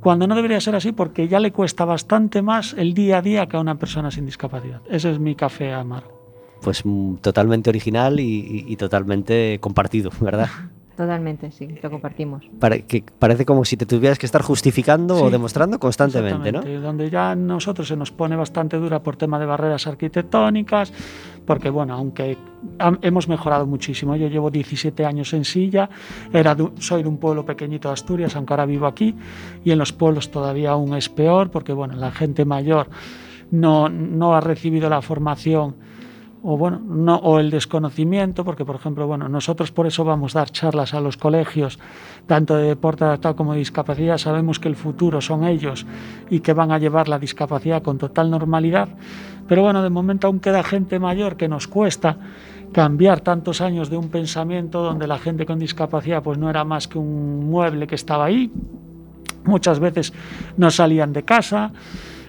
cuando 0.00 0.26
no 0.26 0.34
debería 0.36 0.60
ser 0.60 0.76
así 0.76 0.92
porque 0.92 1.28
ya 1.28 1.40
le 1.40 1.50
cuesta 1.50 1.84
bastante 1.84 2.40
más 2.42 2.74
el 2.78 2.94
día 2.94 3.18
a 3.18 3.22
día 3.22 3.46
que 3.46 3.56
a 3.56 3.60
una 3.60 3.74
persona 3.74 4.10
sin 4.10 4.24
discapacidad. 4.26 4.80
Ese 4.88 5.10
es 5.10 5.18
mi 5.18 5.34
café 5.34 5.72
amargo. 5.72 6.15
Pues 6.60 6.82
mm, 6.84 7.16
totalmente 7.16 7.70
original 7.70 8.18
y, 8.20 8.24
y- 8.24 8.64
y 8.72 8.76
totalmente 8.76 9.58
compartido, 9.60 10.10
¿verdad? 10.20 10.48
Totalmente, 10.96 11.52
sí, 11.52 11.68
lo 11.82 11.90
compartimos. 11.90 12.48
Pare- 12.58 12.86
que 12.86 13.04
parece 13.18 13.44
como 13.44 13.66
si 13.66 13.76
te 13.76 13.84
tuvieras 13.84 14.18
que 14.18 14.24
estar 14.24 14.40
justificando 14.40 15.14
o 15.16 15.26
Sí, 15.26 15.30
demostrando 15.32 15.78
constantemente, 15.78 16.50
¿no? 16.52 16.62
Donde 16.80 17.10
ya 17.10 17.32
a 17.32 17.34
nosotros 17.36 17.86
se 17.86 17.96
nos 17.96 18.10
pone 18.12 18.34
bastante 18.34 18.78
dura 18.78 19.02
por 19.02 19.16
tema 19.18 19.38
de 19.38 19.44
barreras 19.44 19.86
arquitectónicas, 19.86 20.94
porque 21.44 21.68
bueno, 21.68 21.92
aunque 21.92 22.38
hemos 23.02 23.28
mejorado 23.28 23.66
muchísimo. 23.66 24.16
Yo 24.16 24.28
llevo 24.28 24.50
17 24.50 25.04
años 25.04 25.34
en 25.34 25.44
silla, 25.44 25.90
era 26.32 26.54
de 26.54 26.70
soy 26.78 27.02
de 27.02 27.10
un 27.10 27.18
pueblo 27.18 27.44
pequeñito 27.44 27.88
de 27.88 27.92
Asturias, 27.92 28.34
aunque 28.34 28.54
ahora 28.54 28.64
vivo 28.64 28.86
aquí, 28.86 29.14
y 29.66 29.72
en 29.72 29.78
los 29.78 29.92
pueblos 29.92 30.30
todavía 30.30 30.70
aún 30.70 30.94
es 30.94 31.10
peor, 31.10 31.50
porque 31.50 31.74
bueno, 31.74 31.94
la 31.94 32.10
gente 32.10 32.46
mayor 32.46 32.88
no, 33.50 33.90
no 33.90 34.34
ha 34.34 34.40
recibido 34.40 34.88
la 34.88 35.02
formación 35.02 35.76
o 36.48 36.56
bueno, 36.56 36.80
no, 36.86 37.16
o 37.16 37.40
el 37.40 37.50
desconocimiento, 37.50 38.44
porque 38.44 38.64
por 38.64 38.76
ejemplo, 38.76 39.04
bueno, 39.08 39.28
nosotros 39.28 39.72
por 39.72 39.88
eso 39.88 40.04
vamos 40.04 40.36
a 40.36 40.38
dar 40.38 40.50
charlas 40.50 40.94
a 40.94 41.00
los 41.00 41.16
colegios, 41.16 41.80
tanto 42.28 42.56
de 42.56 42.68
deporte 42.68 43.02
adaptado 43.02 43.34
como 43.34 43.52
de 43.52 43.58
discapacidad, 43.58 44.16
sabemos 44.16 44.60
que 44.60 44.68
el 44.68 44.76
futuro 44.76 45.20
son 45.20 45.42
ellos 45.42 45.86
y 46.30 46.38
que 46.38 46.52
van 46.52 46.70
a 46.70 46.78
llevar 46.78 47.08
la 47.08 47.18
discapacidad 47.18 47.82
con 47.82 47.98
total 47.98 48.30
normalidad, 48.30 48.88
pero 49.48 49.62
bueno, 49.62 49.82
de 49.82 49.90
momento 49.90 50.28
aún 50.28 50.38
queda 50.38 50.62
gente 50.62 51.00
mayor 51.00 51.36
que 51.36 51.48
nos 51.48 51.66
cuesta 51.66 52.16
cambiar 52.70 53.22
tantos 53.22 53.60
años 53.60 53.90
de 53.90 53.96
un 53.96 54.08
pensamiento 54.08 54.84
donde 54.84 55.08
la 55.08 55.18
gente 55.18 55.46
con 55.46 55.58
discapacidad 55.58 56.22
pues 56.22 56.38
no 56.38 56.48
era 56.48 56.62
más 56.62 56.86
que 56.86 56.96
un 56.96 57.50
mueble 57.50 57.88
que 57.88 57.96
estaba 57.96 58.26
ahí, 58.26 58.52
muchas 59.42 59.80
veces 59.80 60.12
no 60.56 60.70
salían 60.70 61.12
de 61.12 61.24
casa, 61.24 61.72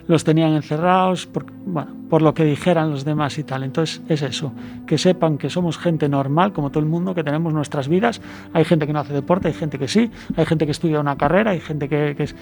los 0.07 0.23
tenían 0.23 0.53
encerrados, 0.53 1.27
por, 1.27 1.45
bueno, 1.65 1.91
por 2.09 2.21
lo 2.21 2.33
que 2.33 2.43
dijeran 2.45 2.89
los 2.89 3.05
demás 3.05 3.37
y 3.37 3.43
tal. 3.43 3.63
Entonces 3.63 4.01
es 4.07 4.21
eso, 4.21 4.53
que 4.85 4.97
sepan 4.97 5.37
que 5.37 5.49
somos 5.49 5.77
gente 5.77 6.09
normal, 6.09 6.53
como 6.53 6.69
todo 6.69 6.79
el 6.79 6.89
mundo, 6.89 7.13
que 7.13 7.23
tenemos 7.23 7.53
nuestras 7.53 7.87
vidas. 7.87 8.21
Hay 8.53 8.65
gente 8.65 8.87
que 8.87 8.93
no 8.93 8.99
hace 8.99 9.13
deporte, 9.13 9.49
hay 9.49 9.53
gente 9.53 9.77
que 9.77 9.87
sí, 9.87 10.09
hay 10.35 10.45
gente 10.45 10.65
que 10.65 10.71
estudia 10.71 10.99
una 10.99 11.17
carrera, 11.17 11.51
hay 11.51 11.59
gente 11.59 11.89
que, 11.89 12.15
que 12.15 12.23
es... 12.23 12.35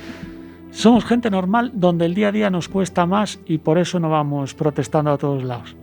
Somos 0.71 1.05
gente 1.05 1.29
normal 1.29 1.71
donde 1.73 2.05
el 2.05 2.13
día 2.13 2.27
a 2.27 2.31
día 2.31 2.49
nos 2.49 2.67
cuesta 2.67 3.05
más 3.05 3.39
y 3.45 3.59
por 3.59 3.77
eso 3.77 3.99
no 3.99 4.09
vamos 4.09 4.53
protestando 4.53 5.11
a 5.11 5.17
todos 5.17 5.43
lados. 5.43 5.75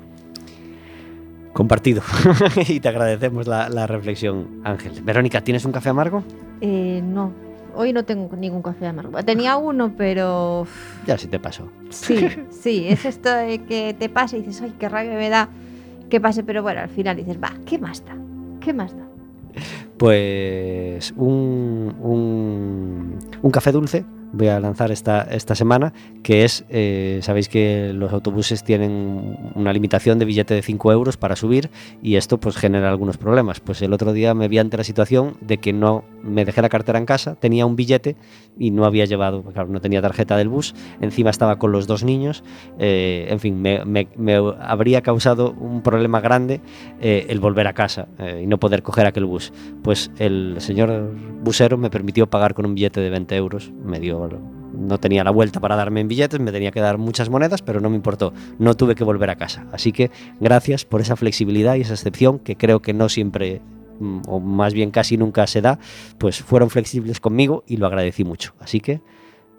Compartido. 1.54 2.02
y 2.68 2.80
te 2.80 2.88
agradecemos 2.88 3.46
la, 3.46 3.68
la 3.68 3.86
reflexión, 3.86 4.60
Ángel. 4.64 4.92
Verónica, 5.02 5.40
¿tienes 5.42 5.64
un 5.64 5.72
café 5.72 5.90
amargo? 5.90 6.22
Eh, 6.60 7.02
no, 7.02 7.32
hoy 7.74 7.92
no 7.92 8.04
tengo 8.04 8.34
ningún 8.36 8.62
café 8.62 8.86
amargo. 8.86 9.22
Tenía 9.24 9.56
uno, 9.56 9.92
pero 9.96 10.66
Ya 11.06 11.16
sí 11.18 11.26
te 11.28 11.38
pasó. 11.38 11.68
sí, 11.90 12.28
sí, 12.50 12.86
es 12.88 13.04
esto 13.04 13.28
de 13.34 13.58
que 13.64 13.94
te 13.98 14.08
pasa 14.08 14.36
y 14.36 14.42
dices, 14.42 14.62
ay, 14.62 14.74
qué 14.78 14.88
rabia 14.88 15.12
me 15.14 15.28
da 15.28 15.48
que 16.10 16.20
pase, 16.20 16.42
pero 16.42 16.62
bueno, 16.62 16.80
al 16.80 16.88
final 16.90 17.16
dices, 17.16 17.38
va, 17.42 17.52
¿qué 17.66 17.78
más 17.78 18.04
da? 18.04 18.14
¿Qué 18.60 18.72
más 18.72 18.94
da? 18.96 19.04
Pues 19.98 21.12
un, 21.16 21.94
un, 22.00 23.18
un 23.42 23.50
café 23.50 23.72
dulce 23.72 24.04
voy 24.32 24.48
a 24.48 24.58
lanzar 24.60 24.90
esta, 24.90 25.22
esta 25.22 25.54
semana, 25.54 25.92
que 26.22 26.44
es, 26.44 26.64
eh, 26.70 27.20
sabéis 27.22 27.48
que 27.48 27.92
los 27.94 28.12
autobuses 28.12 28.64
tienen 28.64 29.52
una 29.54 29.72
limitación 29.72 30.18
de 30.18 30.24
billete 30.24 30.54
de 30.54 30.62
5 30.62 30.92
euros 30.92 31.16
para 31.16 31.36
subir 31.36 31.70
y 32.02 32.16
esto 32.16 32.38
pues 32.38 32.56
genera 32.56 32.88
algunos 32.90 33.16
problemas. 33.18 33.60
Pues 33.60 33.82
el 33.82 33.92
otro 33.92 34.12
día 34.12 34.34
me 34.34 34.48
vi 34.48 34.58
ante 34.58 34.76
la 34.76 34.84
situación 34.84 35.34
de 35.40 35.58
que 35.58 35.72
no 35.72 36.04
me 36.22 36.44
dejé 36.44 36.62
la 36.62 36.68
cartera 36.68 36.98
en 36.98 37.06
casa, 37.06 37.34
tenía 37.34 37.66
un 37.66 37.76
billete 37.76 38.16
y 38.58 38.70
no 38.70 38.84
había 38.84 39.04
llevado, 39.04 39.42
claro, 39.42 39.68
no 39.68 39.80
tenía 39.80 40.00
tarjeta 40.02 40.36
del 40.36 40.48
bus, 40.48 40.74
encima 41.00 41.30
estaba 41.30 41.58
con 41.58 41.72
los 41.72 41.86
dos 41.86 42.04
niños, 42.04 42.44
eh, 42.78 43.26
en 43.28 43.40
fin, 43.40 43.60
me, 43.60 43.84
me- 43.84 44.08
me 44.16 44.34
habría 44.60 45.02
causado 45.02 45.50
un 45.52 45.82
problema 45.82 46.20
grande 46.20 46.60
eh, 47.00 47.26
el 47.28 47.40
volver 47.40 47.66
a 47.66 47.72
casa 47.72 48.08
eh, 48.18 48.40
y 48.44 48.46
no 48.46 48.58
poder 48.58 48.82
coger 48.82 49.06
aquel 49.06 49.24
bus. 49.24 49.52
Pues 49.82 50.10
el 50.18 50.56
señor 50.58 51.12
busero 51.42 51.76
me 51.76 51.90
permitió 51.90 52.28
pagar 52.28 52.54
con 52.54 52.66
un 52.66 52.74
billete 52.74 53.00
de 53.00 53.10
20 53.10 53.36
euros, 53.36 53.72
me 53.84 53.98
dio, 53.98 54.21
no 54.28 54.98
tenía 54.98 55.24
la 55.24 55.30
vuelta 55.30 55.60
para 55.60 55.76
darme 55.76 56.00
en 56.00 56.08
billetes, 56.08 56.40
me 56.40 56.52
tenía 56.52 56.70
que 56.70 56.80
dar 56.80 56.98
muchas 56.98 57.28
monedas, 57.28 57.62
pero 57.62 57.80
no 57.80 57.90
me 57.90 57.96
importó, 57.96 58.32
no 58.58 58.74
tuve 58.74 58.94
que 58.94 59.04
volver 59.04 59.30
a 59.30 59.36
casa. 59.36 59.66
Así 59.72 59.92
que 59.92 60.10
gracias 60.40 60.84
por 60.84 61.00
esa 61.00 61.16
flexibilidad 61.16 61.76
y 61.76 61.82
esa 61.82 61.94
excepción 61.94 62.38
que 62.38 62.56
creo 62.56 62.80
que 62.80 62.92
no 62.92 63.08
siempre 63.08 63.60
mm, 64.00 64.22
o 64.28 64.40
más 64.40 64.74
bien 64.74 64.90
casi 64.90 65.16
nunca 65.16 65.46
se 65.46 65.60
da, 65.60 65.78
pues 66.18 66.42
fueron 66.42 66.70
flexibles 66.70 67.20
conmigo 67.20 67.64
y 67.66 67.76
lo 67.76 67.86
agradecí 67.86 68.24
mucho. 68.24 68.54
Así 68.60 68.80
que 68.80 69.00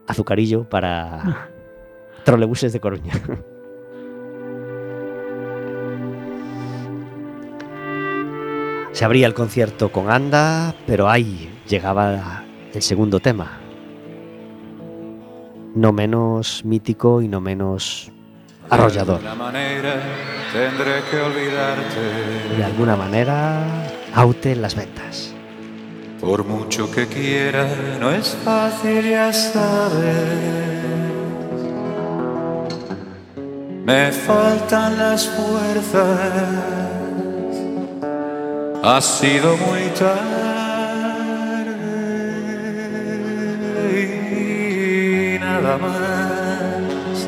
azucarillo 0.08 0.70
para 0.70 1.50
trolebuses 2.26 2.74
de 2.74 2.80
Coruña. 2.80 3.14
Se 8.94 9.06
abría 9.06 9.26
el 9.26 9.34
concierto 9.34 9.92
con 9.92 10.12
Anda, 10.12 10.76
pero 10.86 11.10
ahí 11.10 11.50
llegaba 11.68 12.44
el 12.76 12.82
segundo 12.84 13.20
tema. 13.20 13.63
No 15.76 15.92
menos 15.92 16.64
mítico 16.66 17.22
y 17.22 17.28
no 17.28 17.42
menos 17.42 18.12
arrollador. 18.70 19.22
De 19.22 19.28
alguna 19.28 19.52
manera 19.52 20.02
tendré 20.52 21.04
que 21.10 21.18
olvidarte. 21.20 22.56
De 22.58 22.64
alguna 22.64 22.96
manera, 22.96 23.66
Aute 24.16 24.52
en 24.52 24.62
las 24.62 24.76
ventas. 24.76 25.34
Por 26.22 26.46
mucho 26.46 26.90
que 26.92 27.08
quiera, 27.08 27.68
no 28.00 28.12
es 28.12 28.38
fácil, 28.46 29.10
ya 29.10 29.34
sabes. 29.34 30.64
Me 33.84 34.12
faltan 34.12 34.98
las 34.98 35.28
fuerzas. 35.28 36.64
Ha 38.84 39.02
sido 39.02 39.58
muy 39.58 39.90
tarde 39.98 40.63
más. 45.78 47.28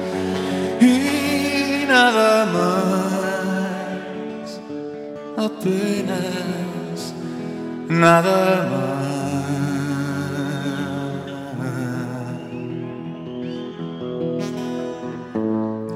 Y 0.82 1.86
nada 1.88 2.46
más. 2.46 3.46
Apenas 5.38 7.14
nada 7.90 8.68
más. 8.70 9.06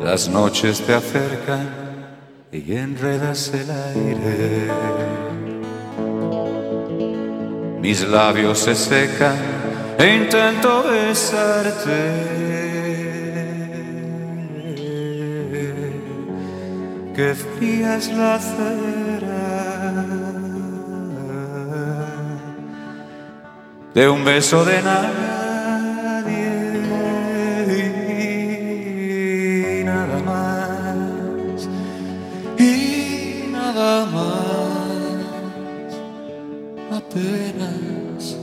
Las 0.04 0.28
noches 0.28 0.82
te 0.82 0.94
acercan 0.94 1.70
y 2.52 2.76
enredas 2.76 3.52
el 3.54 3.70
aire. 3.70 4.68
Mis 7.80 8.08
labios 8.08 8.60
se 8.60 8.76
secan 8.76 9.38
e 9.98 10.16
intento 10.16 10.84
besarte. 10.84 12.39
Que 17.20 17.36
fría 17.36 18.00
la 18.16 18.40
cera. 18.40 19.46
De 23.94 24.08
un 24.08 24.24
beso 24.24 24.64
de 24.64 24.82
nadie 24.82 25.20
y 29.82 29.84
nada 29.84 30.18
más. 30.30 31.68
Y 32.58 33.52
nada 33.52 34.06
más. 34.06 35.92
Apenas 37.00 38.38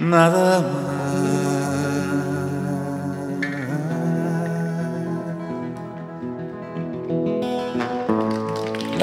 nada 0.00 0.60
más 0.60 0.75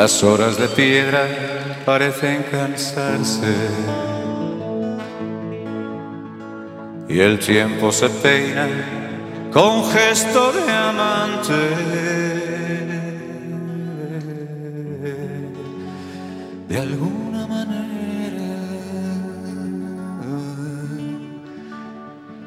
las 0.03 0.21
horas 0.21 0.57
de 0.57 0.67
piedra 0.67 1.21
parecen 1.85 2.43
cansarse 2.51 3.55
y 7.07 7.21
el 7.21 7.39
tiempo 7.39 7.89
se 7.89 8.09
peina 8.09 8.67
con 9.53 9.89
gesto 9.91 10.51
de 10.51 10.69
amante. 10.69 11.61
De 16.67 16.77
alguna 16.77 17.47
manera 17.47 18.43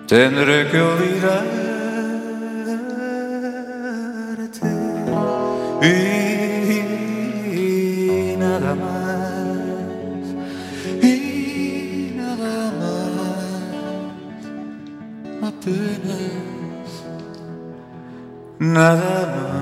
tendré 0.07 0.69
que 0.71 0.79
olvidarte 0.79 1.56
más 15.67 15.99
apenas 15.99 17.05
nada 18.59 19.56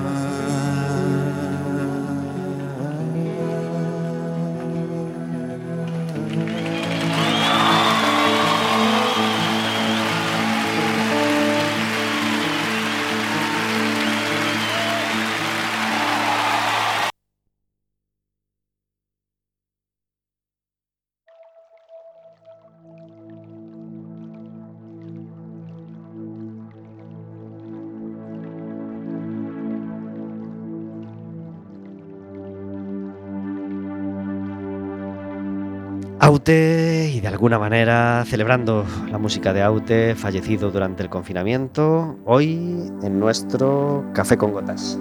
alguna 37.35 37.59
manera 37.59 38.23
celebrando 38.25 38.85
la 39.11 39.17
música 39.17 39.51
de 39.51 39.61
Aute, 39.61 40.15
fallecido 40.15 40.71
durante 40.71 41.03
el 41.03 41.09
confinamiento, 41.09 42.17
hoy 42.23 42.89
en 43.03 43.19
nuestro 43.19 44.05
Café 44.13 44.37
con 44.37 44.53
Gotas. 44.53 44.97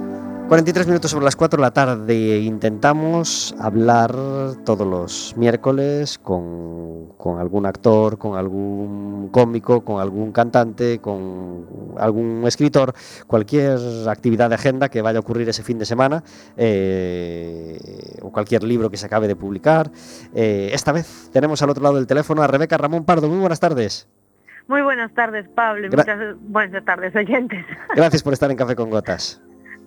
43 0.54 0.86
minutos 0.86 1.10
sobre 1.10 1.24
las 1.24 1.34
4 1.34 1.56
de 1.56 1.62
la 1.62 1.72
tarde 1.72 2.38
intentamos 2.38 3.56
hablar 3.58 4.14
todos 4.64 4.86
los 4.86 5.34
miércoles 5.36 6.16
con, 6.16 7.08
con 7.16 7.40
algún 7.40 7.66
actor, 7.66 8.18
con 8.18 8.38
algún 8.38 9.30
cómico, 9.32 9.84
con 9.84 10.00
algún 10.00 10.30
cantante, 10.30 11.00
con 11.00 11.96
algún 11.98 12.44
escritor, 12.46 12.94
cualquier 13.26 13.80
actividad 14.08 14.48
de 14.48 14.54
agenda 14.54 14.88
que 14.88 15.02
vaya 15.02 15.18
a 15.18 15.22
ocurrir 15.22 15.48
ese 15.48 15.64
fin 15.64 15.76
de 15.76 15.86
semana 15.86 16.22
eh, 16.56 18.20
o 18.22 18.30
cualquier 18.30 18.62
libro 18.62 18.90
que 18.90 18.96
se 18.96 19.06
acabe 19.06 19.26
de 19.26 19.34
publicar. 19.34 19.90
Eh, 20.36 20.70
esta 20.72 20.92
vez 20.92 21.30
tenemos 21.32 21.62
al 21.62 21.70
otro 21.70 21.82
lado 21.82 21.96
del 21.96 22.06
teléfono 22.06 22.44
a 22.44 22.46
Rebeca 22.46 22.78
Ramón 22.78 23.04
Pardo. 23.04 23.28
Muy 23.28 23.40
buenas 23.40 23.58
tardes. 23.58 24.06
Muy 24.68 24.82
buenas 24.82 25.12
tardes, 25.14 25.48
Pablo, 25.48 25.88
y 25.88 25.90
muchas 25.90 26.36
buenas 26.42 26.84
tardes, 26.84 27.16
oyentes. 27.16 27.66
Gracias 27.96 28.22
por 28.22 28.32
estar 28.34 28.52
en 28.52 28.56
Café 28.56 28.76
con 28.76 28.88
Gotas. 28.88 29.42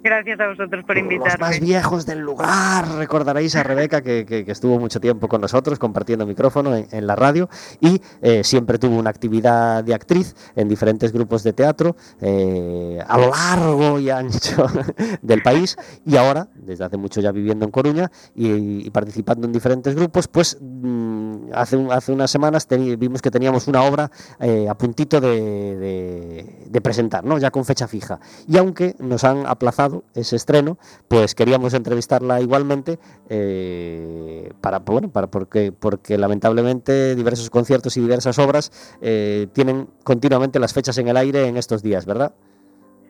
Gracias 0.07 0.39
a 0.39 0.47
vosotros 0.47 0.85
por 0.85 0.95
Los 0.95 1.05
más 1.05 1.13
invitarme. 1.13 1.59
viejos 1.59 2.05
del 2.05 2.19
lugar. 2.19 2.87
Recordaréis 2.97 3.55
a 3.57 3.63
Rebeca 3.63 4.01
que, 4.01 4.25
que- 4.25 4.45
que 4.45 4.51
estuvo 4.53 4.79
mucho 4.79 5.01
tiempo 5.01 5.27
con 5.27 5.41
nosotros 5.41 5.77
compartiendo 5.79 6.25
micrófono 6.25 6.73
en, 6.75 6.87
en 6.91 7.05
la 7.07 7.15
radio 7.17 7.49
y 7.81 8.01
eh, 8.21 8.43
siempre 8.45 8.77
tuvo 8.79 8.97
una 8.97 9.09
actividad 9.09 9.83
de 9.83 9.93
actriz 9.93 10.33
en 10.55 10.69
diferentes 10.69 11.11
grupos 11.11 11.43
de 11.43 11.51
teatro 11.53 11.95
eh, 12.21 12.99
a 13.05 13.17
lo 13.17 13.29
largo 13.31 13.99
y 13.99 14.09
ancho 14.09 14.65
del 15.21 15.41
país 15.41 15.75
y 16.05 16.15
ahora, 16.15 16.47
desde 16.55 16.85
hace 16.85 16.95
mucho 16.97 17.19
ya 17.19 17.31
viviendo 17.33 17.65
en 17.65 17.71
Coruña 17.71 18.09
y, 18.33 18.87
y 18.87 18.89
participando 18.91 19.45
en 19.45 19.51
diferentes 19.51 19.93
grupos, 19.93 20.27
pues 20.29 20.57
mm, 20.61 21.49
hace, 21.53 21.85
hace 21.91 22.11
unas 22.13 22.31
semanas 22.31 22.65
vimos 22.97 23.21
que 23.21 23.29
teníamos 23.31 23.67
una 23.67 23.83
obra 23.83 24.09
eh, 24.39 24.67
a 24.69 24.75
puntito 24.75 25.19
de, 25.19 25.29
de- 25.77 26.65
de 26.69 26.81
presentar, 26.81 27.23
¿no? 27.25 27.37
ya 27.37 27.51
con 27.51 27.65
fecha 27.65 27.87
fija. 27.87 28.19
Y 28.47 28.57
aunque 28.57 28.95
nos 28.99 29.23
han 29.23 29.45
aplazado 29.45 29.96
ese 30.13 30.35
estreno, 30.35 30.77
pues 31.07 31.35
queríamos 31.35 31.73
entrevistarla 31.73 32.41
igualmente 32.41 32.99
eh, 33.29 34.51
para, 34.61 34.79
bueno, 34.79 35.09
para 35.09 35.27
porque, 35.27 35.71
porque 35.71 36.17
lamentablemente 36.17 37.15
diversos 37.15 37.49
conciertos 37.49 37.97
y 37.97 38.01
diversas 38.01 38.39
obras 38.39 38.97
eh, 39.01 39.47
tienen 39.53 39.87
continuamente 40.03 40.59
las 40.59 40.73
fechas 40.73 40.97
en 40.97 41.07
el 41.07 41.17
aire 41.17 41.47
en 41.47 41.57
estos 41.57 41.83
días, 41.83 42.05
¿verdad? 42.05 42.33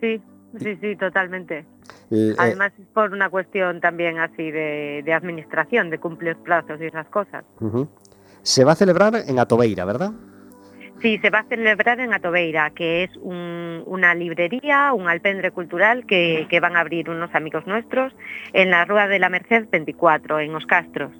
Sí, 0.01 0.21
sí, 0.59 0.77
sí, 0.81 0.95
totalmente. 0.95 1.65
Eh, 2.11 2.35
Además 2.37 2.71
es 2.79 2.87
por 2.87 3.11
una 3.11 3.29
cuestión 3.29 3.81
también 3.81 4.19
así 4.19 4.51
de, 4.51 5.01
de 5.03 5.13
administración, 5.13 5.89
de 5.89 5.99
cumplir 5.99 6.37
plazos 6.37 6.79
y 6.81 6.85
esas 6.85 7.07
cosas. 7.07 7.43
Se 8.41 8.63
va 8.63 8.73
a 8.73 8.75
celebrar 8.75 9.13
en 9.27 9.39
Atobeira, 9.39 9.85
¿verdad? 9.85 10.11
Sí, 11.01 11.19
se 11.19 11.29
va 11.29 11.39
a 11.39 11.43
celebrar 11.43 11.99
en 11.99 12.13
Atobeira, 12.13 12.71
que 12.71 13.03
es 13.03 13.15
un- 13.17 13.83
una 13.85 14.15
librería, 14.15 14.93
un 14.93 15.07
alpendre 15.07 15.51
cultural 15.51 16.05
que, 16.05 16.47
que 16.49 16.59
van 16.59 16.75
a 16.75 16.79
abrir 16.79 17.09
unos 17.09 17.33
amigos 17.35 17.67
nuestros 17.67 18.13
en 18.53 18.71
la 18.71 18.83
Rúa 18.85 19.07
de 19.07 19.19
la 19.19 19.29
Merced 19.29 19.67
24, 19.71 20.39
en 20.39 20.55
Os 20.55 20.65
Castros. 20.65 21.11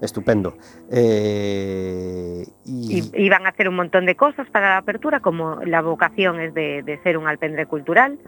Estupendo. 0.00 0.56
Eh, 0.90 2.44
y, 2.66 3.28
van 3.28 3.46
a 3.46 3.50
hacer 3.50 3.68
un 3.68 3.76
montón 3.76 4.06
de 4.06 4.14
cosas 4.16 4.48
para 4.50 4.70
la 4.70 4.76
apertura, 4.78 5.20
como 5.20 5.56
la 5.64 5.80
vocación 5.82 6.40
es 6.40 6.52
de, 6.54 6.82
de 6.82 6.98
ser 7.02 7.16
un 7.16 7.26
alpendre 7.26 7.66
cultural. 7.66 8.18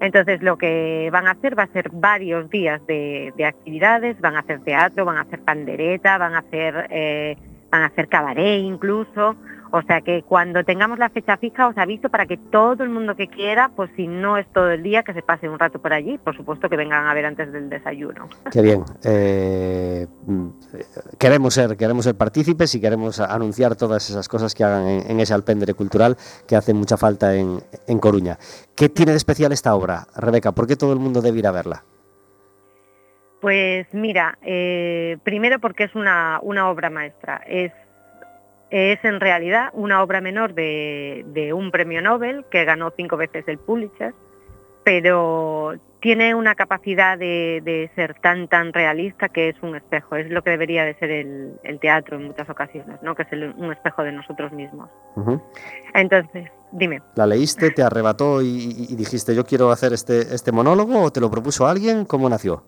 Entonces 0.00 0.42
lo 0.42 0.56
que 0.56 1.08
van 1.12 1.26
a 1.26 1.32
hacer 1.32 1.58
va 1.58 1.64
a 1.64 1.72
ser 1.72 1.90
varios 1.92 2.48
días 2.50 2.80
de, 2.86 3.32
de 3.36 3.44
actividades, 3.44 4.20
van 4.20 4.36
a 4.36 4.40
hacer 4.40 4.60
teatro, 4.60 5.04
van 5.04 5.16
a 5.18 5.22
hacer 5.22 5.40
pandereta, 5.40 6.18
van 6.18 6.34
a 6.34 6.38
hacer, 6.38 6.86
eh, 6.90 7.36
van 7.70 7.82
a 7.82 7.86
hacer 7.86 8.08
cabaret 8.08 8.60
incluso, 8.60 9.36
O 9.70 9.82
sea 9.82 10.00
que 10.00 10.22
cuando 10.22 10.64
tengamos 10.64 10.98
la 10.98 11.08
fecha 11.08 11.36
fija 11.36 11.68
os 11.68 11.76
aviso 11.76 12.08
para 12.08 12.26
que 12.26 12.36
todo 12.36 12.82
el 12.84 12.90
mundo 12.90 13.16
que 13.16 13.28
quiera, 13.28 13.70
pues 13.74 13.90
si 13.96 14.06
no 14.06 14.36
es 14.36 14.46
todo 14.52 14.70
el 14.70 14.82
día, 14.82 15.02
que 15.02 15.12
se 15.12 15.22
pase 15.22 15.48
un 15.48 15.58
rato 15.58 15.80
por 15.80 15.92
allí. 15.92 16.18
Por 16.18 16.36
supuesto 16.36 16.68
que 16.68 16.76
vengan 16.76 17.06
a 17.06 17.14
ver 17.14 17.26
antes 17.26 17.52
del 17.52 17.68
desayuno. 17.68 18.28
Qué 18.50 18.62
bien. 18.62 18.84
Eh, 19.04 20.06
mm, 20.26 20.48
queremos 21.18 21.54
ser, 21.54 21.76
queremos 21.76 22.04
ser 22.04 22.16
partícipes 22.16 22.74
y 22.74 22.80
queremos 22.80 23.20
anunciar 23.20 23.76
todas 23.76 24.08
esas 24.08 24.28
cosas 24.28 24.54
que 24.54 24.64
hagan 24.64 24.86
en, 24.86 25.10
en 25.10 25.20
ese 25.20 25.34
alpendre 25.34 25.74
cultural 25.74 26.16
que 26.46 26.56
hace 26.56 26.74
mucha 26.74 26.96
falta 26.96 27.34
en, 27.34 27.58
en 27.86 27.98
Coruña. 27.98 28.38
¿Qué 28.74 28.88
tiene 28.88 29.12
de 29.12 29.18
especial 29.18 29.52
esta 29.52 29.74
obra, 29.74 30.06
Rebeca? 30.16 30.52
¿Por 30.52 30.66
qué 30.66 30.76
todo 30.76 30.92
el 30.92 30.98
mundo 30.98 31.20
debe 31.20 31.38
ir 31.38 31.46
a 31.46 31.52
verla? 31.52 31.84
Pues 33.40 33.86
mira, 33.92 34.38
eh, 34.42 35.18
primero 35.22 35.60
porque 35.60 35.84
es 35.84 35.94
una, 35.94 36.40
una 36.42 36.68
obra 36.68 36.90
maestra. 36.90 37.42
Es, 37.46 37.72
es 38.70 38.98
en 39.04 39.20
realidad 39.20 39.70
una 39.74 40.02
obra 40.02 40.20
menor 40.20 40.54
de, 40.54 41.24
de 41.28 41.52
un 41.52 41.70
premio 41.70 42.02
Nobel 42.02 42.44
que 42.50 42.64
ganó 42.64 42.92
cinco 42.96 43.16
veces 43.16 43.44
el 43.46 43.58
Pulitzer, 43.58 44.12
pero 44.84 45.74
tiene 46.00 46.34
una 46.34 46.54
capacidad 46.54 47.18
de, 47.18 47.60
de 47.64 47.90
ser 47.96 48.14
tan 48.20 48.46
tan 48.48 48.72
realista 48.72 49.28
que 49.28 49.48
es 49.48 49.56
un 49.62 49.74
espejo. 49.74 50.14
Es 50.16 50.30
lo 50.30 50.42
que 50.42 50.50
debería 50.50 50.84
de 50.84 50.94
ser 50.94 51.10
el, 51.10 51.54
el 51.64 51.80
teatro 51.80 52.16
en 52.16 52.24
muchas 52.26 52.48
ocasiones, 52.48 53.02
¿no? 53.02 53.14
Que 53.16 53.22
es 53.22 53.32
el- 53.32 53.54
un 53.56 53.72
espejo 53.72 54.04
de 54.04 54.12
nosotros 54.12 54.52
mismos. 54.52 54.88
Entonces, 55.94 56.48
dime. 56.72 57.02
¿La 57.16 57.26
leíste, 57.26 57.70
te 57.70 57.82
arrebató 57.82 58.42
y- 58.42 58.86
y 58.90 58.94
dijiste 58.96 59.34
yo 59.34 59.44
quiero 59.44 59.70
hacer 59.70 59.92
este, 59.92 60.20
este 60.34 60.52
monólogo 60.52 61.02
o 61.02 61.10
te 61.10 61.20
lo 61.20 61.30
propuso 61.30 61.66
alguien? 61.66 62.04
¿Cómo 62.04 62.28
nació? 62.28 62.62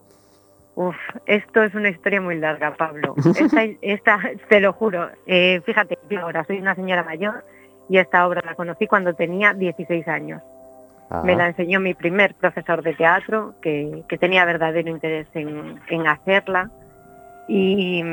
Uf, 0.81 0.95
esto 1.27 1.65
es 1.65 1.75
una 1.75 1.89
historia 1.89 2.21
muy 2.21 2.37
larga, 2.39 2.73
Pablo. 2.77 3.17
Esta, 3.37 3.65
esta 3.83 4.21
te 4.49 4.61
lo 4.61 4.73
juro. 4.73 5.11
Eh, 5.27 5.61
fíjate, 5.67 5.99
yo 6.09 6.21
ahora 6.21 6.45
soy 6.45 6.59
una 6.61 6.77
señora 6.77 7.03
mayor 7.03 7.45
y 7.89 7.99
esta 7.99 8.25
obra 8.25 8.43
la 8.47 8.55
conocí 8.55 8.87
cuando 8.87 9.13
tenía 9.15 9.55
16 9.55 10.07
años. 10.07 10.41
Me 11.25 11.35
la 11.35 11.47
enseñó 11.49 11.81
mi 11.81 11.95
primer 11.95 12.35
profesor 12.35 12.83
de 12.83 12.95
teatro, 12.95 13.55
que, 13.61 14.05
que 14.09 14.19
tenía 14.19 14.45
verdadero 14.45 14.89
interés 14.89 15.27
en, 15.35 15.81
en 15.89 16.07
hacerla. 16.07 16.71
Y, 17.49 18.05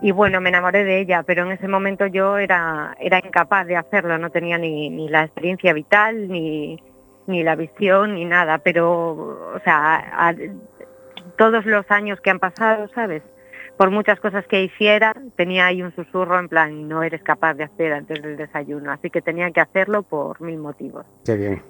y 0.00 0.10
bueno, 0.12 0.40
me 0.40 0.48
enamoré 0.48 0.84
de 0.84 1.00
ella, 1.00 1.22
pero 1.22 1.42
en 1.44 1.52
ese 1.52 1.68
momento 1.68 2.06
yo 2.06 2.38
era, 2.38 2.96
era 2.98 3.18
incapaz 3.18 3.66
de 3.66 3.76
hacerlo, 3.76 4.16
no 4.16 4.30
tenía 4.30 4.56
ni, 4.56 4.88
ni 4.88 5.08
la 5.10 5.24
experiencia 5.24 5.74
vital, 5.74 6.28
ni, 6.28 6.82
ni 7.26 7.42
la 7.42 7.56
visión, 7.56 8.14
ni 8.14 8.24
nada. 8.24 8.56
Pero, 8.58 9.52
o 9.54 9.60
sea, 9.64 9.96
a- 10.28 10.34
todos 11.36 11.64
los 11.66 11.84
años 11.90 12.20
que 12.20 12.30
han 12.30 12.38
pasado, 12.38 12.88
¿sabes? 12.94 13.22
Por 13.76 13.90
muchas 13.90 14.18
cosas 14.20 14.46
que 14.46 14.62
hiciera, 14.64 15.12
tenía 15.36 15.66
ahí 15.66 15.82
un 15.82 15.94
susurro 15.94 16.38
en 16.38 16.48
plan, 16.48 16.88
no 16.88 17.02
eres 17.02 17.22
capaz 17.22 17.54
de 17.54 17.64
hacer 17.64 17.92
antes 17.92 18.22
del 18.22 18.36
desayuno, 18.36 18.90
así 18.90 19.10
que 19.10 19.20
tenía 19.20 19.50
que 19.50 19.60
hacerlo 19.60 20.02
por 20.02 20.40
mil 20.40 20.58
motivos. 20.58 21.04
Qué 21.24 21.36
bien. 21.36 21.62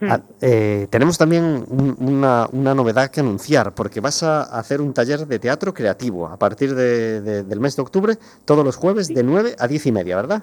Mm. 0.00 0.10
Ah, 0.10 0.20
eh, 0.42 0.86
tenemos 0.90 1.16
también 1.16 1.64
un- 1.68 1.96
una, 1.98 2.46
una 2.52 2.74
novedad 2.74 3.10
que 3.10 3.20
anunciar, 3.20 3.74
porque 3.74 4.00
vas 4.00 4.22
a 4.22 4.42
hacer 4.42 4.80
un 4.82 4.92
taller 4.92 5.20
de 5.20 5.38
teatro 5.38 5.72
creativo 5.72 6.26
a 6.26 6.36
partir 6.36 6.74
de- 6.74 7.20
de- 7.22 7.42
del 7.44 7.60
mes 7.60 7.76
de 7.76 7.82
octubre, 7.82 8.14
todos 8.44 8.64
los 8.64 8.76
jueves 8.76 9.08
de 9.08 9.22
9 9.22 9.54
a 9.58 9.66
10 9.68 9.86
y 9.86 9.92
media, 9.92 10.16
¿verdad? 10.16 10.42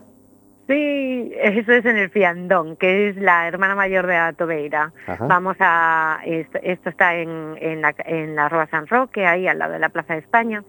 Sí, 0.72 1.34
eso 1.36 1.74
es 1.74 1.84
en 1.84 1.98
el 1.98 2.10
Fiandón, 2.12 2.78
que 2.78 3.10
es 3.10 3.18
la 3.18 3.46
hermana 3.46 3.76
mayor 3.76 4.08
de 4.08 4.16
Atobeira. 4.16 4.94
Vamos 5.20 5.58
a, 5.60 6.22
esto, 6.24 6.60
esto 6.64 6.90
está 6.90 7.18
en, 7.18 7.58
en, 7.60 7.82
la, 7.82 7.94
en 8.06 8.38
la 8.38 8.48
Rua 8.48 8.70
San 8.72 8.88
Roque, 8.88 9.26
ahí 9.26 9.50
al 9.50 9.60
lado 9.60 9.74
de 9.74 9.80
la 9.80 9.90
Plaza 9.90 10.14
de 10.14 10.20
España, 10.20 10.64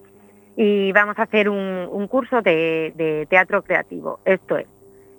y 0.56 0.90
vamos 0.90 1.16
a 1.20 1.22
hacer 1.22 1.48
un, 1.48 1.88
un 1.88 2.08
curso 2.08 2.42
de, 2.42 2.92
de 2.96 3.26
teatro 3.30 3.62
creativo. 3.62 4.18
Esto 4.24 4.56
es, 4.58 4.66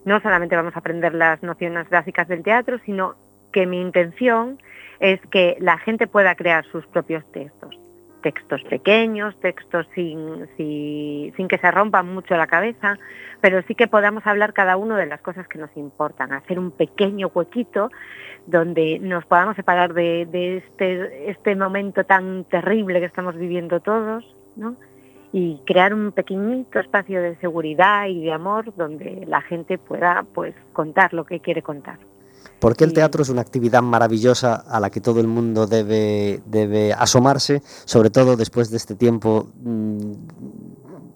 no 0.03 0.19
solamente 0.19 0.57
vamos 0.57 0.75
a 0.75 0.79
aprender 0.79 1.13
las 1.13 1.41
nociones 1.43 1.89
básicas 1.89 2.27
del 2.27 2.43
teatro, 2.43 2.77
sino 2.85 3.15
que 3.53 3.65
mi 3.65 3.79
intención 3.79 4.61
es 4.99 5.21
que 5.31 5.55
la 5.61 5.77
gente 5.77 6.07
pueda 6.07 6.35
crear 6.35 6.65
sus 6.65 6.85
propios 6.87 7.23
textos. 7.31 7.79
Textos 8.23 8.63
pequeños, 8.63 9.35
textos 9.41 9.85
sin, 9.93 10.47
sin, 10.57 11.47
que 11.47 11.57
se 11.59 11.69
rompan 11.69 12.11
mucho 12.11 12.35
la 12.35 12.47
cabeza, 12.47 12.97
pero 13.41 13.61
sí 13.67 13.75
que 13.75 13.87
podamos 13.87 14.25
hablar 14.25 14.53
cada 14.53 14.77
uno 14.77 14.95
de 14.95 15.05
las 15.05 15.21
cosas 15.21 15.47
que 15.47 15.59
nos 15.59 15.69
importan, 15.77 16.33
hacer 16.33 16.57
un 16.57 16.71
pequeño 16.71 17.29
huequito 17.33 17.91
donde 18.47 18.97
nos 18.99 19.25
podamos 19.25 19.55
separar 19.55 19.93
de, 19.93 20.25
de 20.25 20.57
este, 20.57 21.29
este 21.29 21.55
momento 21.55 22.05
tan 22.05 22.45
terrible 22.45 22.99
que 22.99 23.05
estamos 23.05 23.35
viviendo 23.35 23.79
todos, 23.81 24.23
¿no? 24.55 24.75
y 25.33 25.59
crear 25.65 25.95
un 25.95 26.11
pequeñito 26.11 26.79
espacio 26.79 27.21
de 27.21 27.35
seguridad 27.37 28.05
y 28.05 28.23
de 28.23 28.31
amor 28.31 28.73
donde 28.75 29.25
la 29.27 29.41
gente 29.41 29.79
pueda 29.79 30.25
pues 30.33 30.53
contar 30.73 31.13
lo 31.13 31.25
que 31.25 31.39
quiere 31.39 31.63
contar. 31.63 31.97
Porque 32.63 32.85
el 32.85 32.91
Sí. 32.91 32.95
teatro 32.95 33.21
es 33.23 33.29
una 33.29 33.41
actividad 33.41 33.81
maravillosa 33.81 34.55
a 34.55 34.79
la 34.79 34.89
que 34.89 35.01
todo 35.01 35.19
el 35.19 35.27
mundo 35.27 35.67
debe, 35.67 36.39
debe 36.45 36.93
asomarse, 36.93 37.61
sobre 37.83 38.09
todo 38.09 38.37
después 38.37 38.71
de 38.71 38.77
este 38.77 38.95
tiempo, 38.95 39.47
mm, 39.61 40.11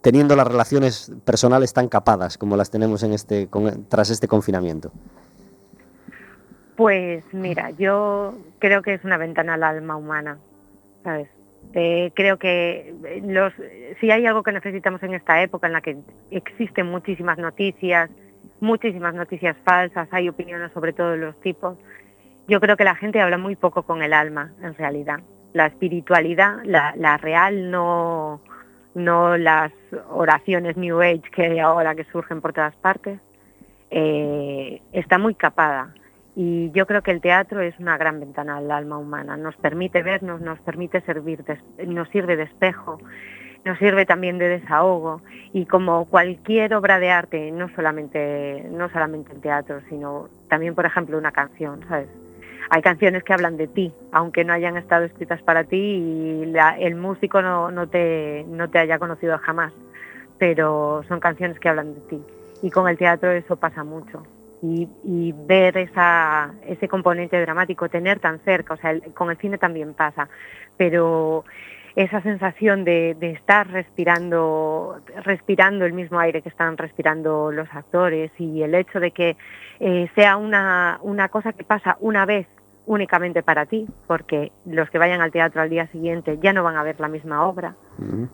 teniendo 0.02 0.36
las 0.36 0.46
relaciones 0.46 1.10
personales 1.24 1.72
tan 1.72 1.88
capadas 1.88 2.38
como 2.38 2.58
las 2.58 2.70
tenemos 2.70 3.02
en 3.04 3.14
este, 3.14 3.48
con- 3.48 3.86
tras 3.88 4.10
este 4.10 4.28
confinamiento. 4.28 4.92
Pues 6.76 7.24
mira, 7.32 7.72
yo 7.72 8.36
creo 8.60 8.82
que 8.82 8.94
es 8.96 9.04
una 9.06 9.18
ventana 9.18 9.54
al 9.54 9.64
alma 9.64 9.96
humana, 9.96 10.38
¿sabes? 11.04 11.30
Eh, 11.74 12.12
creo 12.14 12.38
que 12.38 12.94
los, 13.26 13.54
si 14.02 14.12
hay 14.12 14.26
algo 14.26 14.44
que 14.44 14.52
necesitamos 14.52 15.02
en 15.04 15.14
esta 15.14 15.42
época 15.42 15.68
en 15.68 15.74
la 15.74 15.82
que 15.82 15.98
existen 16.30 16.88
muchísimas 16.88 17.38
noticias, 17.38 18.10
muchísimas 18.60 19.14
noticias 19.14 19.56
falsas, 19.64 20.08
hay 20.12 20.30
opiniones 20.30 20.72
sobre 20.74 20.94
todos 20.94 21.18
los 21.18 21.40
tipos, 21.42 21.78
yo 22.48 22.60
creo 22.62 22.78
que 22.78 22.84
la 22.84 22.96
gente 22.96 23.20
habla 23.22 23.38
muy 23.38 23.56
poco 23.56 23.84
con 23.84 24.02
el 24.02 24.14
alma, 24.14 24.52
en 24.62 24.74
realidad. 24.76 25.20
La 25.54 25.66
espiritualidad, 25.68 26.60
la, 26.64 26.94
la 26.96 27.18
real, 27.18 27.72
no, 27.72 28.42
no 28.96 29.38
las 29.38 29.72
oraciones 30.10 30.78
New 30.78 31.02
Age 31.02 31.24
que 31.34 31.44
hay 31.44 31.60
ahora 31.60 31.96
que 31.96 32.06
surgen 32.06 32.42
por 32.42 32.54
todas 32.54 32.76
partes, 32.78 33.20
eh, 33.90 34.82
está 34.94 35.18
muy 35.18 35.36
capada. 35.36 35.94
Y 36.36 36.70
yo 36.72 36.86
creo 36.86 37.02
que 37.02 37.12
el 37.12 37.20
teatro 37.22 37.62
es 37.62 37.78
una 37.80 37.98
gran 37.98 38.20
ventana 38.20 38.58
al 38.58 38.70
alma 38.70 38.98
humana. 38.98 39.38
Nos 39.38 39.56
permite 39.56 40.04
vernos, 40.04 40.40
nos 40.40 40.60
permite 40.60 41.02
servir, 41.02 41.44
de- 41.44 41.88
nos 41.88 42.08
sirve 42.10 42.36
de 42.36 42.44
espejo, 42.44 43.00
nos 43.68 43.78
sirve 43.80 44.06
también 44.06 44.38
de 44.40 44.48
desahogo. 44.50 45.22
Y 45.54 45.66
como 45.66 46.06
cualquier 46.06 46.74
obra 46.74 47.00
de 47.00 47.12
arte, 47.12 47.52
no 47.52 47.70
solamente, 47.76 48.66
no 48.72 48.90
solamente 48.90 49.34
el 49.34 49.42
teatro, 49.42 49.82
sino 49.90 50.30
también, 50.50 50.76
por 50.76 50.86
ejemplo, 50.86 51.18
una 51.18 51.32
canción, 51.32 51.82
¿sabes? 51.88 52.08
Hay 52.70 52.82
canciones 52.82 53.24
que 53.24 53.34
hablan 53.34 53.58
de 53.58 53.68
ti, 53.68 53.94
aunque 54.12 54.44
no 54.44 54.54
hayan 54.54 54.78
estado 54.78 55.06
escritas 55.06 55.42
para 55.44 55.64
ti 55.64 55.78
y 55.78 56.46
la- 56.48 56.78
el 56.80 56.96
músico 56.96 57.42
no, 57.42 57.72
no, 57.72 57.88
te, 57.88 58.46
no 58.50 58.70
te 58.70 58.80
haya 58.80 59.00
conocido 59.00 59.38
jamás, 59.40 59.74
pero 60.38 61.04
son 61.08 61.20
canciones 61.20 61.60
que 61.60 61.70
hablan 61.70 61.94
de 61.94 62.02
ti. 62.02 62.22
Y 62.62 62.70
con 62.72 62.88
el 62.88 62.98
teatro 62.98 63.32
eso 63.32 63.56
pasa 63.56 63.84
mucho. 63.84 64.24
Y, 64.62 64.90
y 65.04 65.34
ver 65.34 65.78
esa, 65.78 66.56
ese 66.68 66.88
componente 66.88 67.40
dramático, 67.40 67.90
tener 67.90 68.20
tan 68.20 68.40
cerca, 68.40 68.74
o 68.74 68.78
sea, 68.78 68.92
el- 68.92 69.14
con 69.14 69.30
el 69.30 69.38
cine 69.38 69.58
también 69.60 69.94
pasa, 69.94 70.30
pero 70.78 71.46
esa 71.98 72.22
sensación 72.22 72.84
de, 72.84 73.18
de 73.20 73.32
estar 73.32 73.68
respirando, 73.72 75.02
respirando 75.24 75.84
el 75.84 75.94
mismo 75.94 76.20
aire 76.20 76.44
que 76.44 76.50
están 76.50 76.78
respirando 76.78 77.52
los 77.52 77.68
actores 77.74 78.32
y 78.38 78.62
el 78.62 78.76
hecho 78.76 79.00
de 79.00 79.10
que 79.10 79.36
eh, 79.80 80.08
sea 80.14 80.38
una, 80.38 81.00
una 81.02 81.30
cosa 81.30 81.54
que 81.54 81.64
pasa 81.64 81.98
una 82.00 82.28
vez 82.28 82.46
únicamente 82.86 83.42
para 83.42 83.66
ti, 83.66 83.88
porque 84.06 84.52
los 84.66 84.88
que 84.92 85.00
vayan 85.00 85.22
al 85.22 85.32
teatro 85.32 85.60
al 85.60 85.72
día 85.72 85.88
siguiente 85.88 86.38
ya 86.40 86.54
no 86.54 86.62
van 86.62 86.76
a 86.76 86.84
ver 86.84 87.00
la 87.00 87.08
misma 87.08 87.48
obra, 87.48 87.76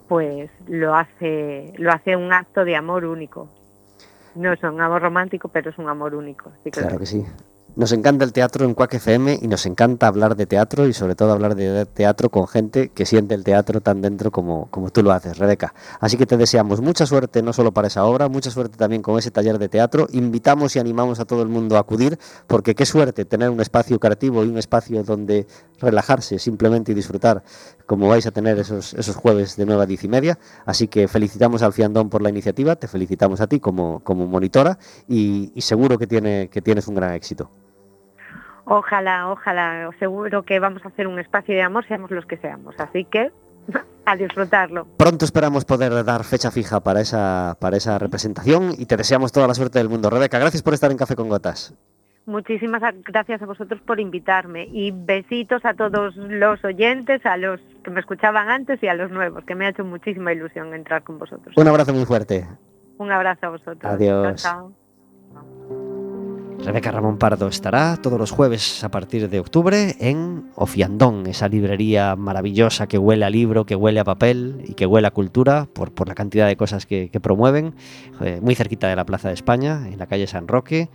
pues 0.10 0.52
lo 0.68 0.94
hace, 0.94 1.74
lo 1.78 1.90
hace 1.94 2.18
un 2.18 2.34
acto 2.34 2.66
de 2.66 2.76
amor 2.76 3.06
único. 3.06 3.48
No 4.36 4.52
es 4.52 4.62
un 4.62 4.82
amor 4.82 5.02
romántico, 5.02 5.48
pero 5.48 5.70
es 5.70 5.78
un 5.78 5.88
amor 5.88 6.16
único. 6.16 6.50
Así 6.50 6.70
que 6.70 6.82
Claro 6.82 7.00
que 7.00 7.06
sí. 7.06 7.26
Nos 7.76 7.92
encanta 7.92 8.24
el 8.24 8.34
teatro 8.34 8.66
en 8.66 8.76
Quack 8.76 8.94
FM 8.94 9.40
y 9.42 9.48
nos 9.48 9.66
encanta 9.66 10.06
hablar 10.06 10.36
de 10.36 10.46
teatro 10.46 10.88
y 10.88 10.94
sobre 10.94 11.16
todo 11.16 11.32
hablar 11.32 11.56
de 11.56 11.88
teatro 11.88 12.30
con 12.30 12.48
gente 12.48 12.90
que 12.90 13.04
siente 13.04 13.34
el 13.34 13.44
teatro 13.44 13.82
tan 13.82 14.00
dentro 14.00 14.30
como, 14.30 14.68
como 14.70 14.92
tú 14.92 15.02
lo 15.02 15.12
haces, 15.12 15.40
Rebeca. 15.40 15.74
Así 16.00 16.16
que 16.16 16.28
te 16.28 16.38
deseamos 16.38 16.82
mucha 16.82 17.08
suerte 17.08 17.42
no 17.42 17.52
solo 17.52 17.72
para 17.72 17.88
esa 17.88 18.06
obra, 18.06 18.30
mucha 18.30 18.52
suerte 18.52 18.78
también 18.78 19.02
con 19.02 19.18
ese 19.18 19.32
taller 19.32 19.58
de 19.58 19.70
teatro. 19.70 20.08
Invitamos 20.12 20.76
y 20.76 20.80
animamos 20.80 21.20
a 21.20 21.26
todo 21.26 21.42
el 21.42 21.48
mundo 21.48 21.76
a 21.78 21.80
acudir 21.80 22.20
porque 22.46 22.76
qué 22.76 22.86
suerte 22.86 23.26
tener 23.26 23.50
un 23.50 23.60
espacio 23.60 24.00
creativo 24.00 24.46
y 24.46 24.50
un 24.50 24.60
espacio 24.60 25.04
donde 25.04 25.48
relajarse 25.80 26.38
simplemente 26.38 26.92
y 26.92 26.96
disfrutar 26.96 27.44
como 27.88 28.08
vais 28.08 28.28
a 28.28 28.32
tener 28.32 28.60
esos, 28.60 28.94
esos 28.94 29.16
jueves 29.16 29.56
de 29.56 29.66
9 29.66 29.82
a 29.82 29.86
10 29.88 30.04
y 30.04 30.08
media. 30.10 30.40
Así 30.68 30.88
que 30.88 31.08
felicitamos 31.08 31.64
al 31.64 31.74
Fiandón 31.74 32.12
por 32.12 32.22
la 32.22 32.30
iniciativa, 32.30 32.76
te 32.76 32.88
felicitamos 32.88 33.42
a 33.42 33.48
ti 33.48 33.60
como, 33.60 34.02
como 34.04 34.28
monitora 34.28 34.78
y, 35.08 35.52
y 35.56 35.62
seguro 35.62 35.98
que, 35.98 36.06
tiene, 36.06 36.50
que 36.52 36.62
tienes 36.62 36.88
un 36.88 36.94
gran 36.94 37.16
éxito. 37.16 37.50
Ojalá, 38.66 39.30
ojalá, 39.30 39.90
seguro 40.00 40.44
que 40.44 40.60
vamos 40.60 40.86
a 40.86 40.88
hacer 40.88 41.08
un 41.08 41.20
espacio 41.20 41.54
de 41.54 41.62
amor, 41.62 41.86
seamos 41.86 42.12
los 42.12 42.26
que 42.26 42.38
seamos. 42.38 42.76
Así 42.80 43.06
que 43.06 43.32
A 44.06 44.16
disfrutarlo. 44.16 44.86
Pronto 44.98 45.24
esperamos 45.24 45.66
poder 45.66 46.04
dar 46.04 46.24
fecha 46.24 46.52
fija 46.52 46.82
para 46.82 47.02
esa, 47.02 47.56
para 47.60 47.78
esa 47.78 47.98
representación 47.98 48.74
y 48.78 48.86
te 48.86 48.98
deseamos 48.98 49.32
toda 49.32 49.48
la 49.48 49.54
suerte 49.54 49.80
del 49.80 49.90
mundo. 49.90 50.10
Rebeca, 50.10 50.40
gracias 50.40 50.62
por 50.62 50.74
estar 50.74 50.92
en 50.92 50.98
Café 50.98 51.16
con 51.16 51.30
Gotas. 51.30 51.74
Muchísimas 52.26 52.82
gracias 53.04 53.42
a 53.42 53.46
vosotros 53.46 53.82
por 53.82 54.00
invitarme 54.00 54.68
y 54.72 54.92
besitos 54.92 55.64
a 55.66 55.74
todos 55.74 56.16
los 56.16 56.64
oyentes, 56.64 57.26
a 57.26 57.36
los 57.36 57.60
que 57.84 57.92
me 57.92 58.00
escuchaban 58.00 58.50
antes 58.50 58.82
y 58.82 58.88
a 58.88 58.94
los 58.94 59.12
nuevos, 59.12 59.44
que 59.44 59.56
me 59.56 59.66
ha 59.66 59.70
hecho 59.70 59.84
muchísima 59.84 60.32
ilusión 60.32 60.74
entrar 60.74 61.04
con 61.04 61.20
vosotros. 61.20 61.54
Un 61.58 61.68
abrazo 61.68 61.94
muy 61.94 62.06
fuerte. 62.06 62.48
Un 62.98 63.12
abrazo 63.12 63.48
a 63.48 63.50
vosotros. 63.50 63.84
Adiós. 63.84 64.42
Chao, 64.42 64.70
chao. 64.70 64.83
Rebeca 66.64 66.92
Ramón 66.92 67.18
Pardo 67.18 67.50
estará 67.50 67.98
todos 67.98 68.18
los 68.18 68.32
jueves 68.32 68.86
a 68.86 68.90
partir 68.90 69.30
de 69.30 69.40
octubre 69.42 69.98
en 70.00 70.50
Ofiandón, 70.56 71.28
esa 71.28 71.50
librería 71.50 72.16
maravillosa 72.16 72.88
que 72.88 72.98
huele 72.98 73.26
a 73.26 73.30
libro, 73.30 73.66
que 73.66 73.76
huele 73.76 74.00
a 74.00 74.06
papel 74.06 74.64
y 74.66 74.74
que 74.74 74.86
huele 74.86 75.08
a 75.08 75.12
cultura 75.12 75.68
por, 75.74 75.92
por 75.94 76.08
la 76.08 76.16
cantidad 76.16 76.48
de 76.48 76.56
cosas 76.56 76.86
que, 76.86 77.10
promueven, 77.22 77.76
eh, 78.22 78.40
muy 78.42 78.56
cerquita 78.56 78.88
de 78.88 78.96
la 78.96 79.06
Plaza 79.06 79.28
de 79.28 79.34
España, 79.34 79.90
en 79.90 80.00
la 80.00 80.08
calle 80.08 80.26
San 80.26 80.48
Roque, 80.48 80.90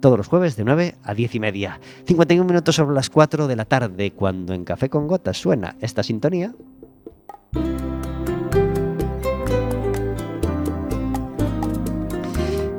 todos 0.00 0.18
los 0.18 0.28
jueves 0.28 0.56
de 0.56 0.64
9 0.64 0.96
a 1.02 1.14
10 1.14 1.34
y 1.34 1.40
media. 1.40 1.80
51 2.04 2.44
minutos 2.46 2.74
sobre 2.76 2.94
las 2.94 3.08
4 3.08 3.46
de 3.46 3.56
la 3.56 3.64
tarde, 3.64 4.10
cuando 4.10 4.52
en 4.52 4.64
Café 4.64 4.90
con 4.90 5.08
Gotas 5.08 5.38
suena 5.38 5.76
esta 5.80 6.02
sintonía. 6.02 6.54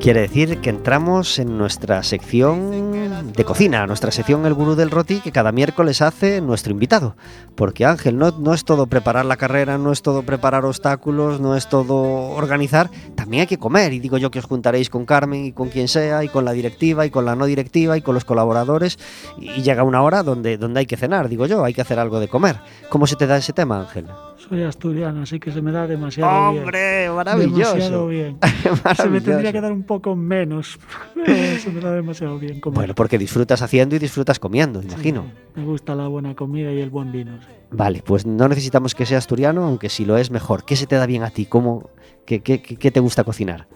Quiere 0.06 0.22
decir 0.22 0.62
que 0.62 0.70
entramos 0.70 1.40
en 1.40 1.58
nuestra 1.58 2.04
sección 2.04 3.34
de 3.34 3.44
cocina, 3.44 3.88
nuestra 3.88 4.12
sección 4.12 4.46
El 4.46 4.54
Gurú 4.54 4.76
del 4.76 4.92
Roti, 4.92 5.20
que 5.20 5.32
cada 5.32 5.52
miércoles 5.52 6.04
hace 6.04 6.42
nuestro 6.42 6.72
invitado. 6.72 7.16
Porque 7.56 7.86
Ángel, 7.86 8.16
no, 8.16 8.30
no 8.30 8.54
es 8.54 8.66
todo 8.66 8.86
preparar 8.86 9.26
la 9.26 9.36
carrera, 9.36 9.80
no 9.80 9.92
es 9.92 10.04
todo 10.04 10.22
preparar 10.22 10.64
obstáculos, 10.64 11.40
no 11.40 11.56
es 11.56 11.70
todo 11.70 11.96
organizar, 12.36 12.92
también 13.16 13.42
hay 13.42 13.48
que 13.48 13.58
comer. 13.58 13.94
Y 13.94 14.00
digo 14.00 14.20
yo 14.20 14.30
que 14.30 14.38
os 14.38 14.46
juntaréis 14.46 14.92
con 14.92 15.08
Carmen 15.08 15.44
y 15.44 15.54
con 15.54 15.70
quien 15.70 15.88
sea, 15.88 16.24
y 16.24 16.30
con 16.30 16.46
la 16.46 16.52
directiva, 16.52 17.08
y 17.08 17.10
con 17.10 17.26
la 17.26 17.36
no 17.36 17.48
directiva, 17.48 17.98
y 17.98 18.04
con 18.04 18.14
los 18.14 18.26
colaboradores. 18.26 19.00
Y 19.40 19.64
llega 19.64 19.82
una 19.82 20.04
hora 20.04 20.22
donde, 20.22 20.60
donde 20.60 20.82
hay 20.82 20.86
que 20.86 20.98
cenar, 20.98 21.30
digo 21.30 21.48
yo, 21.48 21.64
hay 21.64 21.74
que 21.74 21.82
hacer 21.82 21.98
algo 21.98 22.20
de 22.20 22.28
comer. 22.28 22.58
¿Cómo 22.90 23.08
se 23.08 23.16
te 23.16 23.26
da 23.26 23.38
ese 23.38 23.54
tema, 23.54 23.80
Ángel? 23.80 24.06
Soy 24.48 24.62
asturiano, 24.64 25.24
así 25.24 25.40
que 25.40 25.52
se 25.52 25.62
me 25.62 25.72
da 25.72 25.88
demasiado 25.88 26.52
bien. 26.52 26.64
¡Hombre, 26.64 27.10
maravilloso! 27.10 27.74
Demasiado 27.74 28.08
bien. 28.08 28.38
Se 28.64 28.70
me 28.70 28.78
Maravilloso. 28.84 29.26
tendría 29.26 29.52
que 29.54 29.62
dar 29.62 29.72
un 29.72 29.84
poco 29.84 30.16
menos, 30.16 30.78
pero 31.16 31.58
se 31.60 31.72
me 31.72 31.80
da 31.82 31.92
demasiado 31.94 32.38
bien 32.38 32.60
comer. 32.60 32.76
Bueno, 32.76 32.94
porque 32.96 33.18
disfrutas 33.18 33.62
haciendo 33.64 33.96
y 33.96 34.00
disfrutas 34.00 34.38
comiendo, 34.40 34.82
imagino. 34.84 35.24
Sí, 35.56 35.60
me 35.62 35.66
gusta 35.66 35.96
la 35.96 36.08
buena 36.08 36.36
comida 36.36 36.72
y 36.72 36.80
el 36.80 36.90
buen 36.92 37.12
vino. 37.12 37.40
sí. 37.42 37.48
Vale, 37.72 38.04
pues 38.06 38.26
no 38.28 38.48
necesitamos 38.48 38.94
que 38.94 39.06
sea 39.08 39.18
asturiano, 39.18 39.64
aunque 39.66 39.90
si 39.90 40.06
lo 40.06 40.18
es, 40.18 40.30
mejor. 40.30 40.64
¿Qué 40.64 40.76
se 40.76 40.86
te 40.86 40.96
da 40.96 41.06
bien 41.08 41.24
a 41.24 41.32
ti? 41.32 41.46
¿Cómo, 41.48 41.90
qué, 42.26 42.42
qué- 42.42 42.62
qué- 42.62 42.76
qué 42.78 42.92
te 42.92 43.00
gusta 43.00 43.24
cocinar? 43.24 43.68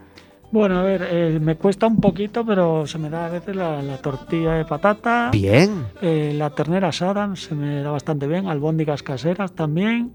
Bueno, 0.52 0.80
a 0.80 0.84
ver, 0.84 1.08
eh, 1.12 1.40
me 1.40 1.56
cuesta 1.58 1.86
un 1.86 1.98
poquito, 2.02 2.44
pero 2.46 2.88
se 2.88 2.98
me 2.98 3.10
da 3.10 3.28
a 3.28 3.30
veces 3.30 3.56
la, 3.56 3.84
la 3.84 3.98
tortilla 3.98 4.54
de 4.54 4.66
patata. 4.66 5.30
Bien. 5.32 5.86
Eh, 6.02 6.34
la 6.36 6.50
ternera 6.52 6.88
asada 6.88 7.36
se 7.36 7.54
me 7.54 7.82
da 7.84 7.92
bastante 7.92 8.26
bien, 8.28 8.48
albóndigas 8.48 9.04
caseras 9.04 9.54
también. 9.54 10.12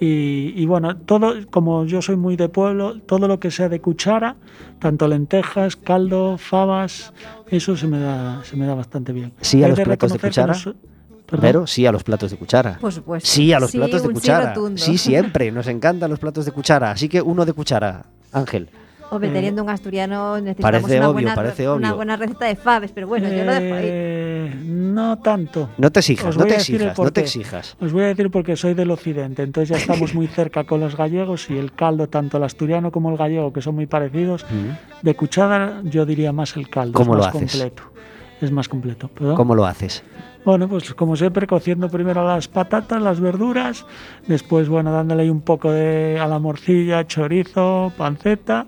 Y, 0.00 0.52
y 0.56 0.66
bueno, 0.66 0.96
todo, 0.96 1.34
como 1.50 1.86
yo 1.86 2.02
soy 2.02 2.16
muy 2.16 2.36
de 2.36 2.48
pueblo, 2.48 3.00
todo 3.06 3.28
lo 3.28 3.40
que 3.40 3.50
sea 3.50 3.68
de 3.68 3.80
cuchara, 3.80 4.36
tanto 4.78 5.08
lentejas, 5.08 5.76
caldo, 5.76 6.36
fabas, 6.38 7.12
eso 7.48 7.76
se 7.76 7.86
me 7.86 7.98
da, 8.00 8.42
se 8.44 8.56
me 8.56 8.66
da 8.66 8.74
bastante 8.74 9.12
bien. 9.12 9.32
Sí 9.40 9.62
a 9.64 9.68
los 9.68 9.80
platos 9.80 10.12
de 10.12 10.18
cuchara. 10.18 10.54
¿Perdón? 10.54 11.40
Pero 11.42 11.66
sí 11.66 11.84
a 11.86 11.90
los 11.92 12.04
platos 12.04 12.30
de 12.30 12.36
cuchara. 12.36 12.78
Por 12.80 12.92
supuesto. 12.92 13.28
Sí 13.28 13.52
a 13.52 13.58
los 13.58 13.72
Sí, 13.72 13.78
platos 13.78 14.02
de 14.02 14.08
un 14.08 14.14
sí 14.14 14.20
cuchara. 14.20 14.54
rotundo. 14.54 14.78
Sí, 14.80 14.96
siempre. 14.96 15.50
Nos 15.50 15.66
encantan 15.66 16.08
los 16.08 16.20
platos 16.20 16.44
de 16.44 16.52
cuchara. 16.52 16.92
Así 16.92 17.08
que 17.08 17.20
uno 17.20 17.44
de 17.44 17.52
cuchara, 17.52 18.04
Ángel. 18.32 18.68
Hombre, 19.10 19.28
Eh, 19.28 19.32
teniendo 19.32 19.62
un 19.62 19.70
asturiano 19.70 20.40
necesitamos 20.40 20.80
parece 20.82 20.98
una, 20.98 21.06
obvio, 21.08 21.12
buena, 21.12 21.34
parece 21.34 21.68
una 21.68 21.88
obvio. 21.88 21.96
buena 21.96 22.16
receta 22.16 22.46
de 22.46 22.56
faves, 22.56 22.90
pero 22.92 23.06
bueno, 23.06 23.28
yo 23.28 23.44
lo 23.44 23.52
dejo 23.52 23.74
ahí. 23.76 23.84
Eh, 23.86 24.54
no 24.64 25.18
tanto. 25.18 25.70
No 25.78 25.90
te 25.92 26.00
exijas, 26.00 26.36
no 26.36 26.44
te 26.44 26.54
exijas, 26.54 26.98
no 26.98 27.10
te 27.12 27.20
exijas. 27.20 27.76
Os 27.80 27.92
voy 27.92 28.02
a 28.04 28.06
decir 28.08 28.30
porque 28.30 28.56
soy 28.56 28.74
del 28.74 28.90
occidente, 28.90 29.42
entonces 29.42 29.68
ya 29.70 29.76
estamos 29.76 30.14
muy 30.14 30.26
cerca 30.38 30.64
con 30.64 30.80
los 30.80 30.96
gallegos 30.96 31.48
y 31.50 31.56
el 31.58 31.72
caldo, 31.72 32.08
tanto 32.08 32.36
el 32.38 32.42
asturiano 32.44 32.90
como 32.90 33.10
el 33.10 33.16
gallego, 33.16 33.52
que 33.52 33.62
son 33.62 33.74
muy 33.76 33.86
parecidos, 33.86 34.44
Mm. 34.50 35.04
de 35.04 35.14
cuchara 35.14 35.80
yo 35.84 36.04
diría 36.06 36.32
más 36.32 36.56
el 36.56 36.68
caldo. 36.68 36.92
¿Cómo 36.94 37.14
es 37.14 37.18
lo 37.18 37.24
más 37.26 37.34
haces? 37.36 37.52
completo. 37.52 37.82
Es 38.40 38.50
más 38.52 38.68
completo. 38.68 39.08
¿perdón? 39.08 39.36
¿Cómo 39.36 39.54
lo 39.54 39.64
haces? 39.66 40.02
Bueno, 40.46 40.68
pues 40.68 40.94
como 40.94 41.16
siempre, 41.16 41.48
cociendo 41.48 41.88
primero 41.88 42.24
las 42.24 42.46
patatas, 42.46 43.02
las 43.02 43.18
verduras, 43.18 43.84
después, 44.28 44.68
bueno, 44.68 44.92
dándole 44.92 45.24
ahí 45.24 45.28
un 45.28 45.40
poco 45.40 45.72
de 45.72 46.20
a 46.20 46.28
la 46.28 46.38
morcilla, 46.38 47.04
chorizo, 47.04 47.92
panceta, 47.96 48.64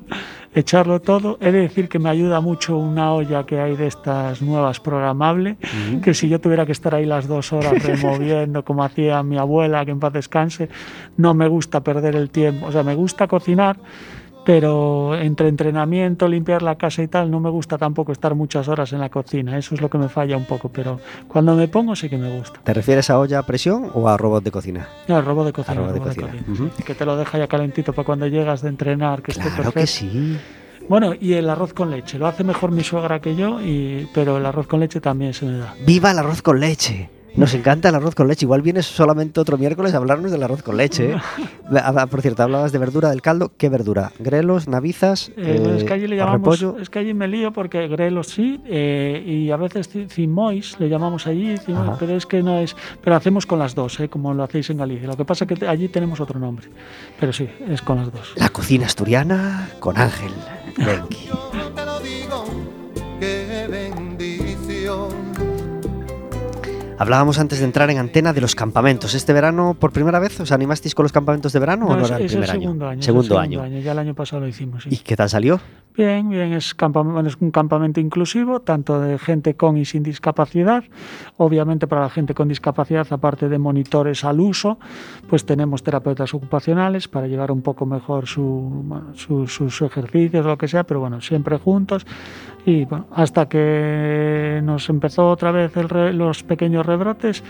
echarlo 0.56 1.00
todo. 1.00 1.38
He 1.40 1.52
de 1.52 1.60
decir 1.60 1.88
que 1.88 2.00
me 2.00 2.08
ayuda 2.08 2.40
mucho 2.40 2.76
una 2.76 3.12
olla 3.12 3.46
que 3.46 3.60
hay 3.60 3.76
de 3.76 3.86
estas 3.86 4.42
nuevas 4.42 4.80
programables, 4.80 5.56
que 6.02 6.14
si 6.14 6.28
yo 6.28 6.40
tuviera 6.40 6.66
que 6.66 6.72
estar 6.72 6.96
ahí 6.96 7.06
las 7.06 7.28
dos 7.28 7.52
horas 7.52 7.80
removiendo, 7.84 8.64
como 8.64 8.82
hacía 8.82 9.22
mi 9.22 9.38
abuela, 9.38 9.84
que 9.84 9.92
en 9.92 10.00
paz 10.00 10.12
descanse, 10.12 10.68
no 11.16 11.32
me 11.32 11.46
gusta 11.46 11.84
perder 11.84 12.16
el 12.16 12.30
tiempo. 12.30 12.66
O 12.66 12.72
sea, 12.72 12.82
me 12.82 12.96
gusta 12.96 13.28
cocinar, 13.28 13.76
pero 14.48 15.14
entre 15.14 15.46
entrenamiento, 15.48 16.26
limpiar 16.26 16.62
la 16.62 16.76
casa 16.76 17.02
y 17.02 17.08
tal, 17.08 17.30
no 17.30 17.38
me 17.38 17.50
gusta 17.50 17.76
tampoco 17.76 18.12
estar 18.12 18.34
muchas 18.34 18.66
horas 18.66 18.90
en 18.94 19.00
la 19.00 19.10
cocina. 19.10 19.58
Eso 19.58 19.74
es 19.74 19.82
lo 19.82 19.90
que 19.90 19.98
me 19.98 20.08
falla 20.08 20.38
un 20.38 20.46
poco, 20.46 20.70
pero 20.70 20.98
cuando 21.28 21.54
me 21.54 21.68
pongo 21.68 21.94
sí 21.94 22.08
que 22.08 22.16
me 22.16 22.34
gusta. 22.38 22.58
¿Te 22.64 22.72
refieres 22.72 23.10
a 23.10 23.18
olla 23.18 23.40
a 23.40 23.42
presión 23.42 23.90
o 23.92 24.08
a 24.08 24.16
robot 24.16 24.42
de 24.42 24.50
cocina? 24.50 24.88
No, 25.06 25.16
de 25.18 25.52
cocina. 25.52 25.72
Al 25.72 25.76
robot 25.76 25.92
de 25.92 26.00
cocina. 26.00 26.28
Que 26.82 26.94
te 26.94 27.04
lo 27.04 27.18
deja 27.18 27.36
ya 27.36 27.46
calentito 27.46 27.92
para 27.92 28.06
cuando 28.06 28.26
llegas 28.26 28.62
de 28.62 28.70
entrenar, 28.70 29.20
que 29.20 29.32
esté 29.32 29.42
Claro 29.42 29.56
perfecto. 29.64 29.80
que 29.80 29.86
sí. 29.86 30.38
Bueno, 30.88 31.12
y 31.20 31.34
el 31.34 31.50
arroz 31.50 31.74
con 31.74 31.90
leche. 31.90 32.18
Lo 32.18 32.26
hace 32.26 32.42
mejor 32.42 32.70
mi 32.70 32.82
suegra 32.82 33.20
que 33.20 33.36
yo, 33.36 33.60
y, 33.60 34.08
pero 34.14 34.38
el 34.38 34.46
arroz 34.46 34.66
con 34.66 34.80
leche 34.80 34.98
también 35.02 35.34
se 35.34 35.44
me 35.44 35.58
da. 35.58 35.74
¡Viva 35.84 36.10
el 36.12 36.20
arroz 36.20 36.40
con 36.40 36.58
leche! 36.58 37.10
Nos 37.38 37.54
encanta 37.54 37.88
el 37.88 37.94
arroz 37.94 38.14
con 38.14 38.28
leche. 38.28 38.44
Igual 38.44 38.62
vienes 38.62 38.86
solamente 38.86 39.40
otro 39.40 39.56
miércoles 39.58 39.94
a 39.94 39.98
hablarnos 39.98 40.30
del 40.30 40.42
arroz 40.42 40.62
con 40.62 40.76
leche. 40.76 41.12
¿eh? 41.12 41.16
Por 42.10 42.22
cierto, 42.22 42.42
hablabas 42.42 42.72
de 42.72 42.78
verdura 42.78 43.10
del 43.10 43.22
caldo. 43.22 43.52
¿Qué 43.56 43.68
verdura? 43.68 44.12
¿Grelos, 44.18 44.68
navizas? 44.68 45.30
Eh, 45.36 45.58
bueno, 45.60 45.76
es 45.76 45.84
que 45.84 45.92
allí 45.92 46.06
le 46.06 46.14
eh, 46.16 46.18
llamamos, 46.18 46.60
repollo? 46.60 46.80
es 46.80 46.90
que 46.90 46.98
allí 46.98 47.14
me 47.14 47.28
lío 47.28 47.52
porque 47.52 47.86
grelos 47.88 48.28
sí, 48.28 48.60
eh, 48.66 49.22
y 49.26 49.50
a 49.50 49.56
veces 49.56 49.94
ci- 49.94 50.08
cimois 50.08 50.78
le 50.80 50.88
llamamos 50.88 51.26
allí, 51.26 51.56
cimois, 51.58 51.92
pero 51.98 52.14
es 52.16 52.26
que 52.26 52.42
no 52.42 52.58
es, 52.58 52.74
pero 53.02 53.16
hacemos 53.16 53.46
con 53.46 53.58
las 53.58 53.74
dos, 53.74 54.00
eh, 54.00 54.08
como 54.08 54.34
lo 54.34 54.42
hacéis 54.42 54.70
en 54.70 54.78
Galicia. 54.78 55.06
Lo 55.08 55.16
que 55.16 55.24
pasa 55.24 55.44
es 55.44 55.58
que 55.58 55.66
allí 55.66 55.88
tenemos 55.88 56.20
otro 56.20 56.38
nombre, 56.40 56.68
pero 57.20 57.32
sí, 57.32 57.48
es 57.68 57.82
con 57.82 57.98
las 57.98 58.12
dos. 58.12 58.32
La 58.36 58.48
cocina 58.48 58.86
asturiana 58.86 59.68
con 59.78 59.96
Ángel 59.98 60.32
Benki. 60.76 61.28
Hablábamos 66.98 67.38
antes 67.38 67.60
de 67.60 67.64
entrar 67.64 67.90
en 67.90 67.98
antena 67.98 68.32
de 68.32 68.40
los 68.40 68.54
campamentos. 68.56 69.14
¿Este 69.14 69.32
verano, 69.32 69.76
por 69.78 69.92
primera 69.92 70.18
vez, 70.18 70.40
os 70.40 70.50
animasteis 70.50 70.94
con 70.96 71.04
los 71.04 71.12
campamentos 71.12 71.52
de 71.52 71.60
verano 71.60 71.86
o 71.86 71.94
no 71.96 72.02
es, 72.02 72.08
era 72.10 72.18
el 72.18 72.26
primer 72.26 72.48
segundo 72.48 72.88
año. 72.88 72.98
el 72.98 73.02
Segundo 73.04 73.38
año. 73.38 73.66
Ya 73.68 73.92
el 73.92 73.98
año 74.00 74.14
pasado 74.14 74.40
lo 74.40 74.48
hicimos, 74.48 74.82
sí. 74.82 74.88
¿Y 74.92 74.96
qué 74.98 75.14
tal 75.16 75.28
salió? 75.28 75.60
Bien, 75.96 76.28
bien, 76.28 76.52
es, 76.52 76.74
un 77.40 77.50
campamento 77.50 78.00
inclusivo, 78.00 78.60
tanto 78.60 79.00
de 79.00 79.18
gente 79.18 79.54
con 79.54 79.76
y 79.76 79.84
sin 79.84 80.02
discapacidad. 80.02 80.84
Obviamente 81.36 81.86
para 81.86 82.02
la 82.02 82.10
gente 82.10 82.34
con 82.34 82.48
discapacidad, 82.48 83.06
aparte 83.10 83.48
de 83.48 83.58
monitores 83.58 84.24
al 84.24 84.40
uso, 84.40 84.78
pues 85.28 85.44
tenemos 85.44 85.82
terapeutas 85.82 86.34
ocupacionales 86.34 87.08
para 87.08 87.26
llevar 87.26 87.50
un 87.52 87.62
poco 87.62 87.84
mejor 87.86 88.26
su, 88.26 88.42
bueno, 88.84 89.14
su- 89.14 89.46
sus 89.46 89.82
ejercicios, 89.82 90.44
lo 90.46 90.56
que 90.58 90.68
sea, 90.68 90.84
pero 90.84 91.00
bueno, 91.00 91.20
siempre 91.20 91.58
juntos. 91.58 92.06
Y 92.64 92.84
bueno, 92.84 93.06
hasta 93.12 93.48
que 93.48 94.60
nos 94.62 94.88
empezó 94.90 95.30
otra 95.30 95.52
vez 95.52 95.76
el 95.76 95.88
re- 95.88 96.12
los 96.12 96.42
pequeños 96.42 96.84
rebrotes, 96.88 97.44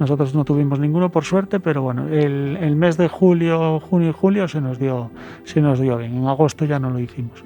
nosotros 0.00 0.34
no 0.34 0.44
tuvimos 0.44 0.80
ninguno 0.80 1.10
por 1.10 1.24
suerte, 1.24 1.60
pero 1.60 1.82
bueno, 1.82 2.08
el, 2.08 2.58
el 2.60 2.74
mes 2.74 2.96
de 2.96 3.06
julio, 3.08 3.78
junio 3.78 4.10
y 4.10 4.12
julio 4.12 4.48
se 4.48 4.60
nos 4.60 4.78
dio, 4.80 5.10
se 5.44 5.60
nos 5.60 5.78
dio 5.78 5.98
bien. 5.98 6.16
En 6.16 6.26
agosto 6.26 6.64
ya 6.64 6.80
no 6.80 6.90
lo 6.90 6.98
hicimos. 6.98 7.44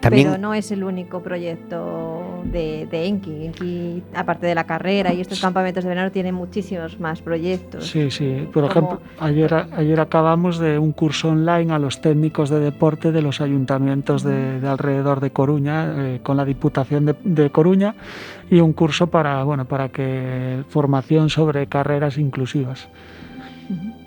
También 0.00 0.28
Pero 0.28 0.38
no 0.40 0.54
es 0.54 0.70
el 0.72 0.82
único 0.82 1.20
proyecto 1.22 2.42
de, 2.44 2.86
de 2.90 3.06
Enki. 3.06 3.46
Enki, 3.46 4.02
aparte 4.14 4.46
de 4.46 4.54
la 4.54 4.64
carrera 4.64 5.12
y 5.12 5.20
estos 5.20 5.40
campamentos 5.40 5.84
de 5.84 5.90
verano, 5.90 6.10
tiene 6.10 6.32
muchísimos 6.32 6.98
más 6.98 7.20
proyectos. 7.20 7.86
Sí, 7.86 8.10
sí. 8.10 8.48
Por 8.50 8.66
Como- 8.72 8.86
ejemplo, 8.94 9.00
ayer, 9.20 9.52
ayer 9.76 10.00
acabamos 10.00 10.58
de 10.58 10.78
un 10.78 10.92
curso 10.92 11.28
online 11.28 11.72
a 11.74 11.78
los 11.78 12.00
técnicos 12.00 12.48
de 12.48 12.60
deporte 12.60 13.12
de 13.12 13.20
los 13.20 13.42
ayuntamientos 13.42 14.22
de, 14.22 14.58
de 14.60 14.68
alrededor 14.68 15.20
de 15.20 15.32
Coruña, 15.32 15.92
eh, 16.14 16.20
con 16.22 16.38
la 16.38 16.46
Diputación 16.46 17.04
de, 17.04 17.14
de 17.22 17.50
Coruña, 17.50 17.94
y 18.50 18.60
un 18.60 18.72
curso 18.72 19.08
para, 19.08 19.44
bueno, 19.44 19.66
para 19.66 19.90
que 19.90 20.62
formación 20.70 21.28
sobre 21.28 21.66
carreras 21.66 22.16
inclusivas. 22.16 22.88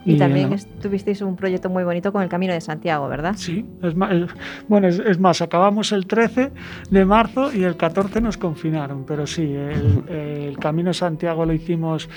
Y, 0.05 0.13
Y, 0.15 0.17
también 0.17 0.51
es- 0.51 0.67
tuvisteis 0.81 1.21
un 1.21 1.35
proyecto 1.37 1.69
muy 1.69 1.83
bonito 1.85 2.11
con 2.11 2.21
el 2.21 2.27
Camino 2.29 2.51
de 2.53 2.59
Santiago, 2.59 3.07
¿verdad? 3.07 3.35
Sí, 3.37 3.65
es 3.81 3.95
más, 3.95 4.11
es- 4.11 4.29
bueno, 4.67 4.87
es, 4.87 4.99
es 4.99 5.19
más, 5.19 5.41
acabamos 5.41 5.91
el 5.93 6.05
13 6.05 6.51
de 6.89 7.05
marzo 7.05 7.53
y 7.53 7.63
el 7.63 7.77
14 7.77 8.19
nos 8.19 8.37
confinaron, 8.37 9.05
pero 9.05 9.25
sí, 9.25 9.43
el, 9.43 10.03
el 10.09 10.57
Camino 10.59 10.89
de 10.89 10.93
Santiago 10.95 11.45
lo 11.45 11.53
hicimos, 11.53 12.09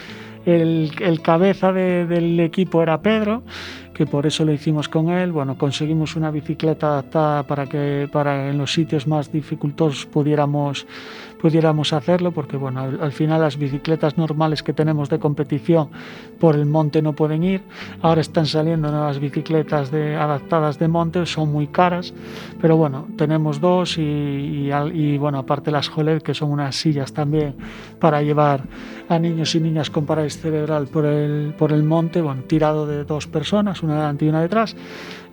el, 0.45 0.91
el 1.01 1.23
cabeza 1.23 1.73
de- 1.73 2.07
del 2.07 2.41
equipo 2.41 2.83
era 2.83 3.01
Pedro, 3.01 3.45
que 3.95 4.05
por 4.07 4.27
eso 4.27 4.45
lo 4.45 4.53
hicimos 4.53 4.89
con 4.89 5.09
él. 5.11 5.33
Bueno, 5.33 5.57
conseguimos 5.57 6.17
una 6.17 6.31
bicicleta 6.31 6.89
adaptada 6.89 7.45
para 7.45 7.67
que 7.67 8.09
para 8.13 8.51
en 8.51 8.59
los 8.59 8.73
sitios 8.73 9.07
más 9.07 9.33
dificultosos 9.33 10.05
pudiéramos 10.07 10.87
pudiéramos 11.41 11.93
hacerlo, 11.93 12.33
porque 12.33 12.57
bueno, 12.57 12.81
al, 12.81 13.01
al 13.01 13.13
final 13.13 13.41
las 13.41 13.57
bicicletas 13.57 14.17
normales 14.17 14.63
que 14.63 14.73
tenemos 14.73 15.09
de 15.09 15.19
competición 15.19 15.89
por 16.39 16.55
el 16.55 16.67
monte 16.67 17.03
no 17.03 17.13
pueden 17.13 17.43
ir. 17.43 17.63
Ahora 18.03 18.21
están 18.21 18.47
saliendo 18.47 18.91
nuevas 18.91 19.19
bicicletas 19.19 19.91
de, 19.91 20.17
adaptadas 20.17 20.79
de 20.79 20.89
monte, 20.89 21.27
son 21.27 21.53
muy 21.53 21.67
caras, 21.69 22.15
pero 22.61 22.77
bueno, 22.77 23.07
tenemos 23.17 23.61
dos 23.61 23.99
y, 23.99 24.03
y, 24.03 24.71
y, 24.95 25.19
bueno, 25.19 25.39
aparte 25.39 25.71
las 25.71 25.89
Jolet, 25.89 26.23
que 26.23 26.35
son 26.35 26.51
unas 26.51 26.77
sillas 26.77 27.13
también 27.13 27.55
para 27.99 28.23
llevar 28.23 28.63
a 29.09 29.19
niños 29.19 29.55
y 29.55 29.61
niñas 29.61 29.91
con 29.91 30.05
parálisis 30.07 30.41
cerebral 30.41 30.87
por 30.89 31.07
el, 31.07 31.55
por 31.57 31.73
el 31.73 31.83
monte, 31.83 32.21
bueno, 32.21 32.43
tirado 32.43 32.87
de 32.87 33.05
dos 33.05 33.27
personas, 33.27 33.83
una 33.83 33.97
delante 33.97 34.25
y 34.25 34.29
una 34.29 34.43
detrás, 34.43 34.77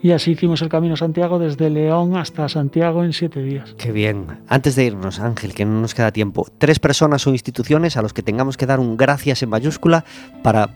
y 0.04 0.12
así 0.12 0.32
hicimos 0.32 0.62
el 0.62 0.68
Camino 0.68 0.98
Santiago 0.98 1.40
desde 1.40 1.70
León 1.70 2.18
hasta 2.18 2.50
Santiago 2.50 3.06
en 3.06 3.14
siete 3.14 3.42
días. 3.42 3.74
Qué 3.78 3.94
bien. 3.94 4.28
Antes 4.50 4.76
de 4.76 4.84
irnos, 4.84 5.22
Ángel, 5.22 5.54
que 5.54 5.64
no 5.64 5.80
nos 5.80 5.96
queda 5.96 6.12
tiempo, 6.12 6.46
tres 6.58 6.78
personas 6.78 7.26
o 7.26 7.30
instituciones 7.30 7.96
a 7.96 8.02
los 8.02 8.12
que 8.12 8.22
tengamos 8.22 8.58
que 8.58 8.66
dar 8.66 8.82
un 8.82 8.98
gracias 8.98 9.42
en 9.44 9.50
mayúscula 9.50 10.04
para 10.44 10.72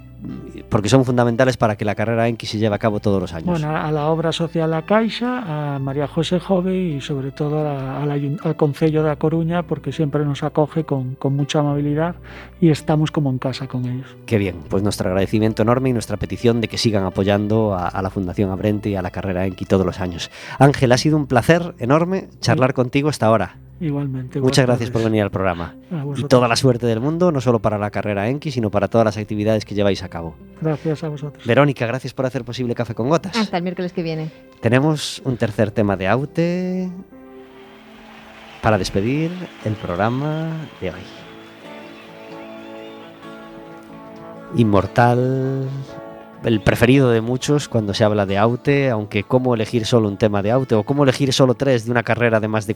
porque 0.70 0.89
son 0.89 1.05
fundamentales 1.05 1.57
para 1.57 1.76
que 1.78 1.86
la 1.86 1.95
carrera 1.95 2.28
Enki 2.28 2.45
se 2.45 2.57
lleve 2.57 2.76
a 2.76 2.80
cabo 2.80 2.99
todos 2.99 3.22
los 3.22 3.34
años. 3.34 3.47
Bueno, 3.47 3.76
a 3.76 3.91
la 3.91 4.07
obra 4.07 4.32
social 4.32 4.72
La 4.72 4.82
Caixa, 4.86 5.76
a 5.76 5.80
María 5.80 6.07
José 6.07 6.39
Jove 6.39 6.76
y 6.76 7.01
sobre 7.01 7.32
todo 7.32 7.68
a- 7.68 8.01
al, 8.01 8.09
ayun- 8.11 8.39
al 8.43 8.55
Concello 8.55 9.03
de 9.03 9.11
A 9.11 9.15
Coruña 9.18 9.63
porque 9.63 9.91
siempre 9.91 10.26
nos 10.26 10.43
acoge 10.43 10.84
con, 10.84 11.15
con 11.15 11.36
mucha 11.36 11.59
amabilidad 11.59 12.15
y 12.59 12.70
estamos 12.70 13.11
como 13.11 13.30
en 13.30 13.38
casa 13.38 13.68
con 13.68 13.86
ellos. 13.86 14.07
Qué 14.26 14.38
bien, 14.38 14.55
pues 14.70 14.84
nuestro 14.84 15.07
agradecimiento 15.09 15.61
enorme 15.61 15.89
y 15.89 15.93
nuestra 15.93 16.18
petición 16.18 16.61
de 16.61 16.68
que 16.68 16.78
sigan 16.78 17.03
apoyando 17.05 17.74
a, 17.76 17.88
a 17.88 18.01
la 18.01 18.09
Fundación 18.09 18.49
Abrente 18.49 18.89
y 18.89 18.95
a 18.95 19.01
la 19.01 19.11
carrera 19.11 19.45
Enki 19.45 19.65
todos 19.65 19.86
los 19.86 19.99
años. 19.99 20.32
Ángel, 20.59 20.91
ha 20.91 20.97
sido 20.97 21.18
un 21.18 21.28
placer 21.28 21.76
enorme 21.80 22.28
charlar 22.39 22.74
contigo 22.74 23.09
hasta 23.09 23.28
ahora. 23.28 23.57
Igualmente. 23.80 24.41
Muchas 24.41 24.65
gracias 24.65 24.89
por 24.89 25.03
venir 25.03 25.21
al 25.21 25.32
programa. 25.32 25.75
Y 26.15 26.23
toda 26.23 26.47
la 26.47 26.55
suerte 26.55 26.86
del 26.86 26.99
mundo, 26.99 27.32
no 27.32 27.41
solo 27.41 27.59
para 27.59 27.78
la 27.78 27.91
carrera 27.91 28.28
Enki, 28.28 28.51
sino 28.51 28.71
para 28.71 28.88
todas 28.88 29.05
las 29.05 29.17
actividades 29.17 29.65
que 29.65 29.75
lleváis 29.75 30.03
a 30.03 30.09
cabo. 30.09 30.36
Gracias 30.61 31.03
a 31.03 31.09
vosotros. 31.09 31.45
Verónica, 31.45 31.86
gracias 31.86 32.13
por 32.13 32.25
hacer 32.25 32.43
posible 32.43 32.73
Café 32.73 32.95
con 32.95 33.09
Gotas. 33.09 33.36
Hasta 33.36 33.57
el 33.57 33.63
miércoles 33.63 33.93
que 33.93 34.03
viene. 34.03 34.32
Tenemos 34.61 35.21
un 35.25 35.38
tercer 35.38 35.71
tema 35.71 35.95
de 35.95 36.07
Aute 36.07 36.89
para 38.61 38.78
despedir 38.78 39.32
el 39.63 39.73
programa 39.73 40.49
de 40.82 40.89
hoy. 40.89 41.01
Inmortal, 44.55 45.67
el 46.43 46.61
preferido 46.61 47.09
de 47.11 47.21
muchos 47.21 47.67
cuando 47.67 47.93
se 47.93 48.03
habla 48.03 48.25
de 48.25 48.38
Aute, 48.38 48.89
aunque 48.89 49.23
cómo 49.23 49.53
elegir 49.53 49.86
solo 49.86 50.07
un 50.07 50.17
tema 50.17 50.41
de 50.41 50.51
Aute 50.51 50.75
o 50.75 50.84
cómo 50.84 51.03
elegir 51.03 51.34
solo 51.34 51.53
tres 51.55 51.86
de 51.86 51.91
una 51.91 52.03
carrera 52.03 52.39
de 52.39 52.47
más 52.47 52.65
de 52.67 52.75